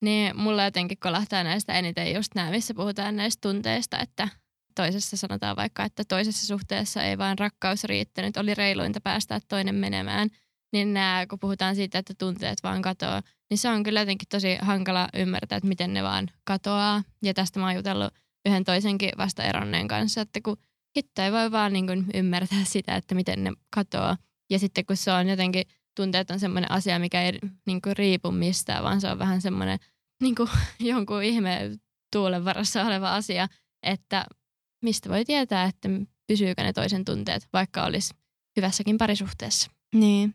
Niin 0.00 0.36
mulla 0.36 0.64
jotenkin 0.64 0.98
kolahtaa 0.98 1.44
näistä 1.44 1.72
eniten 1.72 2.14
just 2.14 2.34
nämä, 2.34 2.50
missä 2.50 2.74
puhutaan 2.74 3.16
näistä 3.16 3.48
tunteista, 3.48 3.98
että 3.98 4.28
toisessa 4.74 5.16
sanotaan 5.16 5.56
vaikka, 5.56 5.84
että 5.84 6.02
toisessa 6.08 6.46
suhteessa 6.46 7.02
ei 7.02 7.18
vain 7.18 7.38
rakkaus 7.38 7.84
riittänyt, 7.84 8.36
oli 8.36 8.54
reiluinta 8.54 9.00
päästää 9.00 9.40
toinen 9.48 9.74
menemään. 9.74 10.28
Niin 10.72 10.94
nämä, 10.94 11.26
kun 11.30 11.38
puhutaan 11.38 11.76
siitä, 11.76 11.98
että 11.98 12.14
tunteet 12.18 12.58
vaan 12.62 12.82
katoaa, 12.82 13.22
niin 13.50 13.58
se 13.58 13.68
on 13.68 13.82
kyllä 13.82 14.00
jotenkin 14.00 14.28
tosi 14.28 14.56
hankala 14.60 15.08
ymmärtää, 15.14 15.56
että 15.56 15.68
miten 15.68 15.94
ne 15.94 16.02
vaan 16.02 16.30
katoaa. 16.44 17.02
Ja 17.22 17.34
tästä 17.34 17.60
mä 17.60 17.66
oon 17.66 17.74
jutellut 17.74 18.14
yhden 18.46 18.64
toisenkin 18.64 19.10
vasta 19.18 19.44
eronneen 19.44 19.88
kanssa, 19.88 20.20
että 20.20 20.40
kun 20.44 20.56
hitto 20.96 21.22
ei 21.22 21.32
voi 21.32 21.52
vaan 21.52 21.72
niin 21.72 21.86
kuin 21.86 22.06
ymmärtää 22.14 22.64
sitä, 22.64 22.96
että 22.96 23.14
miten 23.14 23.44
ne 23.44 23.52
katoaa. 23.74 24.16
Ja 24.50 24.58
sitten 24.58 24.86
kun 24.86 24.96
se 24.96 25.12
on 25.12 25.28
jotenkin, 25.28 25.64
tunteet 25.96 26.30
on 26.30 26.40
semmoinen 26.40 26.70
asia, 26.70 26.98
mikä 26.98 27.22
ei 27.22 27.38
niin 27.66 27.82
kuin 27.82 27.96
riipu 27.96 28.30
mistään, 28.30 28.84
vaan 28.84 29.00
se 29.00 29.10
on 29.10 29.18
vähän 29.18 29.40
semmoinen 29.40 29.78
niin 30.20 30.34
kuin 30.34 30.50
jonkun 30.80 31.22
ihme 31.22 31.70
tuulen 32.12 32.44
varassa 32.44 32.84
oleva 32.84 33.14
asia, 33.14 33.48
että 33.82 34.26
mistä 34.84 35.08
voi 35.08 35.24
tietää, 35.24 35.64
että 35.64 35.88
pysyykö 36.26 36.62
ne 36.62 36.72
toisen 36.72 37.04
tunteet, 37.04 37.48
vaikka 37.52 37.84
olisi 37.84 38.14
hyvässäkin 38.56 38.98
parisuhteessa. 38.98 39.70
Niin. 39.94 40.34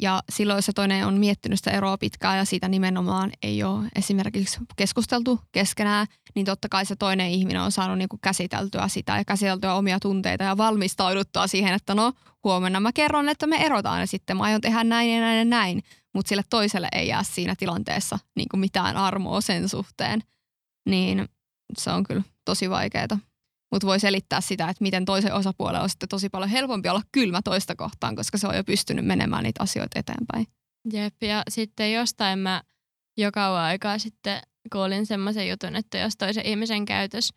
Ja 0.00 0.22
silloin, 0.30 0.56
jos 0.56 0.70
toinen 0.74 1.06
on 1.06 1.14
miettinyt 1.14 1.58
sitä 1.58 1.70
eroa 1.70 1.98
pitkään 1.98 2.38
ja 2.38 2.44
siitä 2.44 2.68
nimenomaan 2.68 3.32
ei 3.42 3.62
ole 3.62 3.88
esimerkiksi 3.96 4.58
keskusteltu 4.76 5.40
keskenään, 5.52 6.06
niin 6.34 6.46
totta 6.46 6.68
kai 6.68 6.86
se 6.86 6.96
toinen 6.96 7.30
ihminen 7.30 7.62
on 7.62 7.72
saanut 7.72 7.98
niin 7.98 8.08
kuin 8.08 8.20
käsiteltyä 8.20 8.88
sitä 8.88 9.16
ja 9.16 9.24
käsiteltyä 9.24 9.74
omia 9.74 10.00
tunteita 10.00 10.44
ja 10.44 10.56
valmistauduttua 10.56 11.46
siihen, 11.46 11.74
että 11.74 11.94
no 11.94 12.12
huomenna 12.44 12.80
mä 12.80 12.92
kerron, 12.92 13.28
että 13.28 13.46
me 13.46 13.56
erotaan 13.56 14.00
ja 14.00 14.06
sitten 14.06 14.36
mä 14.36 14.42
aion 14.42 14.60
tehdä 14.60 14.84
näin 14.84 15.14
ja 15.14 15.20
näin 15.20 15.38
ja 15.38 15.44
näin. 15.44 15.82
Mutta 16.14 16.28
sille 16.28 16.42
toiselle 16.50 16.88
ei 16.92 17.08
jää 17.08 17.22
siinä 17.22 17.54
tilanteessa 17.58 18.18
niin 18.36 18.48
kuin 18.48 18.60
mitään 18.60 18.96
armoa 18.96 19.40
sen 19.40 19.68
suhteen. 19.68 20.20
Niin 20.88 21.28
se 21.78 21.90
on 21.90 22.04
kyllä 22.04 22.22
tosi 22.44 22.70
vaikeaa 22.70 23.18
mutta 23.72 23.86
voi 23.86 24.00
selittää 24.00 24.40
sitä, 24.40 24.68
että 24.68 24.82
miten 24.82 25.04
toisen 25.04 25.34
osapuolen 25.34 25.80
on 25.80 25.88
sitten 25.88 26.08
tosi 26.08 26.28
paljon 26.28 26.50
helpompi 26.50 26.88
olla 26.88 27.02
kylmä 27.12 27.42
toista 27.42 27.76
kohtaan, 27.76 28.16
koska 28.16 28.38
se 28.38 28.48
on 28.48 28.56
jo 28.56 28.64
pystynyt 28.64 29.06
menemään 29.06 29.44
niitä 29.44 29.62
asioita 29.62 29.98
eteenpäin. 29.98 30.46
Jep, 30.92 31.22
ja 31.22 31.42
sitten 31.48 31.92
jostain 31.92 32.38
mä 32.38 32.62
jo 33.16 33.32
kauan 33.32 33.62
aikaa 33.62 33.98
sitten 33.98 34.40
kuulin 34.72 35.06
semmoisen 35.06 35.48
jutun, 35.48 35.76
että 35.76 35.98
jos 35.98 36.16
toisen 36.16 36.46
ihmisen 36.46 36.84
käytös 36.84 37.30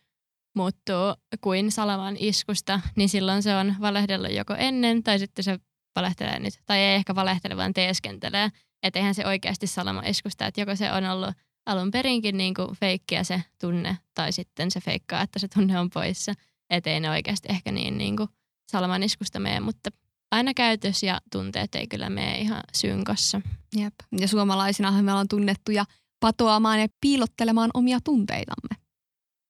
muuttuu 0.56 1.16
kuin 1.42 1.72
salaman 1.72 2.16
iskusta, 2.20 2.82
niin 2.96 3.10
silloin 3.10 3.44
se 3.44 3.56
on 3.56 3.76
valehdellut 3.82 4.32
joko 4.32 4.54
ennen 4.54 5.04
tai 5.04 5.20
sitten 5.20 5.44
se 5.44 5.60
valehtelee 5.96 6.40
nyt. 6.40 6.54
Tai 6.66 6.80
ei 6.80 6.96
ehkä 6.96 7.16
valehtele, 7.16 7.58
vaan 7.58 7.74
teeskentelee. 7.74 8.50
Että 8.84 9.00
eihän 9.00 9.16
se 9.16 9.28
oikeasti 9.28 9.68
salama 9.68 10.02
iskusta, 10.06 10.46
että 10.46 10.62
joko 10.62 10.76
se 10.76 10.92
on 10.92 11.06
ollut 11.06 11.36
alun 11.66 11.92
perinkin 11.92 12.38
niin 12.38 12.54
kuin 12.54 12.76
feikkiä 12.76 13.24
se 13.24 13.44
tunne, 13.62 13.98
tai 14.14 14.32
sitten 14.32 14.72
se 14.72 14.82
feikkaa, 14.82 15.22
että 15.22 15.40
se 15.40 15.48
tunne 15.48 15.80
on 15.80 15.90
poissa. 15.90 16.34
Että 16.70 16.90
ei 16.90 17.00
ne 17.00 17.10
oikeasti 17.10 17.48
ehkä 17.52 17.72
niin, 17.72 17.98
niin 17.98 18.18
kuin 18.18 18.30
salamaniskusta 18.72 19.40
mene, 19.40 19.60
mutta 19.60 19.90
aina 20.32 20.54
käytös 20.54 21.04
ja 21.04 21.20
tunteet 21.32 21.76
ei 21.76 21.88
kyllä 21.88 22.10
mene 22.10 22.38
ihan 22.38 22.64
synkossa. 22.74 23.42
Jep. 23.78 23.94
Ja 24.20 24.28
suomalaisinahan 24.28 25.06
me 25.06 25.12
ollaan 25.12 25.28
tunnettuja 25.28 25.86
patoamaan 26.20 26.82
ja 26.82 26.88
piilottelemaan 27.02 27.70
omia 27.74 28.00
tunteitamme. 28.04 28.76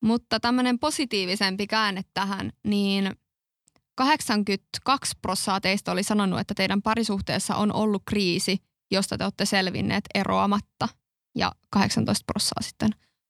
Mutta 0.04 0.40
tämmöinen 0.40 0.80
positiivisempi 0.80 1.68
käänne 1.68 2.02
tähän, 2.14 2.52
niin 2.68 3.16
82 4.06 5.14
prosenttia 5.22 5.62
teistä 5.62 5.92
oli 5.92 6.04
sanonut, 6.04 6.40
että 6.40 6.54
teidän 6.54 6.82
parisuhteessa 6.82 7.56
on 7.56 7.74
ollut 7.74 8.04
kriisi, 8.06 8.58
josta 8.92 9.18
te 9.18 9.24
olette 9.24 9.46
selvinneet 9.46 10.04
eroamatta– 10.16 10.88
ja 11.36 11.52
18 11.70 12.24
prosenttia 12.26 12.68
sitten 12.68 12.90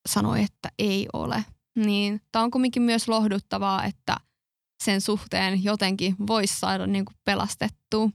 sanoi, 0.09 0.43
että 0.43 0.69
ei 0.79 1.07
ole. 1.13 1.45
Niin 1.75 2.21
tämä 2.31 2.43
on 2.43 2.51
kuitenkin 2.51 2.81
myös 2.81 3.07
lohduttavaa, 3.07 3.85
että 3.85 4.17
sen 4.83 5.01
suhteen 5.01 5.63
jotenkin 5.63 6.15
voisi 6.27 6.59
saada 6.59 6.87
niin 6.87 7.05
kuin 7.05 7.15
pelastettua. 7.23 8.09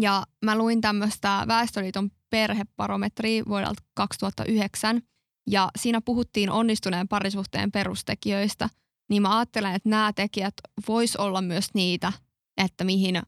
Ja 0.00 0.26
mä 0.44 0.58
luin 0.58 0.80
tämmöistä 0.80 1.44
Väestöliiton 1.48 2.10
perheparometria 2.30 3.42
vuodelta 3.48 3.82
2009, 3.94 5.02
Ja 5.50 5.70
siinä 5.78 6.00
puhuttiin 6.00 6.50
onnistuneen 6.50 7.08
parisuhteen 7.08 7.72
perustekijöistä, 7.72 8.68
niin 9.10 9.22
mä 9.22 9.38
ajattelen, 9.38 9.74
että 9.74 9.88
nämä 9.88 10.12
tekijät 10.12 10.54
vois 10.88 11.16
olla 11.16 11.42
myös 11.42 11.68
niitä, 11.74 12.12
että 12.56 12.84
mihin 12.84 13.22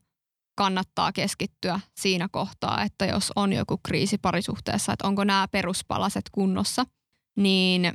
kannattaa 0.58 1.12
keskittyä 1.12 1.80
siinä 2.00 2.28
kohtaa, 2.32 2.82
että 2.82 3.06
jos 3.06 3.32
on 3.36 3.52
joku 3.52 3.80
kriisi 3.82 4.18
parisuhteessa, 4.18 4.92
että 4.92 5.06
onko 5.06 5.24
nämä 5.24 5.48
peruspalaset 5.48 6.24
kunnossa, 6.32 6.86
niin 7.36 7.92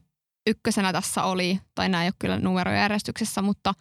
ykkösenä 0.48 0.94
tässä 0.94 1.24
oli, 1.24 1.60
tai 1.76 1.90
nämä 1.90 2.04
ei 2.04 2.08
ole 2.08 2.14
kyllä 2.20 2.40
numerojärjestyksessä, 2.40 3.42
mutta 3.42 3.74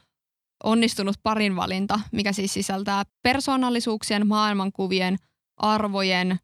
onnistunut 0.65 1.17
parin 1.23 1.57
valinta, 1.57 2.01
mikä 2.13 2.33
siis 2.33 2.55
sisältää 2.55 3.03
persoonallisuuksien, 3.23 4.27
maailmankuvien, 4.27 5.17
arvojen, 5.57 6.39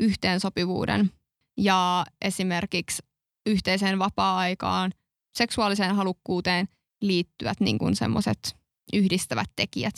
yhteensopivuuden 0.00 1.10
ja 1.56 2.06
esimerkiksi 2.24 3.02
yhteiseen 3.46 3.98
vapaa-aikaan, 3.98 4.92
seksuaaliseen 5.38 5.94
halukkuuteen 5.94 6.68
liittyvät 7.00 7.60
niin 7.60 7.78
kuin 7.78 7.96
semmoiset 7.96 8.56
yhdistävät 8.92 9.50
tekijät. 9.56 9.94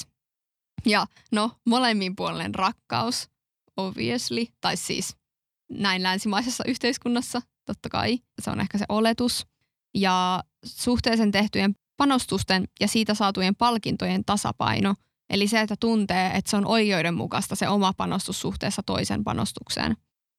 Ja 0.86 1.06
no, 1.32 1.50
molemmin 1.66 2.16
puolen 2.16 2.54
rakkaus, 2.54 3.28
obviously, 3.76 4.46
tai 4.60 4.76
siis 4.76 5.16
näin 5.70 6.02
länsimaisessa 6.02 6.64
yhteiskunnassa, 6.66 7.42
totta 7.66 7.88
kai, 7.88 8.18
se 8.42 8.50
on 8.50 8.60
ehkä 8.60 8.78
se 8.78 8.84
oletus. 8.88 9.46
Ja 9.94 10.42
suhteeseen 10.64 11.32
tehtyjen 11.32 11.74
panostusten 11.96 12.68
ja 12.80 12.88
siitä 12.88 13.14
saatujen 13.14 13.56
palkintojen 13.56 14.24
tasapaino, 14.24 14.94
eli 15.30 15.48
se, 15.48 15.60
että 15.60 15.76
tuntee, 15.80 16.30
että 16.34 16.50
se 16.50 16.56
on 16.56 16.66
oikeudenmukaista 16.66 17.56
se 17.56 17.68
oma 17.68 17.92
panostus 17.92 18.40
suhteessa 18.40 18.82
toisen 18.86 19.24
panostukseen. 19.24 19.96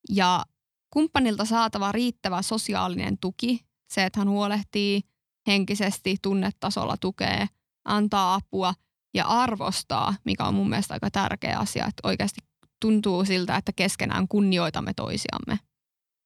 Ja 0.09 0.45
kumppanilta 0.93 1.45
saatava 1.45 1.91
riittävä 1.91 2.41
sosiaalinen 2.41 3.17
tuki, 3.17 3.65
se, 3.89 4.05
että 4.05 4.19
hän 4.19 4.29
huolehtii 4.29 5.01
henkisesti, 5.49 6.17
tunnetasolla 6.21 6.97
tukee, 6.97 7.47
antaa 7.85 8.33
apua 8.33 8.73
ja 9.13 9.25
arvostaa, 9.25 10.15
mikä 10.25 10.43
on 10.43 10.53
mun 10.53 10.69
mielestä 10.69 10.93
aika 10.93 11.11
tärkeä 11.11 11.57
asia, 11.57 11.85
että 11.85 12.07
oikeasti 12.07 12.41
tuntuu 12.81 13.25
siltä, 13.25 13.55
että 13.55 13.71
keskenään 13.75 14.27
kunnioitamme 14.27 14.93
toisiamme. 14.93 15.59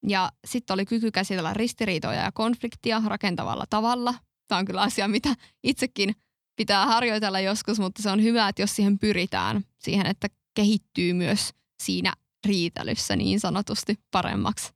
Ja 0.06 0.32
sitten 0.46 0.74
oli 0.74 0.86
kyky 0.86 1.10
käsitellä 1.10 1.54
ristiriitoja 1.54 2.22
ja 2.22 2.32
konfliktia 2.32 3.02
rakentavalla 3.06 3.64
tavalla. 3.70 4.14
Tämä 4.48 4.58
on 4.58 4.64
kyllä 4.64 4.82
asia, 4.82 5.08
mitä 5.08 5.34
itsekin 5.62 6.14
pitää 6.56 6.86
harjoitella 6.86 7.40
joskus, 7.40 7.78
mutta 7.78 8.02
se 8.02 8.10
on 8.10 8.22
hyvä, 8.22 8.48
että 8.48 8.62
jos 8.62 8.76
siihen 8.76 8.98
pyritään, 8.98 9.64
siihen, 9.78 10.06
että 10.06 10.28
kehittyy 10.54 11.12
myös 11.12 11.54
siinä 11.82 12.12
riitelyssä 12.46 13.16
niin 13.16 13.40
sanotusti 13.40 13.98
paremmaksi. 14.10 14.72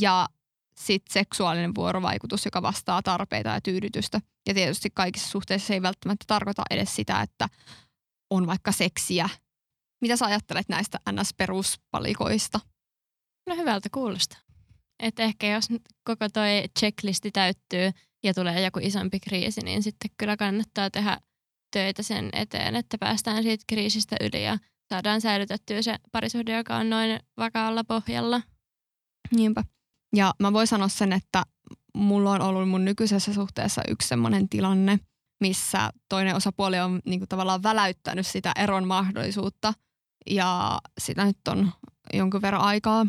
Ja 0.00 0.28
sitten 0.76 1.12
seksuaalinen 1.12 1.74
vuorovaikutus, 1.74 2.44
joka 2.44 2.62
vastaa 2.62 3.02
tarpeita 3.02 3.48
ja 3.48 3.60
tyydytystä. 3.60 4.20
Ja 4.48 4.54
tietysti 4.54 4.90
kaikissa 4.94 5.30
suhteissa 5.30 5.66
se 5.66 5.74
ei 5.74 5.82
välttämättä 5.82 6.24
tarkoita 6.26 6.62
edes 6.70 6.96
sitä, 6.96 7.20
että 7.20 7.48
on 8.30 8.46
vaikka 8.46 8.72
seksiä. 8.72 9.28
Mitä 10.00 10.16
sä 10.16 10.26
ajattelet 10.26 10.68
näistä 10.68 10.98
NS-peruspalikoista? 11.10 12.60
No 13.48 13.56
hyvältä 13.56 13.88
kuulostaa. 13.92 14.38
Että 15.02 15.22
ehkä 15.22 15.46
jos 15.46 15.68
koko 16.04 16.28
toi 16.28 16.64
checklisti 16.78 17.30
täyttyy 17.30 17.90
ja 18.22 18.34
tulee 18.34 18.64
joku 18.64 18.78
isompi 18.82 19.20
kriisi, 19.20 19.60
niin 19.60 19.82
sitten 19.82 20.10
kyllä 20.18 20.36
kannattaa 20.36 20.90
tehdä 20.90 21.18
töitä 21.72 22.02
sen 22.02 22.28
eteen, 22.32 22.76
että 22.76 22.98
päästään 22.98 23.42
siitä 23.42 23.64
kriisistä 23.66 24.16
yli 24.20 24.44
ja 24.44 24.58
saadaan 24.88 25.20
säilytettyä 25.20 25.82
se 25.82 25.96
parisuhde, 26.12 26.56
joka 26.56 26.76
on 26.76 26.90
noin 26.90 27.20
vakaalla 27.36 27.84
pohjalla. 27.84 28.42
Niinpä. 29.36 29.64
Ja 30.16 30.34
mä 30.38 30.52
voin 30.52 30.66
sanoa 30.66 30.88
sen, 30.88 31.12
että 31.12 31.42
mulla 31.94 32.30
on 32.30 32.42
ollut 32.42 32.68
mun 32.68 32.84
nykyisessä 32.84 33.34
suhteessa 33.34 33.82
yksi 33.88 34.08
semmoinen 34.08 34.48
tilanne, 34.48 34.98
missä 35.40 35.90
toinen 36.08 36.36
osapuoli 36.36 36.80
on 36.80 37.00
niin 37.04 37.20
kuin 37.20 37.28
tavallaan 37.28 37.62
väläyttänyt 37.62 38.26
sitä 38.26 38.52
eron 38.56 38.86
mahdollisuutta. 38.86 39.74
Ja 40.30 40.78
sitä 41.00 41.24
nyt 41.24 41.48
on 41.48 41.72
jonkun 42.12 42.42
verran 42.42 42.62
aikaa. 42.62 43.06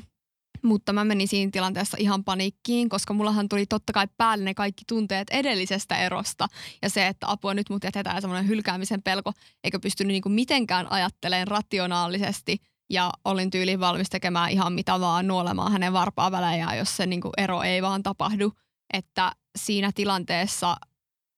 Mutta 0.63 0.93
mä 0.93 1.03
menin 1.03 1.27
siinä 1.27 1.51
tilanteessa 1.51 1.97
ihan 1.99 2.23
paniikkiin, 2.23 2.89
koska 2.89 3.13
mullahan 3.13 3.49
tuli 3.49 3.65
totta 3.65 3.93
kai 3.93 4.07
päälle 4.17 4.43
ne 4.45 4.53
kaikki 4.53 4.83
tunteet 4.87 5.27
edellisestä 5.31 5.97
erosta. 5.97 6.47
Ja 6.81 6.89
se, 6.89 7.07
että 7.07 7.31
apua 7.31 7.53
nyt 7.53 7.69
mut 7.69 7.83
jätetään 7.83 8.21
semmoinen 8.21 8.47
hylkäämisen 8.47 9.01
pelko, 9.01 9.31
eikä 9.63 9.79
pystynyt 9.79 10.11
niinku 10.11 10.29
mitenkään 10.29 10.91
ajattelemaan 10.91 11.47
rationaalisesti. 11.47 12.57
Ja 12.89 13.11
olin 13.25 13.49
tyyliin 13.49 13.79
valmis 13.79 14.09
tekemään 14.09 14.49
ihan 14.49 14.73
mitä 14.73 14.99
vaan, 14.99 15.27
nuolemaan 15.27 15.71
hänen 15.71 15.93
varpaa 15.93 16.31
välejään, 16.31 16.77
jos 16.77 16.97
se 16.97 17.05
niinku 17.05 17.29
ero 17.37 17.61
ei 17.61 17.81
vaan 17.81 18.03
tapahdu. 18.03 18.53
Että 18.93 19.31
siinä 19.57 19.91
tilanteessa 19.95 20.75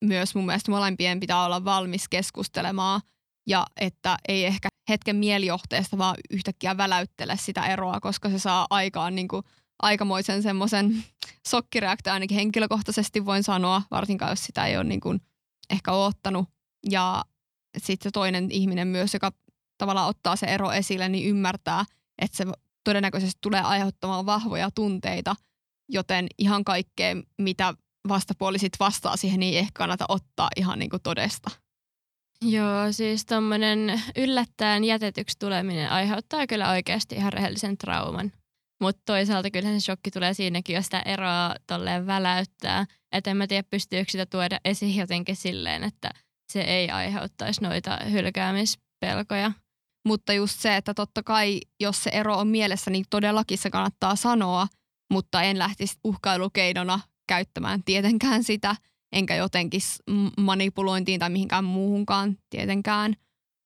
myös 0.04 0.36
mun 0.36 0.46
mielestä 0.46 0.72
molempien 0.72 1.20
pitää 1.20 1.46
olla 1.46 1.66
valmis 1.66 2.10
keskustelemaan 2.10 3.02
ja 3.48 3.66
että 3.82 4.18
ei 4.28 4.46
ehkä 4.46 4.70
hetken 4.90 5.16
mielijohteesta 5.16 5.98
vaan 5.98 6.16
yhtäkkiä 6.30 6.78
väläyttele 6.78 7.38
sitä 7.38 7.66
eroa, 7.66 8.00
koska 8.00 8.30
se 8.30 8.40
saa 8.40 8.68
aikaan 8.70 9.16
niin 9.16 9.28
kuin 9.28 9.44
aikamoisen 9.82 10.44
semmoisen 10.44 11.04
sokkireaktio 11.50 12.14
ainakin 12.14 12.36
henkilökohtaisesti 12.36 13.26
voin 13.26 13.44
sanoa, 13.44 13.82
varsinkaan 13.92 14.32
jos 14.32 14.46
sitä 14.46 14.66
ei 14.66 14.78
ole 14.78 14.84
niin 14.84 15.00
kuin 15.00 15.22
ehkä 15.70 15.92
oottanut. 15.92 16.50
Ja 16.90 17.26
sitten 17.78 18.12
toinen 18.12 18.52
ihminen 18.52 18.88
myös, 18.88 19.14
joka 19.14 19.32
tavallaan 19.78 20.10
ottaa 20.10 20.36
se 20.36 20.46
ero 20.46 20.72
esille, 20.72 21.10
niin 21.10 21.30
ymmärtää, 21.30 21.86
että 22.22 22.38
se 22.38 22.46
todennäköisesti 22.84 23.40
tulee 23.42 23.62
aiheuttamaan 23.62 24.26
vahvoja 24.26 24.72
tunteita, 24.72 25.36
joten 25.90 26.28
ihan 26.38 26.64
kaikkea, 26.64 27.16
mitä 27.38 27.74
vastapuoli 28.08 28.60
sitten 28.60 28.86
vastaa 28.86 29.18
siihen, 29.18 29.40
niin 29.40 29.54
ei 29.54 29.60
ehkä 29.60 29.72
kannata 29.74 30.06
ottaa 30.10 30.50
ihan 30.56 30.80
niin 30.80 30.90
kuin 30.90 31.02
todesta. 31.04 31.52
Joo, 32.42 32.92
siis 32.92 33.26
tuommoinen 33.26 34.02
yllättäen 34.18 34.84
jätetyksi 34.84 35.40
tuleminen 35.40 35.90
aiheuttaa 35.90 36.48
kyllä 36.48 36.70
oikeasti 36.70 37.16
ihan 37.16 37.34
rehellisen 37.34 37.78
trauman. 37.78 38.32
Mutta 38.82 39.02
toisaalta 39.06 39.52
kyllä 39.52 39.70
se 39.70 39.80
shokki 39.80 40.12
tulee 40.12 40.34
siinäkin, 40.34 40.76
jos 40.76 40.86
sitä 40.86 41.00
eroa 41.00 41.56
tolleen 41.68 42.08
väläyttää. 42.08 42.86
Että 43.12 43.32
en 43.32 43.38
mä 43.38 43.48
tiedä, 43.48 43.68
pystyykö 43.70 44.12
sitä 44.12 44.26
tuoda 44.26 44.60
esiin 44.66 44.96
jotenkin 44.96 45.36
silleen, 45.36 45.84
että 45.84 46.10
se 46.52 46.62
ei 46.62 46.90
aiheuttaisi 46.90 47.62
noita 47.62 48.00
hylkäämispelkoja. 48.12 49.52
Mutta 50.06 50.34
just 50.34 50.60
se, 50.60 50.76
että 50.76 50.94
totta 50.94 51.24
kai, 51.24 51.60
jos 51.80 52.04
se 52.04 52.10
ero 52.10 52.38
on 52.38 52.48
mielessä, 52.48 52.92
niin 52.92 53.06
todellakin 53.10 53.58
se 53.58 53.70
kannattaa 53.70 54.16
sanoa, 54.16 54.68
mutta 55.12 55.42
en 55.42 55.60
lähtisi 55.60 56.00
uhkailukeinona 56.04 57.00
käyttämään 57.28 57.84
tietenkään 57.84 58.44
sitä– 58.44 58.76
enkä 59.16 59.36
jotenkin 59.36 59.82
manipulointiin 60.38 61.20
tai 61.20 61.30
mihinkään 61.30 61.64
muuhunkaan 61.64 62.38
tietenkään. 62.50 63.16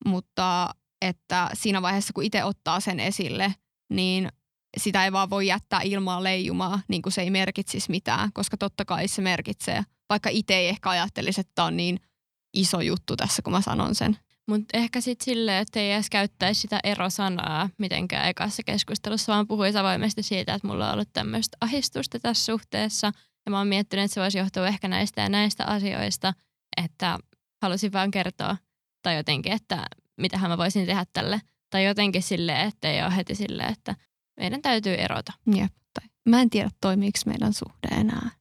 Mutta 0.06 0.75
että 1.02 1.49
siinä 1.54 1.82
vaiheessa, 1.82 2.13
kun 2.13 2.23
itse 2.23 2.43
ottaa 2.43 2.80
sen 2.80 2.99
esille, 2.99 3.56
niin 3.89 4.30
sitä 4.78 5.06
ei 5.06 5.12
vaan 5.12 5.30
voi 5.30 5.47
jättää 5.47 5.82
ilmaa 5.84 6.23
leijumaa, 6.23 6.82
niin 6.88 7.02
kuin 7.02 7.13
se 7.13 7.21
ei 7.21 7.30
merkitsisi 7.30 7.91
mitään, 7.91 8.34
koska 8.34 8.58
totta 8.58 8.86
kai 8.86 9.08
se 9.08 9.21
merkitsee, 9.21 9.84
vaikka 10.10 10.30
itse 10.30 10.54
ei 10.54 10.67
ehkä 10.67 10.89
ajattelisi, 10.89 11.41
että 11.41 11.52
tämä 11.56 11.65
on 11.65 11.78
niin 11.78 11.99
iso 12.54 12.82
juttu 12.82 13.15
tässä, 13.15 13.41
kun 13.41 13.54
mä 13.54 13.62
sanon 13.62 13.95
sen. 13.95 14.17
Mutta 14.49 14.77
ehkä 14.77 15.01
sitten 15.01 15.25
silleen, 15.25 15.62
että 15.62 15.79
ei 15.79 15.91
edes 15.91 16.09
käyttäisi 16.09 16.62
sitä 16.62 16.79
erosanaa 16.83 17.69
mitenkään 17.77 18.27
ekassa 18.27 18.63
keskustelussa, 18.63 19.33
vaan 19.33 19.47
puhuisi 19.47 19.77
avoimesti 19.77 20.23
siitä, 20.23 20.53
että 20.53 20.67
mulla 20.67 20.88
on 20.88 20.93
ollut 20.93 21.09
tämmöistä 21.13 21.57
ahistusta 21.62 22.19
tässä 22.19 22.45
suhteessa– 22.45 23.12
ja 23.45 23.51
mä 23.51 23.57
oon 23.57 23.67
miettinyt, 23.67 24.05
että 24.05 24.13
se 24.13 24.21
voisi 24.21 24.38
johtua 24.38 24.67
ehkä 24.67 24.88
näistä 24.88 25.21
ja 25.21 25.29
näistä 25.29 25.65
asioista, 25.65 26.33
että 26.77 27.19
halusin 27.62 27.93
vaan 27.93 28.12
kertoa 28.12 28.57
tai 29.01 29.17
jotenkin, 29.17 29.51
että 29.51 29.85
mitä 30.17 30.38
mä 30.47 30.57
voisin 30.57 30.85
tehdä 30.85 31.05
tälle. 31.13 31.41
Tai 31.69 31.85
jotenkin 31.85 32.23
silleen, 32.23 32.67
että 32.67 32.91
ei 32.91 33.03
ole 33.03 33.15
heti 33.15 33.35
silleen, 33.35 33.71
että 33.71 33.95
meidän 34.39 34.62
täytyy 34.62 34.93
erota. 34.93 35.33
Jep. 35.55 35.73
Tai 35.93 36.09
mä 36.29 36.41
en 36.41 36.49
tiedä, 36.49 36.69
toimiiko 36.81 37.19
meidän 37.25 37.53
suhde 37.53 37.88
enää. 37.99 38.31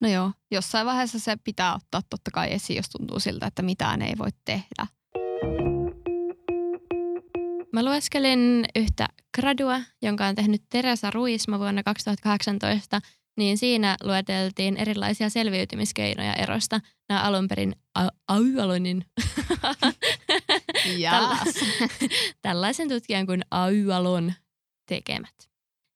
No 0.00 0.08
joo, 0.08 0.32
jossain 0.50 0.86
vaiheessa 0.86 1.18
se 1.18 1.36
pitää 1.44 1.74
ottaa 1.74 2.02
totta 2.10 2.30
kai 2.30 2.52
esiin, 2.52 2.76
jos 2.76 2.90
tuntuu 2.90 3.20
siltä, 3.20 3.46
että 3.46 3.62
mitään 3.62 4.02
ei 4.02 4.18
voi 4.18 4.30
tehdä. 4.44 4.86
Mä 7.72 7.84
lueskelin 7.84 8.64
yhtä 8.76 9.08
gradua, 9.34 9.80
jonka 10.02 10.26
on 10.26 10.34
tehnyt 10.34 10.62
Teresa 10.68 11.10
Ruisma 11.10 11.58
vuonna 11.58 11.82
2018– 11.82 13.00
niin 13.40 13.58
siinä 13.58 13.96
lueteltiin 14.02 14.76
erilaisia 14.76 15.30
selviytymiskeinoja 15.30 16.34
erosta. 16.34 16.80
Nämä 17.08 17.22
alun 17.22 17.48
perin 17.48 17.76
Auyalonin 18.28 19.04
yes. 20.86 21.64
tällaisen 22.42 22.88
tutkijan 22.88 23.26
kuin 23.26 23.42
Auyalon 23.50 24.32
tekemät. 24.88 25.34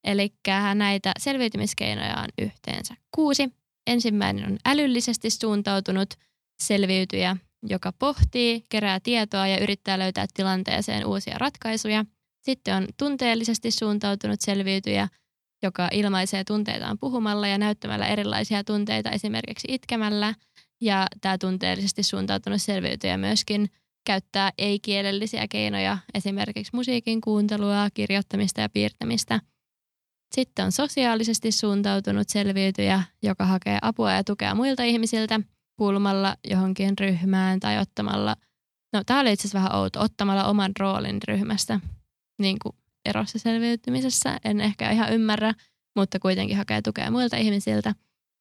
Eli 0.04 0.34
näitä 0.74 1.12
selviytymiskeinoja 1.18 2.16
on 2.18 2.28
yhteensä 2.38 2.94
kuusi. 3.14 3.50
Ensimmäinen 3.86 4.44
on 4.44 4.58
älyllisesti 4.66 5.30
suuntautunut 5.30 6.14
selviytyjä, 6.62 7.36
joka 7.68 7.92
pohtii, 7.92 8.64
kerää 8.68 9.00
tietoa 9.00 9.46
ja 9.46 9.58
yrittää 9.58 9.98
löytää 9.98 10.26
tilanteeseen 10.34 11.06
uusia 11.06 11.38
ratkaisuja. 11.38 12.04
Sitten 12.40 12.74
on 12.74 12.86
tunteellisesti 12.96 13.70
suuntautunut 13.70 14.40
selviytyjä, 14.40 15.08
joka 15.62 15.88
ilmaisee 15.92 16.44
tunteitaan 16.44 16.98
puhumalla 16.98 17.48
ja 17.48 17.58
näyttämällä 17.58 18.06
erilaisia 18.06 18.64
tunteita 18.64 19.10
esimerkiksi 19.10 19.68
itkemällä. 19.70 20.34
Ja 20.80 21.06
tämä 21.20 21.38
tunteellisesti 21.38 22.02
suuntautunut 22.02 22.62
selviytyjä 22.62 23.16
myöskin 23.16 23.70
käyttää 24.06 24.50
ei-kielellisiä 24.58 25.48
keinoja, 25.48 25.98
esimerkiksi 26.14 26.76
musiikin 26.76 27.20
kuuntelua, 27.20 27.88
kirjoittamista 27.94 28.60
ja 28.60 28.68
piirtämistä. 28.68 29.40
Sitten 30.34 30.64
on 30.64 30.72
sosiaalisesti 30.72 31.52
suuntautunut 31.52 32.28
selviytyjä, 32.28 33.02
joka 33.22 33.46
hakee 33.46 33.78
apua 33.82 34.12
ja 34.12 34.24
tukea 34.24 34.54
muilta 34.54 34.82
ihmisiltä 34.82 35.40
kuulumalla 35.76 36.36
johonkin 36.44 36.98
ryhmään 36.98 37.60
tai 37.60 37.78
ottamalla, 37.78 38.36
no 38.92 39.04
tämä 39.04 39.20
oli 39.20 39.32
itse 39.32 39.42
asiassa 39.42 39.58
vähän 39.58 39.74
outo, 39.74 40.00
ottamalla 40.00 40.44
oman 40.44 40.72
roolin 40.80 41.20
ryhmästä 41.28 41.80
niin 42.38 42.56
kuin 42.62 42.76
erossa 43.04 43.38
selviytymisessä. 43.38 44.38
En 44.44 44.60
ehkä 44.60 44.90
ihan 44.90 45.12
ymmärrä, 45.12 45.54
mutta 45.96 46.18
kuitenkin 46.18 46.56
hakee 46.56 46.82
tukea 46.82 47.10
muilta 47.10 47.36
ihmisiltä 47.36 47.94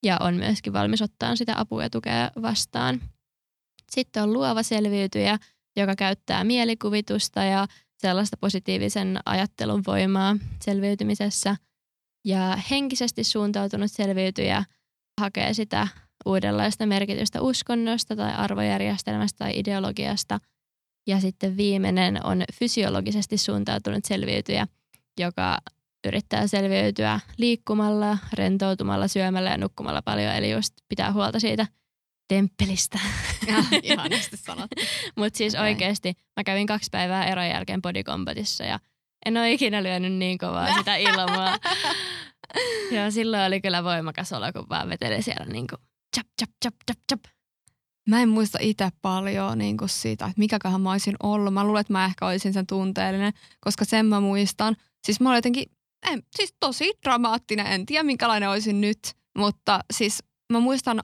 ja 0.05 0.17
on 0.19 0.35
myöskin 0.35 0.73
valmis 0.73 1.01
ottaa 1.01 1.35
sitä 1.35 1.53
apua 1.57 1.83
ja 1.83 1.89
tukea 1.89 2.31
vastaan. 2.41 3.01
Sitten 3.91 4.23
on 4.23 4.33
luova 4.33 4.63
selviytyjä, 4.63 5.37
joka 5.75 5.95
käyttää 5.95 6.43
mielikuvitusta 6.43 7.43
ja 7.43 7.67
sellaista 7.97 8.37
positiivisen 8.37 9.19
ajattelun 9.25 9.83
voimaa 9.87 10.37
selviytymisessä. 10.61 11.55
Ja 12.25 12.57
henkisesti 12.71 13.23
suuntautunut 13.23 13.91
selviytyjä 13.91 14.63
hakee 15.21 15.53
sitä 15.53 15.87
uudenlaista 16.25 16.85
merkitystä 16.85 17.41
uskonnosta 17.41 18.15
tai 18.15 18.33
arvojärjestelmästä 18.33 19.37
tai 19.37 19.59
ideologiasta. 19.59 20.39
Ja 21.07 21.19
sitten 21.19 21.57
viimeinen 21.57 22.25
on 22.25 22.43
fysiologisesti 22.53 23.37
suuntautunut 23.37 24.05
selviytyjä, 24.05 24.67
joka 25.19 25.57
yrittää 26.07 26.47
selviytyä 26.47 27.19
liikkumalla, 27.37 28.17
rentoutumalla, 28.33 29.07
syömällä 29.07 29.49
ja 29.49 29.57
nukkumalla 29.57 30.01
paljon. 30.01 30.35
Eli 30.35 30.51
just 30.51 30.73
pitää 30.89 31.13
huolta 31.13 31.39
siitä 31.39 31.67
temppelistä. 32.27 32.99
Ja, 33.47 33.55
ihanasti 33.83 34.37
sanottu. 34.37 34.75
Mutta 35.17 35.37
siis 35.37 35.55
oikeasti 35.55 36.13
mä 36.37 36.43
kävin 36.43 36.67
kaksi 36.67 36.89
päivää 36.91 37.25
eron 37.25 37.47
jälkeen 37.47 37.81
body 37.81 38.03
combatissa 38.03 38.63
ja 38.63 38.79
en 39.25 39.37
ole 39.37 39.51
ikinä 39.51 39.83
lyönyt 39.83 40.13
niin 40.13 40.37
kovaa 40.37 40.77
sitä 40.77 40.95
ilmaa. 40.95 41.57
ja 42.95 43.11
silloin 43.11 43.43
oli 43.43 43.61
kyllä 43.61 43.83
voimakas 43.83 44.33
olo, 44.33 44.53
kun 44.53 44.69
vaan 44.69 44.89
veteli 44.89 45.21
siellä 45.21 45.45
niin 45.45 45.67
kuin 45.67 45.81
chap, 46.15 46.27
chap, 46.39 46.49
chap, 46.63 46.75
chap, 46.87 46.99
chap. 47.09 47.19
Mä 48.09 48.21
en 48.21 48.29
muista 48.29 48.57
itse 48.61 48.89
paljon 49.01 49.57
niin 49.57 49.77
kuin 49.77 49.89
siitä, 49.89 50.25
että 50.25 50.39
mikäköhän 50.39 50.81
mä 50.81 50.91
olisin 50.91 51.15
ollut. 51.23 51.53
Mä 51.53 51.63
luulen, 51.63 51.81
että 51.81 51.93
mä 51.93 52.05
ehkä 52.05 52.25
olisin 52.25 52.53
sen 52.53 52.67
tunteellinen, 52.67 53.33
koska 53.61 53.85
sen 53.85 54.05
mä 54.05 54.19
muistan. 54.19 54.75
Siis 55.05 55.19
mä 55.19 55.29
olin 55.29 55.37
jotenkin, 55.37 55.65
en, 56.11 56.23
siis 56.35 56.53
tosi 56.59 56.91
dramaattinen, 57.03 57.67
en 57.67 57.85
tiedä 57.85 58.03
minkälainen 58.03 58.49
olisin 58.49 58.81
nyt. 58.81 58.99
Mutta 59.37 59.79
siis 59.93 60.23
mä 60.53 60.59
muistan, 60.59 61.01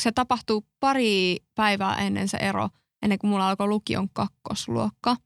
se 0.00 0.12
tapahtuu 0.12 0.66
pari 0.80 1.36
päivää 1.54 1.96
ennen 1.96 2.28
se 2.28 2.36
ero, 2.36 2.68
ennen 3.02 3.18
kuin 3.18 3.30
mulla 3.30 3.48
alkoi 3.48 3.68
lukion 3.68 4.08
kakkosluokka. 4.12 5.16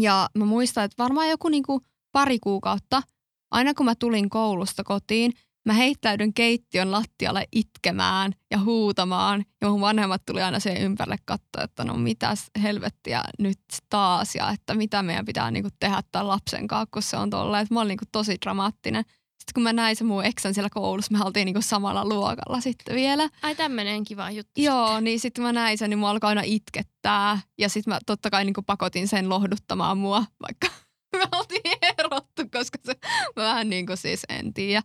Ja 0.00 0.28
mä 0.38 0.44
muistan, 0.44 0.84
että 0.84 1.02
varmaan 1.02 1.28
joku 1.28 1.48
niin 1.48 1.62
kuin 1.62 1.80
pari 2.12 2.38
kuukautta, 2.38 3.02
aina 3.50 3.74
kun 3.74 3.86
mä 3.86 3.94
tulin 3.94 4.30
koulusta 4.30 4.84
kotiin, 4.84 5.32
mä 5.64 5.72
heittäydyn 5.72 6.34
keittiön 6.34 6.90
lattialle 6.90 7.48
itkemään 7.52 8.32
ja 8.50 8.58
huutamaan. 8.58 9.44
Ja 9.60 9.68
mun 9.70 9.80
vanhemmat 9.80 10.22
tuli 10.26 10.42
aina 10.42 10.60
siihen 10.60 10.82
ympärille 10.82 11.16
katsoa, 11.24 11.62
että 11.62 11.84
no 11.84 11.94
mitäs 11.94 12.50
helvettiä 12.62 13.22
nyt 13.38 13.60
taas 13.88 14.34
ja 14.34 14.50
että 14.50 14.74
mitä 14.74 15.02
meidän 15.02 15.24
pitää 15.24 15.50
niinku 15.50 15.70
tehdä 15.80 16.02
tämän 16.12 16.28
lapsen 16.28 16.68
kanssa, 16.68 16.88
kun 16.92 17.02
se 17.02 17.16
on 17.16 17.30
tolleen. 17.30 17.62
Että 17.62 17.74
mä 17.74 17.80
olin 17.80 17.88
niinku 17.88 18.04
tosi 18.12 18.36
dramaattinen. 18.44 19.04
Sitten 19.44 19.54
kun 19.54 19.62
mä 19.62 19.72
näin 19.72 19.96
se 19.96 20.04
mun 20.04 20.24
eksän 20.24 20.54
siellä 20.54 20.70
koulussa, 20.70 21.18
me 21.18 21.24
oltiin 21.24 21.46
niinku 21.46 21.62
samalla 21.62 22.04
luokalla 22.04 22.60
sitten 22.60 22.94
vielä. 22.94 23.28
Ai 23.42 23.54
tämmöinen 23.54 24.04
kiva 24.04 24.30
juttu. 24.30 24.60
Joo, 24.60 25.00
niin 25.00 25.20
sitten 25.20 25.44
mä 25.44 25.52
näin 25.52 25.78
sen, 25.78 25.90
niin 25.90 25.98
mua 25.98 26.10
alkoi 26.10 26.28
aina 26.28 26.42
itkettää. 26.44 27.40
Ja 27.58 27.68
sitten 27.68 27.94
mä 27.94 27.98
totta 28.06 28.30
kai 28.30 28.44
niinku 28.44 28.62
pakotin 28.62 29.08
sen 29.08 29.28
lohduttamaan 29.28 29.98
mua, 29.98 30.24
vaikka 30.42 30.83
me 31.18 31.38
oltiin 31.38 31.76
erottu, 31.98 32.42
koska 32.52 32.78
se 32.84 32.94
vähän 33.36 33.70
niin 33.70 33.86
kuin 33.86 33.96
siis 33.96 34.22
en 34.28 34.54
tiedä. 34.54 34.82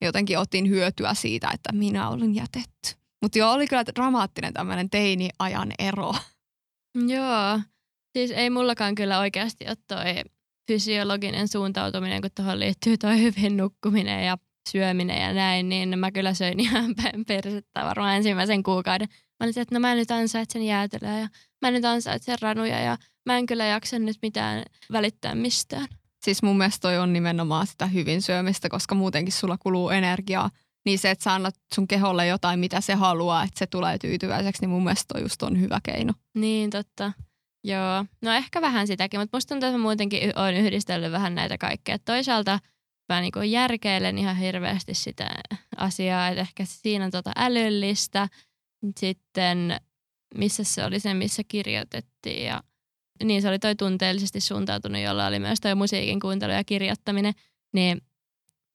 Jotenkin 0.00 0.38
otin 0.38 0.68
hyötyä 0.68 1.14
siitä, 1.14 1.50
että 1.54 1.72
minä 1.72 2.08
olin 2.08 2.34
jätetty. 2.34 3.00
Mutta 3.22 3.38
joo, 3.38 3.52
oli 3.52 3.66
kyllä 3.66 3.84
dramaattinen 3.86 4.54
tämmöinen 4.54 4.90
teini-ajan 4.90 5.72
ero. 5.78 6.14
Joo. 7.08 7.60
Siis 8.16 8.30
ei 8.30 8.50
mullakaan 8.50 8.94
kyllä 8.94 9.18
oikeasti 9.18 9.64
ole 9.68 9.76
toi 9.86 10.24
fysiologinen 10.66 11.48
suuntautuminen, 11.48 12.22
kun 12.22 12.30
tuohon 12.34 12.60
liittyy 12.60 12.98
toi 12.98 13.22
hyvin 13.22 13.56
nukkuminen 13.56 14.26
ja 14.26 14.38
syöminen 14.68 15.22
ja 15.22 15.32
näin, 15.32 15.68
niin 15.68 15.98
mä 15.98 16.10
kyllä 16.10 16.34
söin 16.34 16.60
ihan 16.60 16.94
päin 16.94 17.24
persettä 17.28 17.84
varmaan 17.84 18.16
ensimmäisen 18.16 18.62
kuukauden. 18.62 19.08
Mä 19.40 19.44
olin 19.44 19.58
että 19.58 19.74
no 19.74 19.80
mä 19.80 19.94
nyt 19.94 20.10
ansaitsen 20.10 20.62
jäätelöä 20.62 21.18
ja 21.18 21.28
mä 21.62 21.70
nyt 21.70 21.84
ansaitsen 21.84 22.38
ranuja 22.40 22.80
ja 22.80 22.98
mä 23.26 23.38
en 23.38 23.46
kyllä 23.46 23.64
jaksa 23.64 23.98
nyt 23.98 24.16
mitään 24.22 24.62
välittää 24.92 25.34
mistään. 25.34 25.88
Siis 26.24 26.42
mun 26.42 26.58
mielestä 26.58 26.80
toi 26.80 26.98
on 26.98 27.12
nimenomaan 27.12 27.66
sitä 27.66 27.86
hyvin 27.86 28.22
syömistä, 28.22 28.68
koska 28.68 28.94
muutenkin 28.94 29.32
sulla 29.32 29.58
kuluu 29.58 29.90
energiaa. 29.90 30.50
Niin 30.84 30.98
se, 30.98 31.10
että 31.10 31.24
sä 31.24 31.34
annat 31.34 31.54
sun 31.74 31.88
keholle 31.88 32.26
jotain, 32.26 32.60
mitä 32.60 32.80
se 32.80 32.94
haluaa, 32.94 33.42
että 33.42 33.58
se 33.58 33.66
tulee 33.66 33.98
tyytyväiseksi, 33.98 34.62
niin 34.62 34.70
mun 34.70 34.84
mielestä 34.84 35.14
toi 35.14 35.22
just 35.22 35.42
on 35.42 35.60
hyvä 35.60 35.80
keino. 35.82 36.12
Niin, 36.34 36.70
totta. 36.70 37.12
Joo, 37.64 38.04
no 38.22 38.32
ehkä 38.32 38.60
vähän 38.60 38.86
sitäkin, 38.86 39.20
mutta 39.20 39.36
musta 39.36 39.54
tuntuu, 39.54 39.66
että 39.66 39.78
mä 39.78 39.82
muutenkin 39.82 40.38
oon 40.38 40.54
yhdistellyt 40.54 41.12
vähän 41.12 41.34
näitä 41.34 41.58
kaikkea. 41.58 41.98
Toisaalta 41.98 42.58
mä 43.08 43.20
niinku 43.20 43.40
järkeilen 43.40 44.18
ihan 44.18 44.36
hirveästi 44.36 44.94
sitä 44.94 45.28
asiaa, 45.76 46.28
että 46.28 46.40
ehkä 46.40 46.64
siinä 46.66 47.04
on 47.04 47.10
tota 47.10 47.32
älyllistä. 47.36 48.28
Sitten 48.96 49.80
missä 50.34 50.64
se 50.64 50.84
oli 50.84 51.00
se, 51.00 51.14
missä 51.14 51.42
kirjoitettiin 51.48 52.44
ja 52.44 52.62
niin 53.24 53.42
se 53.42 53.48
oli 53.48 53.58
toi 53.58 53.76
tunteellisesti 53.76 54.40
suuntautunut, 54.40 55.02
jolla 55.02 55.26
oli 55.26 55.38
myös 55.38 55.60
toi 55.60 55.74
musiikin 55.74 56.20
kuuntelu 56.20 56.52
ja 56.52 56.64
kirjoittaminen, 56.64 57.34
niin 57.72 58.00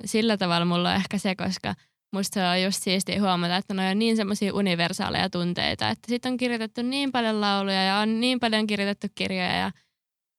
sillä 0.05 0.37
tavalla 0.37 0.65
mulla 0.65 0.89
on 0.89 0.95
ehkä 0.95 1.17
se, 1.17 1.35
koska 1.35 1.75
musta 2.13 2.33
se 2.33 2.47
on 2.47 2.61
just 2.61 2.83
siistiä 2.83 3.21
huomata, 3.21 3.57
että 3.57 3.73
ne 3.73 3.89
on 3.89 3.99
niin 3.99 4.15
semmoisia 4.15 4.53
universaaleja 4.53 5.29
tunteita, 5.29 5.89
että 5.89 6.09
sitten 6.09 6.31
on 6.31 6.37
kirjoitettu 6.37 6.81
niin 6.81 7.11
paljon 7.11 7.41
lauluja 7.41 7.83
ja 7.83 7.97
on 7.97 8.19
niin 8.19 8.39
paljon 8.39 8.67
kirjoitettu 8.67 9.07
kirjoja 9.15 9.55
ja 9.55 9.71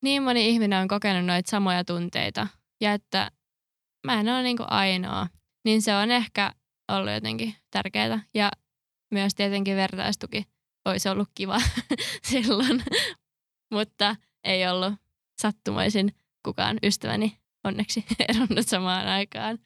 niin 0.02 0.22
moni 0.22 0.48
ihminen 0.48 0.82
on 0.82 0.88
kokenut 0.88 1.26
noita 1.26 1.50
samoja 1.50 1.84
tunteita 1.84 2.46
ja 2.80 2.92
että 2.92 3.30
mä 4.06 4.20
en 4.20 4.28
ole 4.28 4.42
niinku 4.42 4.64
ainoa, 4.66 5.26
niin 5.64 5.82
se 5.82 5.96
on 5.96 6.10
ehkä 6.10 6.52
ollut 6.88 7.12
jotenkin 7.12 7.54
tärkeää 7.70 8.20
ja 8.34 8.50
myös 9.14 9.34
tietenkin 9.34 9.76
vertaistuki 9.76 10.44
olisi 10.84 11.08
ollut 11.08 11.28
kiva 11.34 11.60
silloin, 12.30 12.82
mutta 13.72 14.16
ei 14.44 14.68
ollut 14.68 14.94
sattumaisin 15.42 16.14
kukaan 16.44 16.78
ystäväni 16.82 17.38
onneksi 17.64 18.04
eronnut 18.28 18.66
samaan 18.66 19.06
aikaan. 19.06 19.58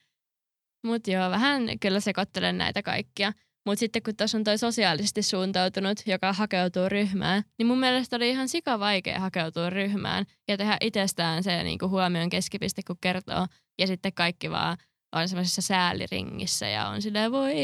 Mutta 0.87 1.11
joo, 1.11 1.31
vähän 1.31 1.79
kyllä 1.81 2.01
sekoittelen 2.01 2.59
näitä 2.59 2.83
kaikkia. 2.83 3.33
Mutta 3.67 3.81
sitten 3.81 4.03
kun 4.03 4.17
tässä 4.17 4.39
on 4.39 4.45
toi 4.45 4.59
sosiaalisesti 4.59 5.23
suuntautunut, 5.23 6.03
joka 6.07 6.33
hakeutuu 6.33 6.89
ryhmään, 6.89 7.43
niin 7.59 7.67
mun 7.67 7.79
mielestä 7.79 8.17
oli 8.17 8.31
ihan 8.31 8.49
sika 8.49 8.79
vaikea 8.79 9.21
hakeutua 9.21 9.71
ryhmään 9.71 10.25
ja 10.49 10.57
tehdä 10.57 10.77
itsestään 10.81 11.43
se 11.43 11.63
niinku 11.63 11.89
huomion 11.89 12.29
keskipiste, 12.29 12.83
kun 12.87 12.97
kertoo. 13.01 13.47
Ja 13.79 13.87
sitten 13.87 14.13
kaikki 14.13 14.51
vaan 14.51 14.77
on 15.13 15.29
semmoisessa 15.29 15.63
sääliringissä 15.63 16.69
ja 16.69 16.89
on 16.89 17.03
silleen, 17.03 17.33
voi 17.33 17.55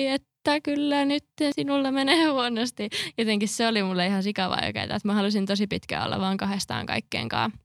että 0.47 0.61
kyllä 0.61 1.05
nyt 1.05 1.25
sinulla 1.55 1.93
menee 1.93 2.25
huonosti. 2.33 2.89
Jotenkin 3.19 3.49
se 3.49 3.69
oli 3.69 3.83
mulle 3.83 4.07
ihan 4.07 4.23
sikavaikeaa, 4.23 4.85
että 4.85 5.01
mä 5.05 5.15
halusin 5.15 5.47
tosi 5.47 5.67
pitkään 5.67 6.07
olla 6.07 6.21
vaan 6.21 6.37
kahdestaan 6.37 6.87
kaikkeen 6.87 7.29
kanssa. 7.29 7.59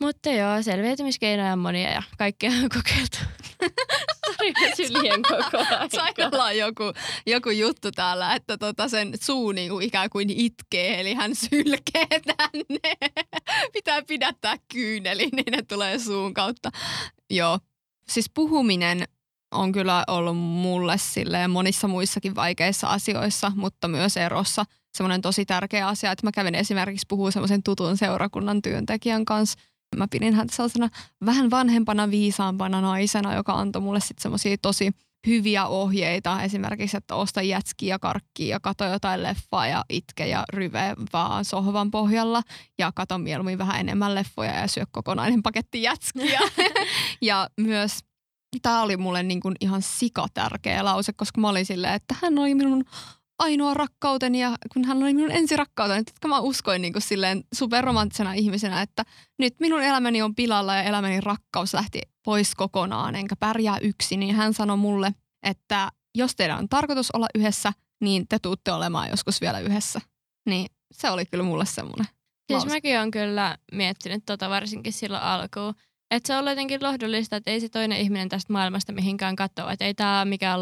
Mutta 0.00 0.30
joo, 0.30 0.62
selviytymiskeinoja 0.62 1.52
on 1.52 1.58
monia 1.58 1.90
ja 1.90 2.02
kaikkea 2.18 2.50
on 2.50 2.68
kokeiltu. 2.68 3.18
Sori, 4.26 4.52
mä 4.52 4.74
syljen 4.76 5.22
koko 5.22 5.64
ajan. 5.70 5.90
Sairalla 5.90 6.44
on 6.44 6.58
joku, 6.58 6.82
joku 7.26 7.50
juttu 7.50 7.90
täällä, 7.92 8.34
että 8.34 8.58
tota 8.58 8.88
sen 8.88 9.12
suu 9.20 9.52
niinku 9.52 9.80
ikään 9.80 10.10
kuin 10.10 10.30
itkee, 10.30 11.00
eli 11.00 11.14
hän 11.14 11.34
sylkee 11.34 12.06
tänne. 12.36 13.12
Pitää 13.72 14.02
pidättää 14.02 14.56
kyyneli, 14.72 15.28
niin 15.32 15.52
ne 15.52 15.62
tulee 15.62 15.98
suun 15.98 16.34
kautta. 16.34 16.70
Joo, 17.30 17.58
siis 18.08 18.30
puhuminen 18.34 19.04
on 19.54 19.72
kyllä 19.72 20.04
ollut 20.06 20.36
mulle 20.36 20.98
silleen 20.98 21.50
monissa 21.50 21.88
muissakin 21.88 22.34
vaikeissa 22.34 22.86
asioissa, 22.88 23.52
mutta 23.56 23.88
myös 23.88 24.16
erossa 24.16 24.64
semmoinen 24.94 25.22
tosi 25.22 25.44
tärkeä 25.44 25.88
asia, 25.88 26.12
että 26.12 26.26
mä 26.26 26.32
kävin 26.32 26.54
esimerkiksi 26.54 27.06
puhua 27.08 27.30
semmoisen 27.30 27.62
tutun 27.62 27.96
seurakunnan 27.96 28.62
työntekijän 28.62 29.24
kanssa. 29.24 29.58
Mä 29.96 30.06
pidin 30.10 30.34
häntä 30.34 30.56
sellaisena 30.56 30.88
vähän 31.26 31.50
vanhempana, 31.50 32.10
viisaampana 32.10 32.80
naisena, 32.80 33.34
joka 33.34 33.52
antoi 33.52 33.82
mulle 33.82 34.00
sitten 34.00 34.22
semmoisia 34.22 34.56
tosi 34.62 34.90
hyviä 35.26 35.66
ohjeita. 35.66 36.42
Esimerkiksi, 36.42 36.96
että 36.96 37.14
osta 37.14 37.42
jätskiä 37.42 37.94
ja 37.94 37.98
karkkia 37.98 38.54
ja 38.54 38.60
kato 38.60 38.84
jotain 38.84 39.22
leffaa 39.22 39.66
ja 39.66 39.84
itke 39.88 40.26
ja 40.26 40.44
ryve 40.52 40.94
vaan 41.12 41.44
sohvan 41.44 41.90
pohjalla. 41.90 42.42
Ja 42.78 42.92
kato 42.94 43.18
mieluummin 43.18 43.58
vähän 43.58 43.80
enemmän 43.80 44.14
leffoja 44.14 44.60
ja 44.60 44.68
syö 44.68 44.84
kokonainen 44.90 45.42
paketti 45.42 45.82
jätskiä. 45.82 46.40
ja 47.20 47.48
myös 47.60 47.98
tämä 48.62 48.82
oli 48.82 48.96
mulle 48.96 49.22
niin 49.22 49.40
kuin 49.40 49.54
ihan 49.60 49.82
sikatärkeä 49.82 50.84
lause, 50.84 51.12
koska 51.12 51.40
mä 51.40 51.48
olin 51.48 51.66
silleen, 51.66 51.94
että 51.94 52.14
hän 52.22 52.38
oli 52.38 52.54
minun 52.54 52.84
ainoa 53.38 53.74
rakkauteni 53.74 54.40
ja 54.40 54.56
kun 54.72 54.84
hän 54.84 55.02
oli 55.02 55.14
minun 55.14 55.30
ensirakkauteni, 55.30 56.00
että 56.00 56.28
mä 56.28 56.40
uskoin 56.40 56.82
niin 56.82 56.92
kuin 56.92 57.02
silleen 57.02 57.44
superromanttisena 57.54 58.32
ihmisenä, 58.32 58.82
että 58.82 59.02
nyt 59.38 59.54
minun 59.60 59.82
elämäni 59.82 60.22
on 60.22 60.34
pilalla 60.34 60.74
ja 60.74 60.82
elämäni 60.82 61.20
rakkaus 61.20 61.74
lähti 61.74 62.00
pois 62.24 62.54
kokonaan, 62.54 63.14
enkä 63.14 63.36
pärjää 63.36 63.78
yksin, 63.78 64.20
niin 64.20 64.34
hän 64.34 64.54
sanoi 64.54 64.76
mulle, 64.76 65.14
että 65.42 65.90
jos 66.14 66.36
teidän 66.36 66.58
on 66.58 66.68
tarkoitus 66.68 67.10
olla 67.10 67.26
yhdessä, 67.34 67.72
niin 68.00 68.28
te 68.28 68.38
tuutte 68.38 68.72
olemaan 68.72 69.10
joskus 69.10 69.40
vielä 69.40 69.60
yhdessä. 69.60 70.00
Niin 70.46 70.66
se 70.92 71.10
oli 71.10 71.26
kyllä 71.26 71.44
mulle 71.44 71.66
semmoinen. 71.66 72.06
Siis 72.52 72.66
mäkin 72.66 72.98
olen 72.98 73.10
kyllä 73.10 73.58
miettinyt 73.72 74.22
tota 74.26 74.50
varsinkin 74.50 74.92
silloin 74.92 75.22
alkuun, 75.22 75.74
että 76.10 76.26
se 76.26 76.36
on 76.36 76.46
jotenkin 76.46 76.82
lohdullista, 76.82 77.36
että 77.36 77.50
ei 77.50 77.60
se 77.60 77.68
toinen 77.68 77.98
ihminen 77.98 78.28
tästä 78.28 78.52
maailmasta 78.52 78.92
mihinkään 78.92 79.36
katoa, 79.36 79.72
että 79.72 79.84
ei 79.84 79.94
tämä 79.94 80.20
ole 80.20 80.28
mikään 80.28 80.60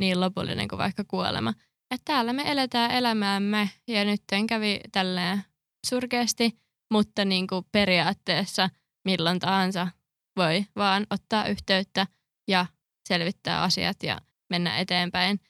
niin 0.00 0.20
lopullinen 0.20 0.68
kuin 0.68 0.78
vaikka 0.78 1.04
kuolema. 1.08 1.54
Että 1.90 2.04
täällä 2.04 2.32
me 2.32 2.42
eletään 2.46 2.90
elämäämme 2.90 3.70
ja 3.88 4.04
nyt 4.04 4.22
kävi 4.48 4.80
tälleen 4.92 5.44
surkeasti, 5.86 6.58
mutta 6.92 7.24
niin 7.24 7.46
kuin 7.46 7.64
periaatteessa 7.72 8.70
milloin 9.04 9.38
tahansa 9.38 9.88
voi 10.36 10.64
vaan 10.76 11.06
ottaa 11.10 11.46
yhteyttä 11.46 12.06
ja 12.48 12.66
selvittää 13.08 13.62
asiat 13.62 14.02
ja 14.02 14.18
mennä 14.50 14.78
eteenpäin. 14.78 15.40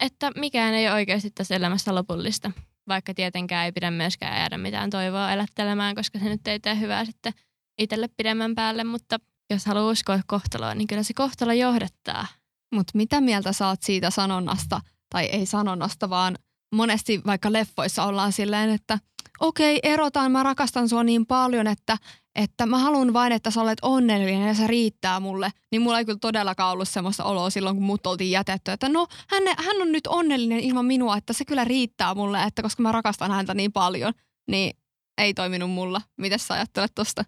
Että 0.00 0.30
mikään 0.36 0.74
ei 0.74 0.88
ole 0.88 0.94
oikeasti 0.94 1.30
tässä 1.30 1.56
elämässä 1.56 1.94
lopullista, 1.94 2.52
vaikka 2.88 3.14
tietenkään 3.14 3.64
ei 3.64 3.72
pidä 3.72 3.90
myöskään 3.90 4.36
jäädä 4.36 4.58
mitään 4.58 4.90
toivoa 4.90 5.32
elättelemään, 5.32 5.94
koska 5.94 6.18
se 6.18 6.24
nyt 6.24 6.48
ei 6.48 6.60
tee 6.60 6.80
hyvää 6.80 7.04
sitten 7.04 7.32
itselle 7.78 8.08
pidemmän 8.16 8.54
päälle, 8.54 8.84
mutta 8.84 9.18
jos 9.50 9.66
haluaa 9.66 9.90
uskoa 9.90 10.20
kohtaloa, 10.26 10.74
niin 10.74 10.86
kyllä 10.86 11.02
se 11.02 11.14
kohtalo 11.14 11.52
johdattaa. 11.52 12.26
Mutta 12.74 12.92
mitä 12.94 13.20
mieltä 13.20 13.52
saat 13.52 13.82
siitä 13.82 14.10
sanonnasta, 14.10 14.80
tai 15.10 15.24
ei 15.24 15.46
sanonnasta, 15.46 16.10
vaan 16.10 16.36
monesti 16.74 17.20
vaikka 17.26 17.52
leffoissa 17.52 18.04
ollaan 18.04 18.32
silleen, 18.32 18.70
että 18.70 18.98
okei, 19.40 19.76
okay, 19.76 19.92
erotaan, 19.92 20.32
mä 20.32 20.42
rakastan 20.42 20.88
sua 20.88 21.04
niin 21.04 21.26
paljon, 21.26 21.66
että, 21.66 21.98
että 22.34 22.66
mä 22.66 22.78
haluan 22.78 23.12
vain, 23.12 23.32
että 23.32 23.50
sä 23.50 23.60
olet 23.60 23.78
onnellinen 23.82 24.48
ja 24.48 24.54
se 24.54 24.66
riittää 24.66 25.20
mulle. 25.20 25.50
Niin 25.70 25.82
mulla 25.82 25.98
ei 25.98 26.04
kyllä 26.04 26.18
todellakaan 26.18 26.72
ollut 26.72 26.88
semmoista 26.88 27.24
oloa 27.24 27.50
silloin, 27.50 27.76
kun 27.76 27.84
mut 27.84 28.06
oltiin 28.06 28.30
jätetty, 28.30 28.70
että 28.70 28.88
no 28.88 29.06
hän, 29.28 29.42
hän 29.58 29.82
on 29.82 29.92
nyt 29.92 30.06
onnellinen 30.06 30.60
ilman 30.60 30.86
minua, 30.86 31.16
että 31.16 31.32
se 31.32 31.44
kyllä 31.44 31.64
riittää 31.64 32.14
mulle, 32.14 32.42
että 32.42 32.62
koska 32.62 32.82
mä 32.82 32.92
rakastan 32.92 33.30
häntä 33.30 33.54
niin 33.54 33.72
paljon, 33.72 34.12
niin 34.50 34.76
ei 35.18 35.34
toiminut 35.34 35.70
mulla. 35.70 36.00
Miten 36.16 36.38
sä 36.38 36.54
ajattelet 36.54 36.92
tosta? 36.94 37.24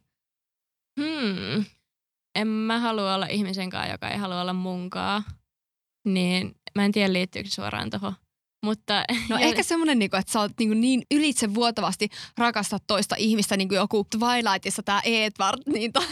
Hmm. 1.01 1.65
En 2.35 2.49
mä 2.49 2.79
halua 2.79 3.15
olla 3.15 3.27
ihmisen 3.27 3.71
kanssa, 3.71 3.93
joka 3.93 4.09
ei 4.09 4.19
halua 4.19 4.41
olla 4.41 4.53
munkaan. 4.53 5.25
Niin 6.05 6.55
mä 6.75 6.85
en 6.85 6.93
tiedä 6.93 7.13
liittyykö 7.13 7.51
suoraan 7.51 7.91
tuohon. 7.91 8.15
Mutta, 8.65 9.05
no 9.31 9.39
ehkä 9.49 9.63
semmoinen, 9.63 9.99
niinku, 9.99 10.17
että 10.17 10.33
sä 10.33 10.41
oot 10.41 10.53
niin, 10.59 10.81
niin 10.81 11.03
ylitse 11.15 11.55
vuotavasti 11.55 12.09
rakastat 12.39 12.83
toista 12.87 13.15
ihmistä, 13.19 13.57
niin 13.57 13.69
kuin 13.69 13.77
joku 13.77 14.07
Twilightissa 14.11 14.83
tämä 14.83 15.01
Edward, 15.05 15.63
niin 15.75 15.93
to, 15.93 16.05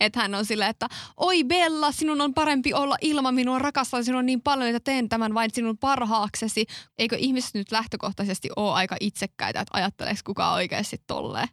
että 0.00 0.20
hän 0.20 0.34
on 0.34 0.44
silleen, 0.44 0.70
että 0.70 0.88
oi 1.16 1.44
Bella, 1.44 1.92
sinun 1.92 2.20
on 2.20 2.34
parempi 2.34 2.74
olla 2.74 2.96
ilman 3.00 3.34
minua, 3.34 3.58
rakastan 3.58 4.04
sinua 4.04 4.22
niin 4.22 4.42
paljon, 4.42 4.68
että 4.68 4.80
teen 4.80 5.08
tämän 5.08 5.34
vain 5.34 5.50
sinun 5.52 5.78
parhaaksesi. 5.78 6.66
Eikö 6.98 7.16
ihmiset 7.16 7.54
nyt 7.54 7.72
lähtökohtaisesti 7.72 8.48
ole 8.56 8.72
aika 8.72 8.96
itsekkäitä, 9.00 9.60
että 9.60 9.78
ajatteleeko 9.78 10.20
kukaan 10.24 10.54
oikeasti 10.54 10.96
tolleen? 11.06 11.48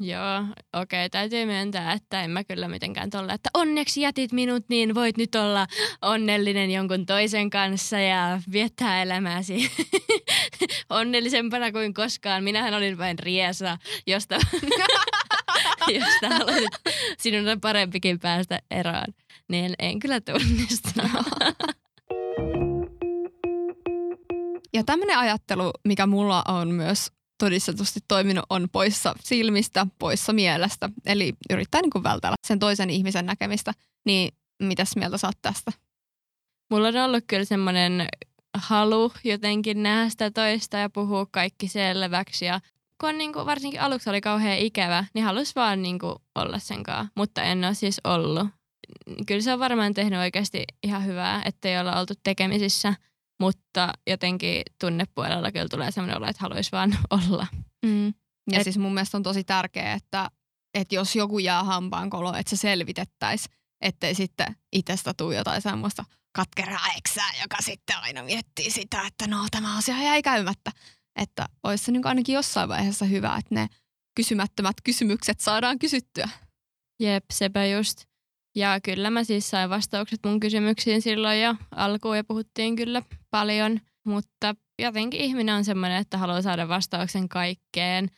Joo, 0.00 0.40
okei, 0.72 1.06
okay, 1.06 1.08
täytyy 1.08 1.46
myöntää, 1.46 1.92
että 1.92 2.22
en 2.22 2.30
mä 2.30 2.44
kyllä 2.44 2.68
mitenkään 2.68 3.10
tolle, 3.10 3.32
että 3.32 3.50
onneksi 3.54 4.00
jätit 4.00 4.32
minut, 4.32 4.64
niin 4.68 4.94
voit 4.94 5.16
nyt 5.16 5.34
olla 5.34 5.66
onnellinen 6.02 6.70
jonkun 6.70 7.06
toisen 7.06 7.50
kanssa 7.50 7.98
ja 7.98 8.40
viettää 8.52 9.02
elämääsi 9.02 9.70
onnellisempana 10.90 11.72
kuin 11.72 11.94
koskaan. 11.94 12.44
Minähän 12.44 12.74
olin 12.74 12.98
vain 12.98 13.18
riesa, 13.18 13.78
josta, 14.06 14.38
josta 16.00 16.28
haluaisit, 16.28 16.70
sinun 17.18 17.48
on 17.48 17.60
parempikin 17.60 18.18
päästä 18.20 18.58
eroon. 18.70 19.14
Niin 19.48 19.74
en 19.78 19.98
kyllä 19.98 20.20
tunnista. 20.20 21.08
Ja 24.74 24.84
tämmöinen 24.84 25.18
ajattelu, 25.18 25.70
mikä 25.84 26.06
mulla 26.06 26.42
on 26.48 26.68
myös 26.68 27.17
todistetusti 27.38 28.00
toiminut 28.08 28.44
on 28.50 28.68
poissa 28.72 29.14
silmistä, 29.24 29.86
poissa 29.98 30.32
mielestä. 30.32 30.88
Eli 31.06 31.32
yrittää 31.50 31.82
niin 31.82 31.90
kuin 31.90 32.04
vältellä 32.04 32.36
sen 32.46 32.58
toisen 32.58 32.90
ihmisen 32.90 33.26
näkemistä. 33.26 33.72
Niin 34.06 34.34
mitäs 34.62 34.96
mieltä 34.96 35.18
saat 35.18 35.38
tästä? 35.42 35.72
Mulla 36.70 36.88
on 36.88 36.96
ollut 36.96 37.24
kyllä 37.26 37.44
semmoinen 37.44 38.08
halu 38.54 39.12
jotenkin 39.24 39.82
nähdä 39.82 40.08
sitä 40.08 40.30
toista 40.30 40.76
ja 40.76 40.90
puhua 40.90 41.26
kaikki 41.30 41.68
selväksi. 41.68 42.44
Ja 42.44 42.60
kun 43.00 43.08
on 43.08 43.18
niin 43.18 43.32
kuin, 43.32 43.46
varsinkin 43.46 43.80
aluksi 43.80 44.10
oli 44.10 44.20
kauhean 44.20 44.58
ikävä, 44.58 45.04
niin 45.14 45.24
halusi 45.24 45.52
vaan 45.56 45.82
niin 45.82 45.98
kuin 45.98 46.14
olla 46.34 46.58
sen 46.58 46.82
kanssa, 46.82 47.12
mutta 47.16 47.42
en 47.42 47.64
ole 47.64 47.74
siis 47.74 48.00
ollut. 48.04 48.48
Kyllä 49.26 49.40
se 49.40 49.52
on 49.52 49.58
varmaan 49.58 49.94
tehnyt 49.94 50.18
oikeasti 50.18 50.64
ihan 50.82 51.06
hyvää, 51.06 51.42
ettei 51.44 51.78
olla 51.78 52.00
oltu 52.00 52.14
tekemisissä– 52.24 52.94
mutta 53.40 53.92
jotenkin 54.06 54.62
tunnepuolella 54.80 55.52
kyllä 55.52 55.68
tulee 55.68 55.90
sellainen 55.90 56.16
olo, 56.16 56.26
että 56.26 56.42
haluaisi 56.42 56.72
vaan 56.72 56.98
olla. 57.10 57.46
Mm. 57.86 58.06
Ja 58.52 58.58
Et, 58.58 58.64
siis 58.64 58.78
mun 58.78 58.94
mielestä 58.94 59.16
on 59.16 59.22
tosi 59.22 59.44
tärkeää, 59.44 59.94
että, 59.94 60.30
että 60.74 60.94
jos 60.94 61.16
joku 61.16 61.38
jää 61.38 61.64
hampaan 61.64 62.10
kolo, 62.10 62.34
että 62.34 62.50
se 62.50 62.56
selvitettäisiin, 62.56 63.54
ettei 63.80 64.14
sitten 64.14 64.56
itsestä 64.72 65.14
tule 65.14 65.36
jotain 65.36 65.62
semmoista 65.62 66.04
katkeraa 66.32 66.86
eksää, 66.98 67.30
joka 67.42 67.56
sitten 67.60 67.98
aina 67.98 68.22
miettii 68.22 68.70
sitä, 68.70 69.02
että 69.06 69.26
no 69.26 69.46
tämä 69.50 69.76
asia 69.76 70.02
jäi 70.02 70.22
käymättä. 70.22 70.70
Että 71.16 71.46
olisi 71.62 71.84
se 71.84 71.92
niin 71.92 72.06
ainakin 72.06 72.34
jossain 72.34 72.68
vaiheessa 72.68 73.04
hyvä, 73.04 73.36
että 73.36 73.54
ne 73.54 73.68
kysymättömät 74.14 74.76
kysymykset 74.84 75.40
saadaan 75.40 75.78
kysyttyä. 75.78 76.28
Jep, 77.00 77.24
sepä 77.32 77.66
just. 77.66 78.07
Ja 78.58 78.80
kyllä 78.80 79.10
mä 79.10 79.24
siis 79.24 79.50
sain 79.50 79.70
vastaukset 79.70 80.20
mun 80.24 80.40
kysymyksiin 80.40 81.02
silloin 81.02 81.42
jo 81.42 81.54
alkuun 81.70 82.16
ja 82.16 82.24
puhuttiin 82.24 82.76
kyllä 82.76 83.02
paljon, 83.30 83.80
mutta 84.04 84.54
jotenkin 84.78 85.20
ihminen 85.20 85.54
on 85.54 85.64
semmoinen, 85.64 86.00
että 86.00 86.18
haluaa 86.18 86.42
saada 86.42 86.68
vastauksen 86.68 87.28
kaikkeen. 87.28 88.10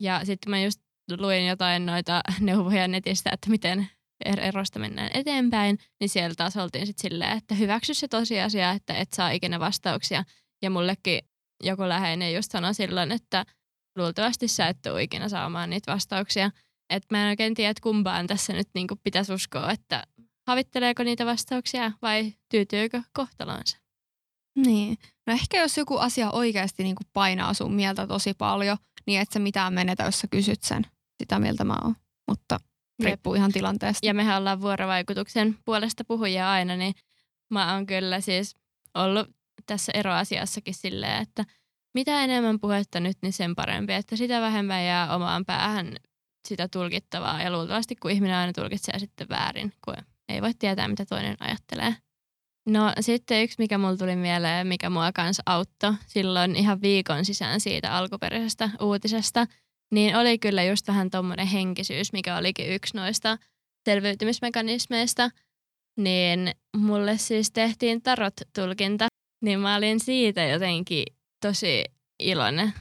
Ja 0.00 0.24
sitten 0.24 0.50
mä 0.50 0.60
just 0.60 0.80
luin 1.18 1.46
jotain 1.46 1.86
noita 1.86 2.20
neuvoja 2.40 2.88
netistä, 2.88 3.30
että 3.32 3.50
miten 3.50 3.88
er-, 4.24 4.40
erosta 4.40 4.78
mennään 4.78 5.10
eteenpäin, 5.14 5.78
niin 6.00 6.08
siellä 6.08 6.34
taas 6.34 6.56
oltiin 6.56 6.86
sitten 6.86 7.10
silleen, 7.10 7.38
että 7.38 7.54
hyväksy 7.54 7.94
se 7.94 8.08
tosiasia, 8.08 8.70
että 8.70 8.94
et 8.94 9.12
saa 9.12 9.30
ikinä 9.30 9.60
vastauksia. 9.60 10.24
Ja 10.62 10.70
mullekin 10.70 11.20
joku 11.62 11.88
läheinen 11.88 12.34
just 12.34 12.50
sanoi 12.50 12.74
silloin, 12.74 13.12
että 13.12 13.44
luultavasti 13.98 14.48
sä 14.48 14.68
et 14.68 14.78
tule 14.82 15.02
ikinä 15.02 15.28
saamaan 15.28 15.70
niitä 15.70 15.92
vastauksia. 15.92 16.50
Että 16.90 17.06
mä 17.10 17.22
en 17.22 17.28
oikein 17.28 17.54
tiedä, 17.54 17.70
että 17.70 17.82
kumpaan 17.82 18.26
tässä 18.26 18.52
nyt 18.52 18.68
niinku 18.74 18.96
pitäisi 18.96 19.32
uskoa, 19.32 19.70
että 19.70 20.06
havitteleeko 20.46 21.02
niitä 21.02 21.26
vastauksia 21.26 21.92
vai 22.02 22.32
tyytyykö 22.48 23.02
kohtalonsa. 23.12 23.78
Niin. 24.56 24.98
No 25.26 25.32
ehkä 25.32 25.58
jos 25.58 25.76
joku 25.76 25.96
asia 25.96 26.30
oikeasti 26.30 26.82
niinku 26.82 27.02
painaa 27.12 27.54
sun 27.54 27.74
mieltä 27.74 28.06
tosi 28.06 28.34
paljon, 28.34 28.76
niin 29.06 29.20
et 29.20 29.32
sä 29.32 29.38
mitään 29.38 29.74
menetä, 29.74 30.04
jos 30.04 30.20
sä 30.20 30.26
kysyt 30.30 30.62
sen. 30.62 30.86
Sitä 31.22 31.38
mieltä 31.38 31.64
mä 31.64 31.76
oon. 31.84 31.96
Mutta 32.28 32.60
riippuu 33.04 33.34
ihan 33.34 33.52
tilanteesta. 33.52 34.06
Ja 34.06 34.14
mehän 34.14 34.38
ollaan 34.38 34.60
vuorovaikutuksen 34.60 35.58
puolesta 35.64 36.04
puhujia 36.04 36.50
aina, 36.50 36.76
niin 36.76 36.94
mä 37.50 37.74
oon 37.74 37.86
kyllä 37.86 38.20
siis 38.20 38.56
ollut 38.94 39.28
tässä 39.66 39.92
eroasiassakin 39.94 40.74
silleen, 40.74 41.22
että 41.22 41.44
mitä 41.94 42.24
enemmän 42.24 42.60
puhetta 42.60 43.00
nyt, 43.00 43.18
niin 43.22 43.32
sen 43.32 43.54
parempi, 43.54 43.92
että 43.92 44.16
sitä 44.16 44.40
vähemmän 44.40 44.84
jää 44.84 45.14
omaan 45.14 45.44
päähän 45.44 45.96
sitä 46.48 46.68
tulkittavaa 46.68 47.42
ja 47.42 47.52
luultavasti 47.52 47.96
kun 47.96 48.10
ihminen 48.10 48.36
aina 48.36 48.52
tulkitsee 48.52 48.98
sitten 48.98 49.28
väärin, 49.28 49.72
kun 49.84 49.94
ei 50.28 50.42
voi 50.42 50.54
tietää 50.54 50.88
mitä 50.88 51.06
toinen 51.06 51.36
ajattelee. 51.40 51.96
No 52.68 52.92
sitten 53.00 53.42
yksi, 53.42 53.56
mikä 53.58 53.78
mulla 53.78 53.96
tuli 53.96 54.16
mieleen, 54.16 54.66
mikä 54.66 54.90
mua 54.90 55.12
kanssa 55.12 55.42
auttoi 55.46 55.94
silloin 56.06 56.56
ihan 56.56 56.82
viikon 56.82 57.24
sisään 57.24 57.60
siitä 57.60 57.96
alkuperäisestä 57.96 58.70
uutisesta, 58.80 59.46
niin 59.92 60.16
oli 60.16 60.38
kyllä 60.38 60.62
just 60.62 60.88
vähän 60.88 61.10
tommonen 61.10 61.46
henkisyys, 61.46 62.12
mikä 62.12 62.36
olikin 62.36 62.68
yksi 62.68 62.96
noista 62.96 63.38
selviytymismekanismeista. 63.84 65.30
Niin 65.96 66.50
mulle 66.76 67.18
siis 67.18 67.50
tehtiin 67.50 68.02
tarot-tulkinta, 68.02 69.06
niin 69.42 69.60
mä 69.60 69.76
olin 69.76 70.00
siitä 70.00 70.44
jotenkin 70.44 71.04
tosi 71.40 71.84
iloinen 72.18 72.72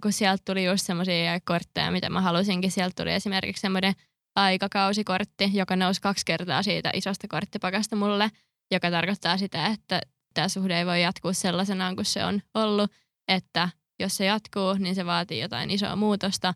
kun 0.00 0.12
sieltä 0.12 0.42
tuli 0.44 0.64
just 0.64 0.86
semmoisia 0.86 1.40
kortteja, 1.44 1.90
mitä 1.90 2.10
mä 2.10 2.20
halusinkin. 2.20 2.70
Sieltä 2.70 3.02
tuli 3.02 3.12
esimerkiksi 3.12 3.60
semmoinen 3.60 3.94
aikakausikortti, 4.36 5.50
joka 5.52 5.76
nousi 5.76 6.00
kaksi 6.00 6.26
kertaa 6.26 6.62
siitä 6.62 6.90
isosta 6.94 7.28
korttipakasta 7.28 7.96
mulle, 7.96 8.30
joka 8.70 8.90
tarkoittaa 8.90 9.36
sitä, 9.38 9.66
että 9.66 10.00
tämä 10.34 10.48
suhde 10.48 10.78
ei 10.78 10.86
voi 10.86 11.02
jatkuu 11.02 11.32
sellaisenaan 11.32 11.96
kuin 11.96 12.04
se 12.04 12.24
on 12.24 12.42
ollut, 12.54 12.90
että 13.28 13.68
jos 14.00 14.16
se 14.16 14.24
jatkuu, 14.24 14.74
niin 14.74 14.94
se 14.94 15.06
vaatii 15.06 15.40
jotain 15.40 15.70
isoa 15.70 15.96
muutosta, 15.96 16.54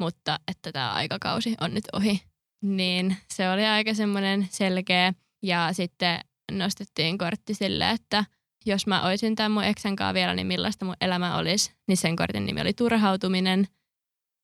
mutta 0.00 0.38
että 0.48 0.72
tämä 0.72 0.92
aikakausi 0.92 1.54
on 1.60 1.74
nyt 1.74 1.84
ohi. 1.92 2.22
niin 2.62 3.16
se 3.32 3.50
oli 3.50 3.66
aika 3.66 3.94
semmoinen 3.94 4.48
selkeä. 4.50 5.14
Ja 5.42 5.72
sitten 5.72 6.20
nostettiin 6.52 7.18
kortti 7.18 7.54
sille, 7.54 7.90
että 7.90 8.24
jos 8.66 8.86
mä 8.86 9.02
olisin 9.02 9.34
tämän 9.34 9.52
mun 9.52 9.64
eksän 9.64 9.96
kanssa 9.96 10.14
vielä, 10.14 10.34
niin 10.34 10.46
millaista 10.46 10.84
mun 10.84 10.96
elämä 11.00 11.36
olisi. 11.36 11.72
Niin 11.88 11.96
sen 11.96 12.16
kortin 12.16 12.46
nimi 12.46 12.60
oli 12.60 12.72
turhautuminen. 12.72 13.68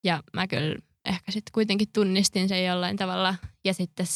Ja 0.04 0.22
mä 0.32 0.46
kyllä 0.46 0.76
ehkä 1.04 1.32
sitten 1.32 1.52
kuitenkin 1.52 1.88
tunnistin 1.92 2.48
sen 2.48 2.66
jollain 2.66 2.96
tavalla. 2.96 3.34
Ja 3.64 3.74
sitten 3.74 4.06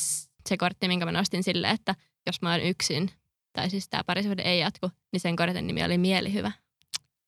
se 0.48 0.56
kortti, 0.56 0.88
minkä 0.88 1.04
mä 1.04 1.12
nostin 1.12 1.42
sille, 1.42 1.70
että 1.70 1.94
jos 2.26 2.42
mä 2.42 2.50
oon 2.50 2.60
yksin, 2.60 3.10
tai 3.52 3.70
siis 3.70 3.88
tämä 3.88 4.04
parisuhde 4.04 4.42
ei 4.42 4.58
jatku, 4.58 4.90
niin 5.12 5.20
sen 5.20 5.36
kortin 5.36 5.66
nimi 5.66 5.84
oli 5.84 5.98
mielihyvä. 5.98 6.52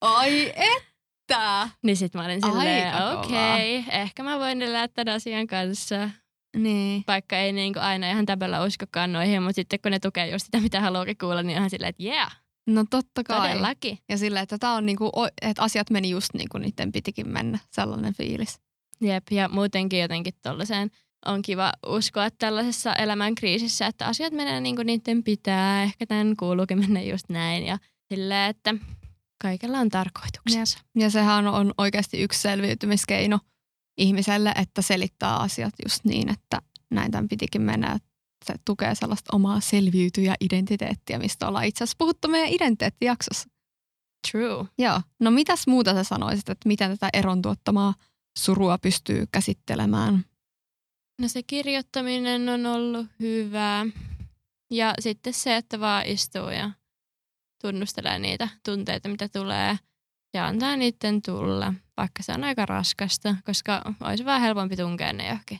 Ai 0.01 0.53
että! 0.57 1.69
Niin 1.83 1.97
sit 1.97 2.15
mä 2.15 2.25
olin 2.25 2.41
silleen, 2.43 2.95
okei, 3.19 3.79
okay, 3.79 4.01
ehkä 4.01 4.23
mä 4.23 4.39
voin 4.39 4.63
elää 4.63 4.89
tämän 4.89 5.15
asian 5.15 5.47
kanssa. 5.47 6.11
Niin. 6.57 7.05
Vaikka 7.07 7.37
ei 7.37 7.53
niinku 7.53 7.81
aina 7.83 8.11
ihan 8.11 8.27
täpöllä 8.27 8.65
uskokaan 8.65 9.13
noihin, 9.13 9.43
mutta 9.43 9.55
sitten 9.55 9.81
kun 9.83 9.93
ne 9.93 9.99
tukee 9.99 10.31
just 10.31 10.45
sitä, 10.45 10.61
mitä 10.61 10.81
haluakin 10.81 11.19
kuulla, 11.19 11.43
niin 11.43 11.57
onhan 11.57 11.71
silleen, 11.71 11.91
että 11.91 12.03
yeah, 12.03 12.42
No 12.67 12.85
totta 12.91 13.25
kai. 13.25 13.49
todellakin. 13.49 13.99
Ja 14.09 14.19
silleen, 14.19 14.43
että 14.43 14.59
tää 14.59 14.73
on 14.73 14.87
niinku, 14.87 15.11
että 15.43 15.63
asiat 15.63 15.91
meni 15.91 16.11
just 16.11 16.35
niin 16.35 16.49
kuin 16.49 16.63
niiden 16.63 16.93
pitikin 16.93 17.29
mennä. 17.29 17.59
Sellainen 17.71 18.15
fiilis. 18.15 18.61
Jep, 19.01 19.27
ja 19.31 19.49
muutenkin 19.49 20.01
jotenkin 20.01 20.35
tollaiseen 20.43 20.91
on 21.27 21.43
kiva 21.43 21.73
uskoa 21.87 22.31
tällaisessa 22.31 22.95
elämän 22.95 23.35
kriisissä, 23.35 23.87
että 23.87 24.07
asiat 24.07 24.33
menee 24.33 24.61
niin 24.61 24.77
kuin 24.77 24.87
niiden 24.87 25.23
pitää. 25.23 25.83
Ehkä 25.83 26.07
tämän 26.07 26.37
kuuluukin 26.37 26.79
mennä 26.79 27.03
just 27.03 27.29
näin 27.29 27.67
ja 27.67 27.79
silleen, 28.09 28.51
että 28.51 28.75
kaikella 29.43 29.79
on 29.79 29.89
tarkoituksensa. 29.89 30.79
Ja 30.95 31.11
sehän 31.11 31.47
on 31.47 31.75
oikeasti 31.79 32.23
yksi 32.23 32.41
selviytymiskeino 32.41 33.39
ihmiselle, 33.99 34.53
että 34.57 34.83
selittää 34.83 35.37
asiat 35.37 35.75
just 35.85 36.05
niin, 36.05 36.31
että 36.31 36.59
näin 36.91 37.11
tämän 37.11 37.29
pitikin 37.29 37.63
mennä. 37.63 37.99
Se 38.45 38.55
tukee 38.65 38.95
sellaista 38.95 39.37
omaa 39.37 39.61
selviytyjä-identiteettiä, 39.61 41.19
mistä 41.19 41.49
ollaan 41.49 41.65
itse 41.65 41.85
asiassa 41.85 41.99
puhuttu 41.99 42.29
meidän 42.29 42.49
identiteettijaksossa. 42.49 43.49
True. 44.31 44.67
Joo. 44.79 45.01
No 45.21 45.31
mitäs 45.31 45.67
muuta 45.67 45.95
sä 45.95 46.05
sanoisit, 46.05 46.49
että 46.49 46.69
miten 46.69 46.91
tätä 46.91 47.09
eron 47.13 47.43
tuottamaa 47.43 47.95
surua 48.39 48.79
pystyy 48.79 49.25
käsittelemään? 49.33 50.25
No 51.21 51.29
se 51.29 51.43
kirjoittaminen 51.43 52.49
on 52.49 52.67
ollut 52.67 53.07
hyvä. 53.21 53.87
Ja 54.71 54.95
sitten 55.01 55.33
se, 55.33 55.57
että 55.57 55.81
vaan 55.81 56.07
istuu 56.07 56.49
ja 56.49 56.71
tunnustelee 57.63 58.19
niitä 58.19 58.49
tunteita, 58.65 59.09
mitä 59.09 59.29
tulee. 59.29 59.79
Ja 60.35 60.47
antaa 60.47 60.77
niiden 60.77 61.23
tulla, 61.23 61.75
vaikka 61.97 62.23
se 62.23 62.33
on 62.33 62.45
aika 62.45 62.67
raskasta, 62.67 63.37
koska 63.45 63.83
olisi 64.01 64.25
vähän 64.25 64.41
helpompi 64.41 64.77
tunkea 64.77 65.13
ne 65.13 65.29
johonkin 65.29 65.59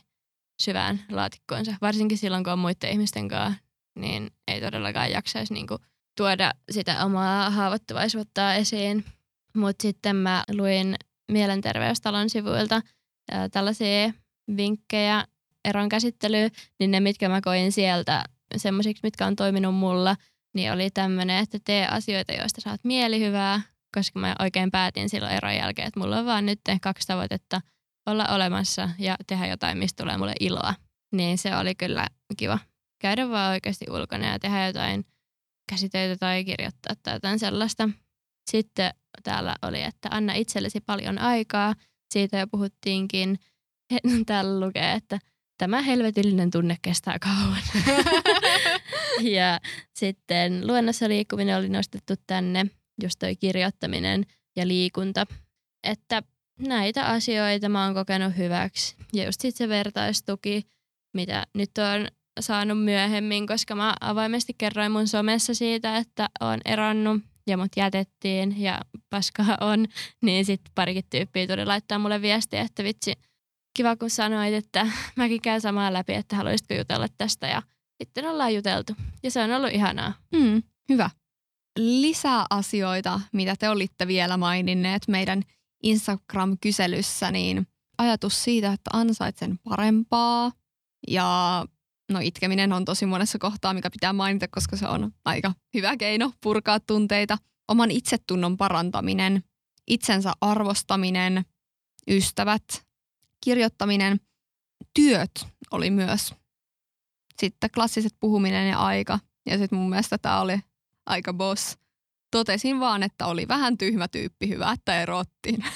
syvään 0.61 0.99
laatikkoonsa. 1.11 1.75
Varsinkin 1.81 2.17
silloin, 2.17 2.43
kun 2.43 2.53
on 2.53 2.59
muiden 2.59 2.91
ihmisten 2.91 3.27
kanssa, 3.27 3.59
niin 3.99 4.31
ei 4.47 4.61
todellakaan 4.61 5.11
jaksaisi 5.11 5.53
niinku 5.53 5.77
tuoda 6.17 6.51
sitä 6.71 7.05
omaa 7.05 7.49
haavoittuvaisuutta 7.49 8.53
esiin. 8.53 9.05
Mutta 9.55 9.81
sitten 9.81 10.15
mä 10.15 10.43
luin 10.51 10.95
Mielenterveystalon 11.31 12.29
sivuilta 12.29 12.81
ää, 13.31 13.49
tällaisia 13.49 14.13
vinkkejä 14.57 15.25
eron 15.65 15.89
käsittelyyn, 15.89 16.51
niin 16.79 16.91
ne, 16.91 16.99
mitkä 16.99 17.29
mä 17.29 17.41
koin 17.41 17.71
sieltä 17.71 18.23
semmoisiksi, 18.57 19.03
mitkä 19.03 19.25
on 19.25 19.35
toiminut 19.35 19.75
mulla, 19.75 20.15
niin 20.53 20.71
oli 20.71 20.89
tämmöinen, 20.89 21.43
että 21.43 21.59
tee 21.65 21.87
asioita, 21.87 22.33
joista 22.33 22.61
saat 22.61 22.83
mielihyvää, 22.83 23.61
koska 23.95 24.19
mä 24.19 24.35
oikein 24.39 24.71
päätin 24.71 25.09
silloin 25.09 25.33
eron 25.33 25.55
jälkeen, 25.55 25.87
että 25.87 25.99
mulla 25.99 26.19
on 26.19 26.25
vaan 26.25 26.45
nyt 26.45 26.59
kaksi 26.81 27.07
tavoitetta, 27.07 27.61
olla 28.05 28.25
olemassa 28.25 28.89
ja 28.99 29.15
tehdä 29.27 29.47
jotain, 29.47 29.77
mistä 29.77 30.03
tulee 30.03 30.17
mulle 30.17 30.33
iloa. 30.39 30.73
Niin 31.11 31.37
se 31.37 31.57
oli 31.57 31.75
kyllä 31.75 32.07
kiva 32.37 32.59
käydä 33.03 33.29
vaan 33.29 33.51
oikeasti 33.51 33.85
ulkona 33.89 34.27
ja 34.27 34.39
tehdä 34.39 34.67
jotain 34.67 35.05
käsitöitä 35.69 36.17
tai 36.17 36.45
kirjoittaa 36.45 36.95
tai 37.03 37.13
jotain 37.13 37.39
sellaista. 37.39 37.89
Sitten 38.51 38.93
täällä 39.23 39.55
oli, 39.61 39.81
että 39.81 40.09
anna 40.11 40.33
itsellesi 40.33 40.81
paljon 40.81 41.17
aikaa. 41.17 41.75
Siitä 42.13 42.37
jo 42.37 42.47
puhuttiinkin. 42.47 43.39
Täällä 44.25 44.65
lukee, 44.65 44.93
että 44.93 45.19
tämä 45.57 45.81
helvetillinen 45.81 46.51
tunne 46.51 46.77
kestää 46.81 47.19
kauan. 47.19 47.61
ja 49.37 49.59
sitten 49.95 50.67
luennossa 50.67 51.09
liikkuminen 51.09 51.57
oli 51.57 51.69
nostettu 51.69 52.13
tänne, 52.27 52.65
just 53.03 53.15
toi 53.19 53.35
kirjoittaminen 53.35 54.25
ja 54.55 54.67
liikunta. 54.67 55.25
Että 55.83 56.23
näitä 56.59 57.05
asioita 57.05 57.69
mä 57.69 57.85
oon 57.85 57.93
kokenut 57.93 58.37
hyväksi. 58.37 58.95
Ja 59.13 59.25
just 59.25 59.41
sit 59.41 59.55
se 59.55 59.69
vertaistuki, 59.69 60.67
mitä 61.13 61.47
nyt 61.53 61.71
on 61.77 62.07
saanut 62.39 62.83
myöhemmin, 62.83 63.47
koska 63.47 63.75
mä 63.75 63.95
avoimesti 64.01 64.55
kerroin 64.57 64.91
mun 64.91 65.07
somessa 65.07 65.53
siitä, 65.53 65.97
että 65.97 66.29
oon 66.41 66.59
eronnut 66.65 67.21
ja 67.47 67.57
mut 67.57 67.71
jätettiin 67.77 68.61
ja 68.61 68.81
paskaa 69.09 69.57
on, 69.61 69.85
niin 70.25 70.45
sitten 70.45 70.71
parikin 70.75 71.03
tyyppiä 71.09 71.47
tuli 71.47 71.65
laittaa 71.65 71.99
mulle 71.99 72.21
viestiä, 72.21 72.61
että 72.61 72.83
vitsi, 72.83 73.13
kiva 73.77 73.95
kun 73.95 74.09
sanoit, 74.09 74.53
että 74.53 74.87
mäkin 75.15 75.41
käyn 75.41 75.61
samaa 75.61 75.93
läpi, 75.93 76.13
että 76.13 76.35
haluaisitko 76.35 76.73
jutella 76.73 77.07
tästä 77.17 77.47
ja 77.47 77.61
sitten 78.03 78.25
ollaan 78.25 78.55
juteltu 78.55 78.93
ja 79.23 79.31
se 79.31 79.41
on 79.43 79.51
ollut 79.51 79.71
ihanaa. 79.71 80.13
Mm, 80.31 80.63
hyvä. 80.89 81.09
Lisää 81.79 82.45
asioita, 82.49 83.21
mitä 83.31 83.55
te 83.59 83.69
olitte 83.69 84.07
vielä 84.07 84.37
maininneet 84.37 85.07
meidän 85.07 85.43
Instagram-kyselyssä, 85.83 87.31
niin 87.31 87.67
ajatus 87.97 88.43
siitä, 88.43 88.73
että 88.73 88.89
ansaitsen 88.93 89.59
parempaa 89.63 90.51
ja 91.07 91.65
no 92.11 92.19
itkeminen 92.23 92.73
on 92.73 92.85
tosi 92.85 93.05
monessa 93.05 93.39
kohtaa, 93.39 93.73
mikä 93.73 93.89
pitää 93.91 94.13
mainita, 94.13 94.47
koska 94.47 94.77
se 94.77 94.87
on 94.87 95.11
aika 95.25 95.53
hyvä 95.73 95.97
keino 95.97 96.31
purkaa 96.41 96.79
tunteita. 96.79 97.37
Oman 97.67 97.91
itsetunnon 97.91 98.57
parantaminen, 98.57 99.43
itsensä 99.87 100.33
arvostaminen, 100.41 101.45
ystävät, 102.09 102.85
kirjoittaminen, 103.43 104.19
työt 104.93 105.47
oli 105.71 105.89
myös. 105.89 106.33
Sitten 107.39 107.69
klassiset 107.71 108.15
puhuminen 108.19 108.69
ja 108.69 108.79
aika. 108.79 109.19
Ja 109.45 109.57
sitten 109.57 109.79
mun 109.79 109.89
mielestä 109.89 110.17
tämä 110.17 110.41
oli 110.41 110.59
aika 111.05 111.33
boss. 111.33 111.77
Totesin 112.33 112.79
vaan, 112.79 113.03
että 113.03 113.25
oli 113.25 113.47
vähän 113.47 113.77
tyhmä 113.77 114.07
tyyppi, 114.07 114.47
hyvä, 114.49 114.71
että 114.71 115.01
erottiin. 115.01 115.65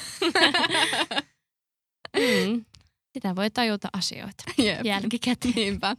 Mm. 2.18 2.66
Sitä 3.14 3.36
voi 3.36 3.52
tajuta 3.52 3.88
asioita 3.94 4.44
Jep. 4.64 4.86
jälkikäteen. 4.86 5.54
Niinpä. 5.56 5.96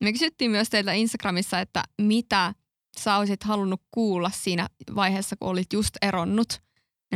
Me 0.00 0.12
kysyttiin 0.12 0.50
myös 0.50 0.70
teiltä 0.70 0.92
Instagramissa, 0.92 1.60
että 1.60 1.82
mitä 2.02 2.54
sä 2.98 3.16
olisit 3.16 3.44
halunnut 3.44 3.82
kuulla 3.90 4.30
siinä 4.34 4.68
vaiheessa, 4.94 5.36
kun 5.36 5.48
olit 5.48 5.72
just 5.72 5.96
eronnut. 6.02 6.62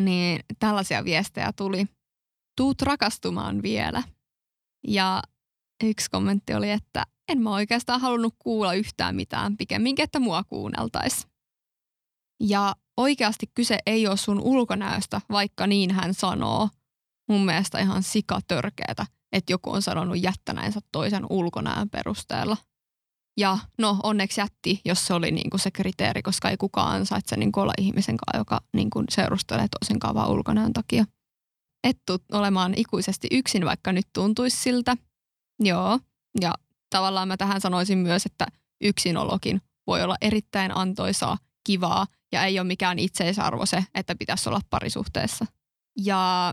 Niin 0.00 0.40
tällaisia 0.59 1.05
viestejä 1.05 1.52
tuli. 1.57 1.86
Tuut 2.57 2.82
rakastumaan 2.82 3.62
vielä. 3.62 4.02
Ja 4.86 5.22
yksi 5.84 6.11
kommentti 6.11 6.55
oli, 6.55 6.70
että 6.70 7.05
en 7.28 7.42
mä 7.42 7.50
oikeastaan 7.50 8.00
halunnut 8.00 8.34
kuulla 8.38 8.74
yhtään 8.74 9.16
mitään, 9.16 9.57
pikemminkin, 9.57 10.02
että 10.05 10.18
mua 10.20 10.44
kuunneltais. 10.44 11.26
Ja 12.41 12.74
oikeasti 12.97 13.47
kyse 13.55 13.78
ei 13.87 14.07
ole 14.07 14.16
sun 14.16 14.41
ulkonäöstä, 14.41 15.20
vaikka 15.30 15.66
niin 15.66 15.91
hän 15.91 16.14
sanoo. 16.14 16.68
Mun 17.28 17.45
mielestä 17.45 17.78
ihan 17.78 18.03
sikatörkeetä, 18.03 19.07
että 19.32 19.53
joku 19.53 19.70
on 19.70 19.82
sanonut 19.82 20.22
jättäneensä 20.22 20.80
toisen 20.93 21.26
ulkonäön 21.30 21.91
perusteella. 21.91 22.57
Ja 23.37 23.59
no 23.78 23.97
onneksi 24.03 24.41
jätti, 24.41 24.80
jos 24.85 25.07
se 25.07 25.14
oli 25.14 25.30
niinku 25.30 25.59
se 25.59 25.70
kriteeri, 25.70 26.22
koska 26.22 26.51
ei 26.51 26.57
kukaan 26.57 26.97
ansaitse 26.97 27.37
niinku 27.37 27.61
olla 27.61 27.72
ihmisen 27.78 28.16
kanssa, 28.16 28.41
joka 28.41 28.61
niinku 28.72 29.05
seurustelee 29.11 29.66
toisen 29.68 30.14
vaan 30.14 30.30
ulkonäön 30.30 30.72
takia. 30.72 31.05
Et 31.85 31.99
tuu 32.07 32.18
olemaan 32.32 32.74
ikuisesti 32.76 33.28
yksin, 33.30 33.64
vaikka 33.64 33.93
nyt 33.93 34.07
tuntuisi 34.12 34.57
siltä. 34.57 34.97
Joo, 35.61 36.01
ja 36.41 36.55
tavallaan 36.91 37.28
mä 37.28 37.37
tähän 37.37 37.61
sanoisin 37.61 37.99
myös, 37.99 38.26
että 38.26 38.47
yksinolokin 38.80 39.61
voi 39.87 40.03
olla 40.03 40.16
erittäin 40.20 40.76
antoisaa, 40.76 41.39
kivaa 41.66 42.07
ja 42.35 42.45
ei 42.45 42.59
ole 42.59 42.66
mikään 42.66 42.99
itseisarvo 42.99 43.66
se, 43.66 43.85
että 43.95 44.14
pitäisi 44.14 44.49
olla 44.49 44.61
parisuhteessa. 44.70 45.47
Ja 45.99 46.53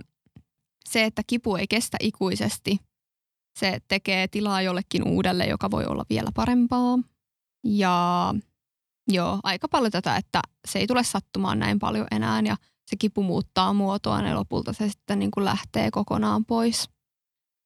se, 0.89 1.03
että 1.03 1.21
kipu 1.27 1.55
ei 1.55 1.67
kestä 1.67 1.97
ikuisesti, 1.99 2.77
se 3.59 3.79
tekee 3.87 4.27
tilaa 4.27 4.61
jollekin 4.61 5.07
uudelle, 5.07 5.45
joka 5.45 5.71
voi 5.71 5.85
olla 5.85 6.05
vielä 6.09 6.29
parempaa. 6.33 6.99
Ja 7.63 8.33
joo, 9.07 9.39
aika 9.43 9.67
paljon 9.67 9.91
tätä, 9.91 10.15
että 10.15 10.41
se 10.67 10.79
ei 10.79 10.87
tule 10.87 11.03
sattumaan 11.03 11.59
näin 11.59 11.79
paljon 11.79 12.07
enää 12.11 12.41
ja 12.45 12.55
se 12.85 12.95
kipu 12.99 13.23
muuttaa 13.23 13.73
muotoaan 13.73 14.25
ja 14.25 14.35
lopulta 14.35 14.73
se 14.73 14.89
sitten 14.89 15.19
niin 15.19 15.31
kuin 15.31 15.45
lähtee 15.45 15.91
kokonaan 15.91 16.45
pois. 16.45 16.89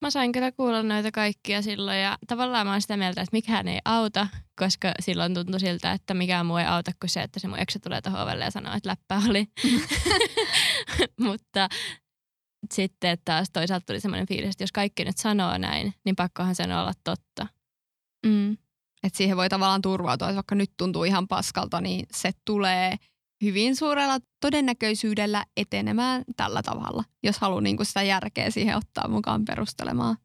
Mä 0.01 0.09
sain 0.09 0.31
kyllä 0.31 0.51
kuulla 0.51 0.83
noita 0.83 1.11
kaikkia 1.11 1.61
silloin 1.61 2.01
ja 2.01 2.17
tavallaan 2.27 2.67
mä 2.67 2.71
oon 2.71 2.81
sitä 2.81 2.97
mieltä, 2.97 3.21
että 3.21 3.35
mikään 3.35 3.67
ei 3.67 3.79
auta, 3.85 4.27
koska 4.59 4.91
silloin 4.99 5.33
tuntui 5.33 5.59
siltä, 5.59 5.91
että 5.91 6.13
mikään 6.13 6.45
muu 6.45 6.57
ei 6.57 6.65
auta 6.65 6.91
kuin 6.99 7.09
se, 7.09 7.21
että 7.21 7.39
se 7.39 7.47
mun 7.47 7.59
eksä 7.59 7.79
tulee 7.79 8.01
tuohon 8.01 8.21
ovelle 8.21 8.43
ja 8.45 8.51
sanoo, 8.51 8.73
että 8.75 8.89
läppä 8.89 9.21
oli. 9.29 9.47
Mutta 11.25 11.69
sitten 12.73 13.17
taas 13.25 13.47
toisaalta 13.53 13.85
tuli 13.85 13.99
semmoinen 13.99 14.27
fiilis, 14.27 14.49
että 14.49 14.63
jos 14.63 14.71
kaikki 14.71 15.05
nyt 15.05 15.17
sanoo 15.17 15.57
näin, 15.57 15.93
niin 16.05 16.15
pakkohan 16.15 16.55
sen 16.55 16.71
olla 16.71 16.93
totta. 17.03 17.47
Mm. 18.25 18.53
Että 19.03 19.17
siihen 19.17 19.37
voi 19.37 19.49
tavallaan 19.49 19.81
turvautua, 19.81 20.27
että 20.29 20.35
vaikka 20.35 20.55
nyt 20.55 20.71
tuntuu 20.77 21.03
ihan 21.03 21.27
paskalta, 21.27 21.81
niin 21.81 22.05
se 22.11 22.31
tulee 22.45 22.95
hyvin 23.41 23.75
suurella 23.75 24.17
todennäköisyydellä 24.41 25.45
etenemään 25.57 26.23
tällä 26.35 26.63
tavalla, 26.63 27.03
jos 27.23 27.39
haluaa 27.39 27.61
niin 27.61 27.77
sitä 27.81 28.03
järkeä 28.03 28.49
siihen 28.49 28.77
ottaa 28.77 29.07
mukaan 29.07 29.45
perustelemaan. 29.45 30.17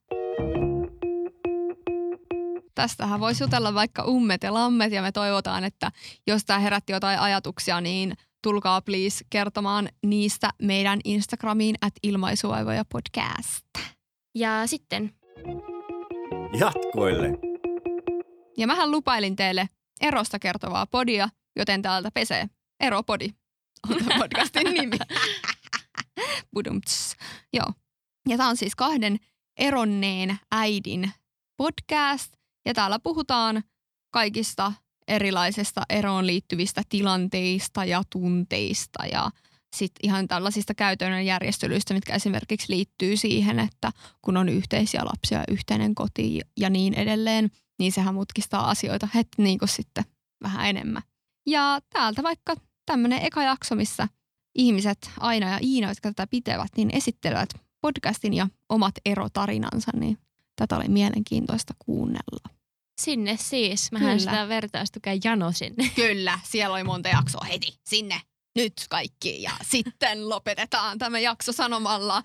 Tästähän 2.74 3.20
voisi 3.20 3.44
jutella 3.44 3.74
vaikka 3.74 4.04
ummet 4.04 4.42
ja 4.42 4.54
lammet 4.54 4.92
ja 4.92 5.02
me 5.02 5.12
toivotaan, 5.12 5.64
että 5.64 5.92
jos 6.26 6.44
tämä 6.44 6.58
herätti 6.58 6.92
jotain 6.92 7.18
ajatuksia, 7.18 7.80
niin 7.80 8.14
tulkaa 8.42 8.80
please 8.80 9.24
kertomaan 9.30 9.88
niistä 10.06 10.50
meidän 10.62 11.00
Instagramiin 11.04 11.76
at 11.80 11.92
ilmaisuvaivoja 12.02 12.84
podcast. 12.92 13.66
Ja 14.34 14.66
sitten 14.66 15.14
Jatkoille. 16.58 17.30
Ja 18.58 18.66
mähän 18.66 18.90
lupailin 18.90 19.36
teille 19.36 19.68
erosta 20.00 20.38
kertovaa 20.38 20.86
podia, 20.86 21.28
joten 21.56 21.82
täältä 21.82 22.10
pesee 22.14 22.48
Eropodi 22.80 23.28
on 23.90 23.98
tämän 23.98 24.18
podcastin 24.18 24.64
nimi. 24.74 24.96
Budumts. 26.54 27.16
Joo. 27.52 27.66
Ja 28.28 28.36
tämä 28.36 28.48
on 28.48 28.56
siis 28.56 28.76
kahden 28.76 29.16
eronneen 29.56 30.38
äidin 30.50 31.12
podcast. 31.56 32.32
Ja 32.66 32.74
täällä 32.74 32.98
puhutaan 32.98 33.62
kaikista 34.12 34.72
erilaisista 35.08 35.82
eroon 35.88 36.26
liittyvistä 36.26 36.82
tilanteista 36.88 37.84
ja 37.84 38.02
tunteista 38.10 39.06
ja 39.06 39.30
sitten 39.76 40.08
ihan 40.08 40.28
tällaisista 40.28 40.74
käytännön 40.74 41.26
järjestelyistä, 41.26 41.94
mitkä 41.94 42.14
esimerkiksi 42.14 42.72
liittyy 42.72 43.16
siihen, 43.16 43.58
että 43.58 43.90
kun 44.22 44.36
on 44.36 44.48
yhteisiä 44.48 45.00
lapsia, 45.04 45.44
yhteinen 45.48 45.94
koti 45.94 46.40
ja 46.56 46.70
niin 46.70 46.94
edelleen, 46.94 47.50
niin 47.78 47.92
sehän 47.92 48.14
mutkistaa 48.14 48.70
asioita 48.70 49.08
heti 49.14 49.42
niin 49.42 49.58
kuin 49.58 49.68
sitten 49.68 50.04
vähän 50.42 50.66
enemmän. 50.66 51.02
Ja 51.46 51.80
täältä 51.90 52.22
vaikka 52.22 52.56
tämmöinen 52.86 53.24
eka 53.24 53.42
jakso, 53.42 53.74
missä 53.74 54.08
ihmiset, 54.54 55.10
Aina 55.20 55.50
ja 55.50 55.58
Iina, 55.62 55.88
jotka 55.88 56.08
tätä 56.08 56.26
pitävät, 56.26 56.68
niin 56.76 56.90
esittelevät 56.96 57.50
podcastin 57.80 58.34
ja 58.34 58.48
omat 58.68 58.94
erotarinansa, 59.04 59.90
niin 59.94 60.18
tätä 60.56 60.76
oli 60.76 60.88
mielenkiintoista 60.88 61.74
kuunnella. 61.78 62.50
sinne 63.00 63.36
siis. 63.36 63.92
Mähän 63.92 64.18
Kyllä. 64.18 64.30
sitä 64.32 64.48
vertaistukea 64.48 65.12
janosin. 65.24 65.74
Kyllä, 65.94 66.38
siellä 66.44 66.74
oli 66.74 66.84
monta 66.84 67.08
jaksoa 67.08 67.44
heti. 67.44 67.78
Sinne, 67.86 68.20
nyt 68.56 68.72
kaikki. 68.90 69.42
Ja 69.42 69.50
sitten 69.70 70.28
lopetetaan 70.28 70.98
tämä 70.98 71.18
jakso 71.18 71.52
sanomalla 71.52 72.22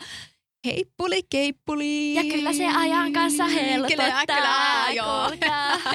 heippuli 0.66 1.24
keippuli. 1.30 2.14
Ja 2.14 2.24
kyllä 2.24 2.54
se 2.54 2.68
ajan 2.68 3.14
kanssa 3.14 3.46
helpottaa. 3.46 4.06
Kyllä, 4.06 4.24
kyllä, 4.28 4.94
joo. 4.94 5.32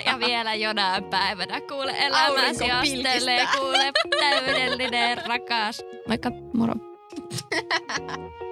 Ja 0.06 0.18
vielä 0.26 0.54
jonain 0.54 1.04
päivänä 1.04 1.60
kuule 1.60 1.94
elämäsi 1.98 2.70
astelee, 2.70 3.48
kuule 3.58 3.92
täydellinen 4.20 5.26
rakas. 5.26 5.82
Moikka. 6.08 6.30
Moro. 6.54 6.74